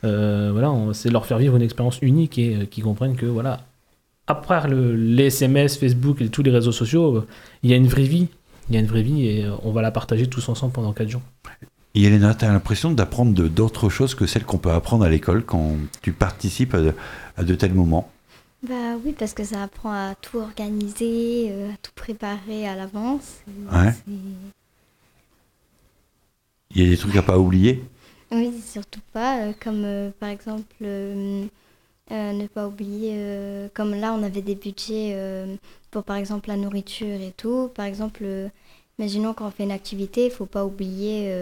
euh, 0.03 0.49
voilà, 0.51 0.73
c'est 0.93 1.09
leur 1.09 1.25
faire 1.25 1.37
vivre 1.37 1.55
une 1.55 1.61
expérience 1.61 1.99
unique 2.01 2.37
et 2.37 2.55
euh, 2.55 2.65
qu'ils 2.65 2.83
comprennent 2.83 3.15
que 3.15 3.25
voilà, 3.25 3.61
après 4.27 4.67
le, 4.67 4.95
les 4.95 5.25
SMS, 5.25 5.77
Facebook 5.77 6.21
et 6.21 6.29
tous 6.29 6.43
les 6.43 6.51
réseaux 6.51 6.71
sociaux, 6.71 7.17
euh, 7.17 7.27
il 7.63 7.69
y 7.69 7.73
a 7.73 7.75
une 7.75 7.87
vraie 7.87 8.03
vie. 8.03 8.27
Il 8.69 8.75
y 8.75 8.77
a 8.77 8.81
une 8.81 8.87
vraie 8.87 9.01
vie 9.01 9.27
et 9.27 9.45
euh, 9.45 9.51
on 9.63 9.71
va 9.71 9.81
la 9.81 9.91
partager 9.91 10.27
tous 10.27 10.47
ensemble 10.47 10.71
pendant 10.71 10.93
4 10.93 11.09
jours. 11.09 11.21
Et 11.95 12.03
Elena, 12.03 12.35
tu 12.35 12.45
as 12.45 12.49
l'impression 12.49 12.91
d'apprendre 12.91 13.47
d'autres 13.49 13.89
choses 13.89 14.13
que 14.13 14.27
celles 14.27 14.45
qu'on 14.45 14.59
peut 14.59 14.71
apprendre 14.71 15.03
à 15.03 15.09
l'école 15.09 15.43
quand 15.43 15.75
tu 16.01 16.11
participes 16.11 16.75
à 16.75 16.81
de, 16.81 16.93
à 17.35 17.43
de 17.43 17.55
tels 17.55 17.73
moments? 17.73 18.09
Bah 18.61 18.97
oui, 19.03 19.13
parce 19.17 19.33
que 19.33 19.43
ça 19.43 19.63
apprend 19.63 19.91
à 19.91 20.15
tout 20.15 20.37
organiser, 20.37 21.47
euh, 21.49 21.71
à 21.71 21.77
tout 21.77 21.91
préparer 21.95 22.67
à 22.67 22.75
l'avance. 22.75 23.37
Ouais. 23.71 23.93
Il 26.75 26.83
y 26.83 26.85
a 26.85 26.89
des 26.89 26.97
trucs 26.97 27.15
à 27.15 27.21
pas 27.21 27.37
oublier? 27.39 27.83
Oui, 28.31 28.61
surtout 28.61 28.99
pas. 29.13 29.39
euh, 29.47 29.53
comme 29.59 29.83
euh, 29.85 30.11
par 30.19 30.29
exemple, 30.29 30.75
euh, 30.81 31.45
euh, 32.11 32.33
ne 32.33 32.47
pas 32.47 32.67
oublier, 32.67 33.13
euh, 33.15 33.69
comme 33.73 33.95
là, 33.95 34.13
on 34.13 34.23
avait 34.23 34.41
des 34.41 34.55
budgets 34.55 35.15
pour 35.89 36.03
par 36.03 36.17
exemple 36.17 36.49
la 36.49 36.57
nourriture 36.57 37.19
et 37.21 37.33
tout. 37.37 37.69
Par 37.73 37.85
exemple, 37.85 38.25
imaginons 38.99 39.33
quand 39.33 39.47
on 39.47 39.51
fait 39.51 39.63
une 39.63 39.71
activité, 39.71 40.25
il 40.25 40.31
faut 40.31 40.45
pas 40.45 40.65
oublier 40.65 41.33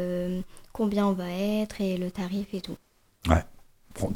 combien 0.72 1.08
on 1.08 1.14
va 1.14 1.30
être 1.32 1.82
et 1.82 1.98
le 1.98 2.12
tarif 2.12 2.54
et 2.54 2.62
tout. 2.62 2.78
Ouais. 3.28 3.44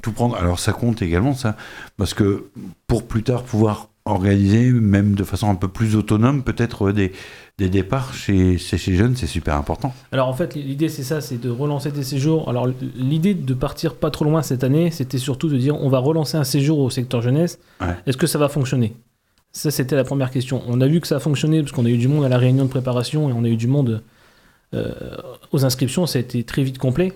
Tout 0.02 0.12
prendre. 0.12 0.36
Alors 0.36 0.60
ça 0.60 0.74
compte 0.74 1.02
également 1.02 1.34
ça, 1.34 1.56
parce 1.98 2.14
que 2.14 2.46
pour 2.88 3.08
plus 3.08 3.24
tard 3.24 3.44
pouvoir 3.44 3.90
organiser, 4.06 4.72
même 4.72 5.14
de 5.14 5.24
façon 5.24 5.48
un 5.50 5.56
peu 5.56 5.68
plus 5.68 5.96
autonome, 5.96 6.42
peut-être 6.44 6.88
euh, 6.88 6.94
des, 6.94 7.12
des 7.60 7.70
départs 7.70 8.16
chez, 8.16 8.58
chez 8.58 8.80
ces 8.80 8.96
jeunes, 8.96 9.16
c'est 9.16 9.28
super 9.28 9.56
important. 9.56 9.94
Alors 10.12 10.28
en 10.28 10.34
fait, 10.34 10.56
l'idée 10.56 10.90
c'est 10.90 11.04
ça, 11.04 11.22
c'est 11.22 11.38
de 11.38 11.50
relancer 11.50 11.92
des 11.92 12.04
séjours. 12.04 12.50
Alors 12.50 12.68
l'idée 12.96 13.36
de 13.36 13.54
partir 13.54 13.94
pas 13.94 14.10
trop 14.10 14.26
loin 14.26 14.42
cette 14.42 14.64
année, 14.64 14.90
c'était 14.90 15.20
surtout 15.20 15.50
de 15.50 15.58
dire 15.58 15.76
on 15.80 15.90
va 15.90 16.00
relancer 16.00 16.36
un 16.36 16.44
séjour 16.44 16.80
au 16.80 16.90
secteur 16.90 17.22
jeunesse. 17.22 17.60
Ouais. 17.80 17.96
Est-ce 18.08 18.18
que 18.18 18.28
ça 18.28 18.40
va 18.40 18.50
fonctionner? 18.50 18.94
Ça 19.52 19.70
c'était 19.70 19.96
la 19.96 20.04
première 20.04 20.32
question. 20.32 20.64
On 20.68 20.82
a 20.82 20.88
vu 20.88 21.00
que 21.00 21.08
ça 21.08 21.18
a 21.18 21.20
fonctionné 21.20 21.62
parce 21.62 21.72
qu'on 21.72 21.86
a 21.86 21.90
eu 21.90 21.98
du 21.98 22.08
monde 22.08 22.26
à 22.26 22.30
la 22.30 22.40
réunion 22.40 22.66
de 22.66 22.70
préparation 22.70 23.30
et 23.30 23.34
on 23.34 23.44
a 23.44 23.50
eu 23.50 23.58
du 23.58 23.68
monde 23.68 24.02
euh, 24.74 24.94
aux 25.52 25.64
inscriptions. 25.64 26.08
Ça 26.08 26.18
a 26.18 26.22
été 26.22 26.44
très 26.44 26.64
vite 26.64 26.80
complet. 26.80 27.14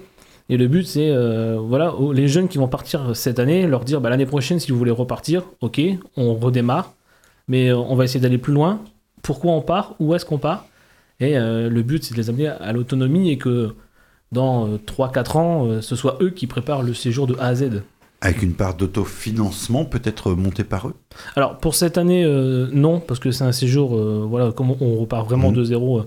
Et 0.50 0.58
le 0.58 0.68
but 0.68 0.86
c'est 0.86 1.10
euh, 1.10 1.58
voilà 1.60 1.94
les 2.14 2.28
jeunes 2.28 2.48
qui 2.48 2.58
vont 2.60 2.68
partir 2.68 3.16
cette 3.16 3.40
année, 3.40 3.66
leur 3.66 3.84
dire 3.84 4.00
bah, 4.02 4.10
l'année 4.10 4.28
prochaine 4.28 4.60
si 4.60 4.72
vous 4.72 4.78
voulez 4.78 4.92
repartir, 4.92 5.44
ok, 5.62 5.82
on 6.18 6.36
redémarre, 6.36 6.94
mais 7.48 7.70
euh, 7.70 7.78
on 7.78 7.96
va 7.96 8.04
essayer 8.04 8.20
d'aller 8.20 8.38
plus 8.38 8.54
loin. 8.54 8.80
Pourquoi 9.24 9.54
on 9.54 9.62
part? 9.62 9.96
Où 10.00 10.14
est-ce 10.14 10.26
qu'on 10.26 10.38
part? 10.38 10.68
Et 11.20 11.36
euh, 11.38 11.70
le 11.70 11.82
but, 11.82 12.04
c'est 12.04 12.14
de 12.14 12.20
les 12.20 12.30
amener 12.30 12.48
à 12.48 12.74
l'autonomie 12.74 13.32
et 13.32 13.38
que 13.38 13.74
dans 14.32 14.78
3-4 14.78 15.38
ans, 15.38 15.66
euh, 15.66 15.82
ce 15.82 15.96
soit 15.96 16.18
eux 16.22 16.30
qui 16.30 16.46
préparent 16.46 16.84
le 16.84 16.94
séjour 16.94 17.26
de 17.26 17.36
A 17.40 17.48
à 17.48 17.56
Z. 17.56 17.82
Avec 18.22 18.44
une 18.44 18.54
part 18.54 18.76
d'autofinancement 18.76 19.86
peut-être 19.86 20.32
montée 20.34 20.64
par 20.64 20.88
eux? 20.90 20.94
Alors 21.36 21.58
pour 21.58 21.74
cette 21.76 21.98
année, 21.98 22.24
euh, 22.24 22.68
non, 22.72 23.00
parce 23.00 23.20
que 23.20 23.32
c'est 23.32 23.44
un 23.44 23.52
séjour, 23.52 23.96
euh, 23.96 24.26
voilà, 24.30 24.52
comme 24.52 24.72
on- 24.80 24.98
repart 25.00 25.26
vraiment 25.28 25.50
Mhm. 25.50 25.56
de 25.56 25.64
zéro. 25.64 26.04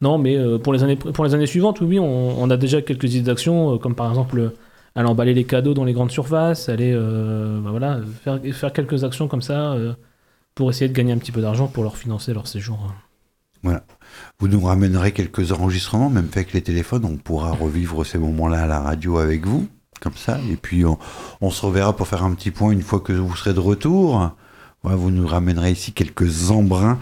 Non, 0.00 0.18
mais 0.18 0.36
euh, 0.36 0.58
pour, 0.58 0.72
les 0.72 0.82
années, 0.82 0.96
pour 0.96 1.24
les 1.24 1.34
années 1.34 1.46
suivantes, 1.46 1.80
oui, 1.80 1.98
on, 1.98 2.42
on 2.42 2.50
a 2.50 2.56
déjà 2.56 2.82
quelques 2.82 3.14
idées 3.14 3.26
d'action, 3.26 3.74
euh, 3.74 3.78
comme 3.78 3.94
par 3.94 4.08
exemple 4.08 4.38
euh, 4.38 4.50
aller 4.94 5.08
emballer 5.08 5.34
les 5.34 5.44
cadeaux 5.44 5.74
dans 5.74 5.84
les 5.84 5.92
grandes 5.92 6.10
surfaces, 6.10 6.68
aller 6.68 6.92
euh, 6.94 7.60
bah 7.60 7.70
voilà, 7.70 8.00
faire, 8.22 8.40
faire 8.52 8.72
quelques 8.72 9.04
actions 9.04 9.28
comme 9.28 9.42
ça 9.42 9.72
euh, 9.72 9.94
pour 10.54 10.70
essayer 10.70 10.88
de 10.88 10.94
gagner 10.94 11.12
un 11.12 11.18
petit 11.18 11.32
peu 11.32 11.40
d'argent 11.40 11.66
pour 11.66 11.82
leur 11.82 11.96
financer 11.96 12.32
leur 12.32 12.46
séjour. 12.46 12.78
Voilà. 13.62 13.82
Vous 14.38 14.48
nous 14.48 14.60
ramènerez 14.60 15.12
quelques 15.12 15.52
enregistrements, 15.52 16.10
même 16.10 16.28
fait 16.28 16.40
avec 16.40 16.52
les 16.52 16.62
téléphones, 16.62 17.04
on 17.04 17.16
pourra 17.16 17.52
revivre 17.52 18.04
ces 18.04 18.18
moments-là 18.18 18.64
à 18.64 18.66
la 18.66 18.80
radio 18.80 19.18
avec 19.18 19.46
vous, 19.46 19.66
comme 20.00 20.14
ça, 20.14 20.38
et 20.50 20.56
puis 20.56 20.84
on, 20.84 20.98
on 21.40 21.50
se 21.50 21.64
reverra 21.64 21.96
pour 21.96 22.06
faire 22.06 22.22
un 22.22 22.34
petit 22.34 22.50
point 22.50 22.70
une 22.70 22.82
fois 22.82 23.00
que 23.00 23.12
vous 23.12 23.34
serez 23.34 23.54
de 23.54 23.60
retour. 23.60 24.30
Voilà, 24.84 24.96
vous 24.98 25.10
nous 25.10 25.26
ramènerez 25.26 25.72
ici 25.72 25.92
quelques 25.92 26.50
embruns 26.50 26.98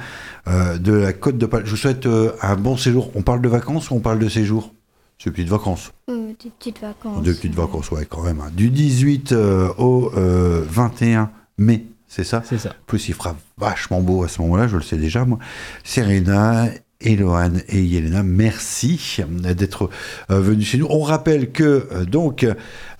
euh, 0.46 0.78
de 0.78 0.92
la 0.92 1.12
côte 1.12 1.36
de 1.36 1.46
Pal. 1.46 1.66
Je 1.66 1.70
vous 1.72 1.76
souhaite 1.76 2.06
euh, 2.06 2.30
un 2.40 2.54
bon 2.54 2.76
séjour. 2.76 3.10
On 3.16 3.22
parle 3.22 3.42
de 3.42 3.48
vacances 3.48 3.90
ou 3.90 3.96
on 3.96 4.00
parle 4.00 4.20
de 4.20 4.28
séjour? 4.28 4.72
C'est 5.18 5.30
des 5.30 5.34
petites 5.34 5.48
vacances. 5.50 5.92
Euh, 6.08 6.32
des 6.42 6.50
petites 6.50 6.80
vacances. 6.80 7.22
Deux 7.24 7.34
petites 7.34 7.54
vacances, 7.56 7.90
ouais, 7.90 8.06
quand 8.08 8.22
même. 8.22 8.40
hein. 8.40 8.50
Du 8.54 8.70
18 8.70 9.32
euh, 9.32 9.68
au 9.78 10.12
euh, 10.16 10.64
21 10.68 11.30
mai, 11.58 11.86
c'est 12.06 12.24
ça? 12.24 12.42
C'est 12.48 12.58
ça. 12.58 12.70
En 12.70 12.84
plus, 12.86 13.08
il 13.08 13.14
fera 13.14 13.36
vachement 13.58 14.00
beau 14.00 14.22
à 14.22 14.28
ce 14.28 14.40
moment-là, 14.42 14.68
je 14.68 14.76
le 14.76 14.82
sais 14.82 14.96
déjà, 14.96 15.24
moi. 15.24 15.38
Serena, 15.82 16.66
Eloane 17.04 17.62
et 17.68 17.82
Yelena, 17.82 18.22
merci 18.22 19.20
d'être 19.28 19.90
euh, 20.30 20.40
venus 20.40 20.66
chez 20.68 20.78
nous. 20.78 20.86
On 20.90 21.02
rappelle 21.02 21.50
que, 21.50 21.86
euh, 21.92 22.04
donc, 22.04 22.46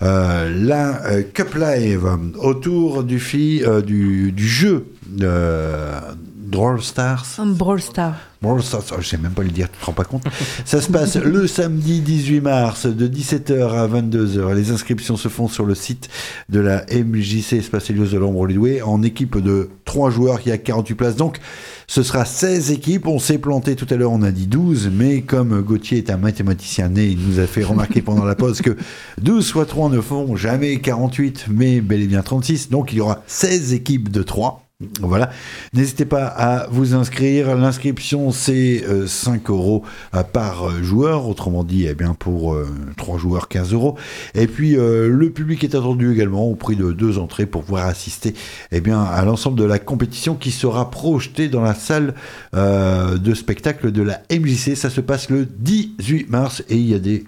euh, 0.01 0.49
la 0.63 1.05
euh, 1.05 1.23
Cup 1.33 1.55
Live 1.55 2.05
euh, 2.05 2.17
autour 2.39 3.03
du, 3.03 3.19
fi- 3.19 3.63
euh, 3.65 3.81
du, 3.81 4.31
du 4.31 4.47
jeu 4.47 4.85
euh, 5.21 5.99
Brawl 6.35 6.81
Stars. 6.81 7.25
Brawl 7.45 7.81
Star. 7.81 8.15
Brawl 8.41 8.61
Stars, 8.61 8.83
oh, 8.91 8.95
je 8.99 9.07
sais 9.07 9.17
même 9.17 9.31
pas 9.31 9.41
le 9.41 9.49
dire, 9.49 9.69
tu 9.71 9.79
te 9.79 9.85
rends 9.85 9.93
pas 9.93 10.03
compte. 10.03 10.23
Ça 10.65 10.81
se 10.81 10.91
passe 10.91 11.15
le 11.15 11.47
samedi 11.47 12.01
18 12.01 12.41
mars 12.41 12.85
de 12.85 13.07
17h 13.07 13.69
à 13.71 13.87
22h. 13.87 14.53
Les 14.53 14.69
inscriptions 14.71 15.15
se 15.17 15.29
font 15.29 15.47
sur 15.47 15.65
le 15.65 15.73
site 15.75 16.09
de 16.49 16.59
la 16.59 16.85
MJC 16.91 17.53
Espace 17.53 17.89
Helios 17.89 18.07
de 18.07 18.17
l'Ombre 18.17 18.45
Lidoué 18.45 18.81
en 18.81 19.01
équipe 19.01 19.37
de 19.41 19.69
3 19.85 20.11
joueurs. 20.11 20.41
Il 20.45 20.49
y 20.49 20.51
a 20.51 20.57
48 20.57 20.95
places. 20.95 21.15
Donc, 21.15 21.39
ce 21.87 22.03
sera 22.03 22.25
16 22.25 22.71
équipes. 22.71 23.07
On 23.07 23.19
s'est 23.19 23.37
planté 23.37 23.75
tout 23.75 23.87
à 23.89 23.95
l'heure, 23.95 24.11
on 24.11 24.21
a 24.21 24.31
dit 24.31 24.47
12, 24.47 24.89
mais 24.93 25.21
comme 25.21 25.61
Gauthier 25.61 25.99
est 25.99 26.09
un 26.09 26.17
mathématicien 26.17 26.89
né, 26.89 27.05
il 27.05 27.19
nous 27.19 27.39
a 27.39 27.47
fait 27.47 27.63
remarquer 27.63 28.01
pendant 28.03 28.25
la 28.25 28.35
pause 28.35 28.61
que 28.61 28.75
12 29.21 29.51
fois 29.51 29.65
3 29.65 29.89
ne 29.89 30.01
font 30.01 30.35
jamais 30.35 30.79
48, 30.79 31.47
mais 31.49 31.81
bel 31.81 32.01
et 32.01 32.07
bien 32.07 32.21
36. 32.21 32.69
Donc, 32.69 32.93
il 32.93 32.97
y 32.97 33.01
aura 33.01 33.23
16 33.27 33.73
équipes 33.73 34.09
de 34.09 34.23
3. 34.23 34.62
Voilà. 34.99 35.29
N'hésitez 35.73 36.05
pas 36.05 36.25
à 36.25 36.67
vous 36.67 36.93
inscrire. 36.95 37.55
L'inscription, 37.55 38.31
c'est 38.31 38.83
euh, 38.83 39.07
5 39.07 39.49
euros 39.49 39.83
euh, 40.15 40.23
par 40.23 40.69
euh, 40.69 40.83
joueur. 40.83 41.27
Autrement 41.27 41.63
dit, 41.63 41.85
eh 41.87 41.93
bien, 41.93 42.13
pour 42.13 42.53
euh, 42.53 42.67
3 42.97 43.17
joueurs, 43.17 43.47
15 43.47 43.73
euros. 43.73 43.95
Et 44.35 44.47
puis, 44.47 44.77
euh, 44.77 45.07
le 45.09 45.29
public 45.29 45.63
est 45.63 45.75
attendu 45.75 46.11
également 46.11 46.45
au 46.45 46.55
prix 46.55 46.75
de 46.75 46.91
deux 46.91 47.17
entrées 47.17 47.45
pour 47.45 47.63
pouvoir 47.63 47.87
assister 47.87 48.33
eh 48.71 48.81
bien, 48.81 49.01
à 49.01 49.23
l'ensemble 49.23 49.57
de 49.57 49.63
la 49.63 49.79
compétition 49.79 50.35
qui 50.35 50.51
sera 50.51 50.89
projetée 50.91 51.47
dans 51.47 51.61
la 51.61 51.75
salle 51.75 52.15
euh, 52.55 53.17
de 53.17 53.33
spectacle 53.33 53.91
de 53.91 54.01
la 54.01 54.21
MJC. 54.31 54.75
Ça 54.75 54.89
se 54.89 55.01
passe 55.01 55.29
le 55.29 55.45
18 55.45 56.29
mars 56.29 56.63
et 56.69 56.75
il 56.75 56.89
y 56.89 56.93
a 56.93 56.99
des 56.99 57.23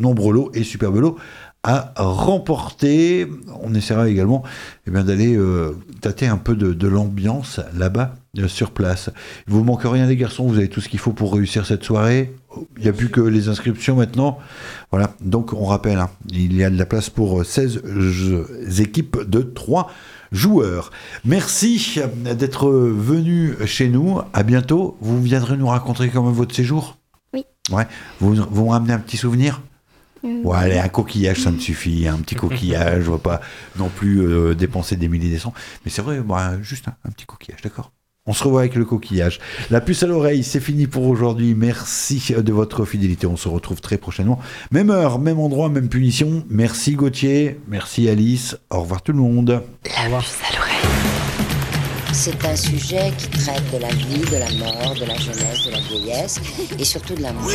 nombreux 0.00 0.34
lots 0.34 0.50
et 0.54 0.64
superbes 0.64 0.96
lots 0.96 1.16
à 1.64 1.92
remporter. 1.96 3.26
On 3.62 3.74
essaiera 3.74 4.08
également 4.08 4.42
eh 4.86 4.90
bien, 4.90 5.02
d'aller 5.02 5.34
euh, 5.36 5.72
tâter 6.00 6.26
un 6.26 6.36
peu 6.36 6.54
de, 6.54 6.72
de 6.72 6.88
l'ambiance 6.88 7.58
là-bas 7.76 8.14
euh, 8.38 8.48
sur 8.48 8.70
place. 8.70 9.10
Il 9.48 9.54
vous 9.54 9.64
manque 9.64 9.82
rien 9.84 10.06
les 10.06 10.16
garçons, 10.16 10.46
vous 10.46 10.58
avez 10.58 10.68
tout 10.68 10.80
ce 10.82 10.88
qu'il 10.88 10.98
faut 10.98 11.12
pour 11.12 11.32
réussir 11.34 11.64
cette 11.66 11.82
soirée. 11.82 12.34
Il 12.76 12.82
n'y 12.82 12.88
a 12.88 12.92
plus 12.92 13.08
que 13.08 13.20
les 13.20 13.48
inscriptions 13.48 13.96
maintenant. 13.96 14.38
Voilà, 14.90 15.14
donc 15.22 15.52
on 15.54 15.64
rappelle, 15.64 15.98
hein, 15.98 16.10
il 16.30 16.54
y 16.54 16.62
a 16.62 16.70
de 16.70 16.78
la 16.78 16.86
place 16.86 17.08
pour 17.10 17.44
16 17.44 17.82
jeux- 17.84 18.46
équipes 18.78 19.18
de 19.28 19.40
3 19.40 19.90
joueurs. 20.32 20.90
Merci 21.24 22.00
d'être 22.36 22.68
venu 22.70 23.54
chez 23.66 23.88
nous. 23.88 24.20
À 24.32 24.42
bientôt. 24.42 24.96
Vous 25.00 25.20
viendrez 25.22 25.56
nous 25.56 25.68
raconter 25.68 26.08
quand 26.10 26.22
même 26.22 26.32
votre 26.32 26.54
séjour? 26.54 26.98
Oui. 27.32 27.44
Ouais. 27.70 27.86
Vous, 28.20 28.34
vous 28.34 28.64
me 28.66 28.70
ramenez 28.70 28.92
un 28.92 28.98
petit 28.98 29.16
souvenir? 29.16 29.60
Euh, 29.62 29.73
Ouais, 30.24 30.56
allez, 30.56 30.78
un 30.78 30.88
coquillage, 30.88 31.40
ça 31.40 31.50
me 31.50 31.58
suffit. 31.58 32.08
Un 32.08 32.18
petit 32.18 32.34
coquillage, 32.34 33.04
je 33.04 33.10
ne 33.10 33.16
vais 33.16 33.22
pas 33.22 33.40
non 33.76 33.88
plus 33.88 34.20
euh, 34.20 34.54
dépenser 34.54 34.96
des 34.96 35.08
milliers 35.08 35.30
des 35.30 35.38
cents. 35.38 35.54
Mais 35.84 35.90
c'est 35.90 36.02
vrai, 36.02 36.20
bah, 36.20 36.60
juste 36.62 36.88
un, 36.88 36.94
un 37.04 37.10
petit 37.10 37.26
coquillage, 37.26 37.60
d'accord? 37.62 37.92
On 38.26 38.32
se 38.32 38.42
revoit 38.42 38.60
avec 38.60 38.74
le 38.74 38.86
coquillage. 38.86 39.38
La 39.70 39.82
puce 39.82 40.02
à 40.02 40.06
l'oreille, 40.06 40.44
c'est 40.44 40.60
fini 40.60 40.86
pour 40.86 41.04
aujourd'hui. 41.04 41.54
Merci 41.54 42.32
de 42.34 42.52
votre 42.54 42.86
fidélité. 42.86 43.26
On 43.26 43.36
se 43.36 43.48
retrouve 43.48 43.82
très 43.82 43.98
prochainement. 43.98 44.40
Même 44.70 44.88
heure, 44.88 45.18
même 45.18 45.38
endroit, 45.38 45.68
même 45.68 45.90
punition. 45.90 46.42
Merci 46.48 46.94
Gauthier, 46.94 47.60
merci 47.68 48.08
Alice. 48.08 48.56
Au 48.70 48.80
revoir 48.80 49.02
tout 49.02 49.12
le 49.12 49.18
monde. 49.18 49.62
C'est 52.14 52.44
un 52.46 52.56
sujet 52.56 53.12
qui 53.18 53.28
traite 53.28 53.70
de 53.74 53.78
la 53.78 53.88
vie, 53.88 54.20
de 54.20 54.36
la 54.38 54.50
mort, 54.52 54.94
de 54.94 55.04
la 55.04 55.16
jeunesse, 55.16 55.66
de 55.66 55.72
la 55.72 55.80
vieillesse 55.80 56.40
et 56.78 56.84
surtout 56.84 57.14
de 57.14 57.22
l'amour. 57.22 57.50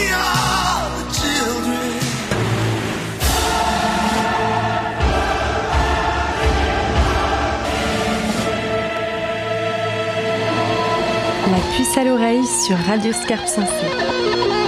La 11.52 11.58
puce 11.76 11.98
à 11.98 12.04
l'oreille 12.04 12.46
sur 12.46 12.78
Radio 12.78 13.12
Scarpe 13.12 13.48
Sensée. 13.48 14.59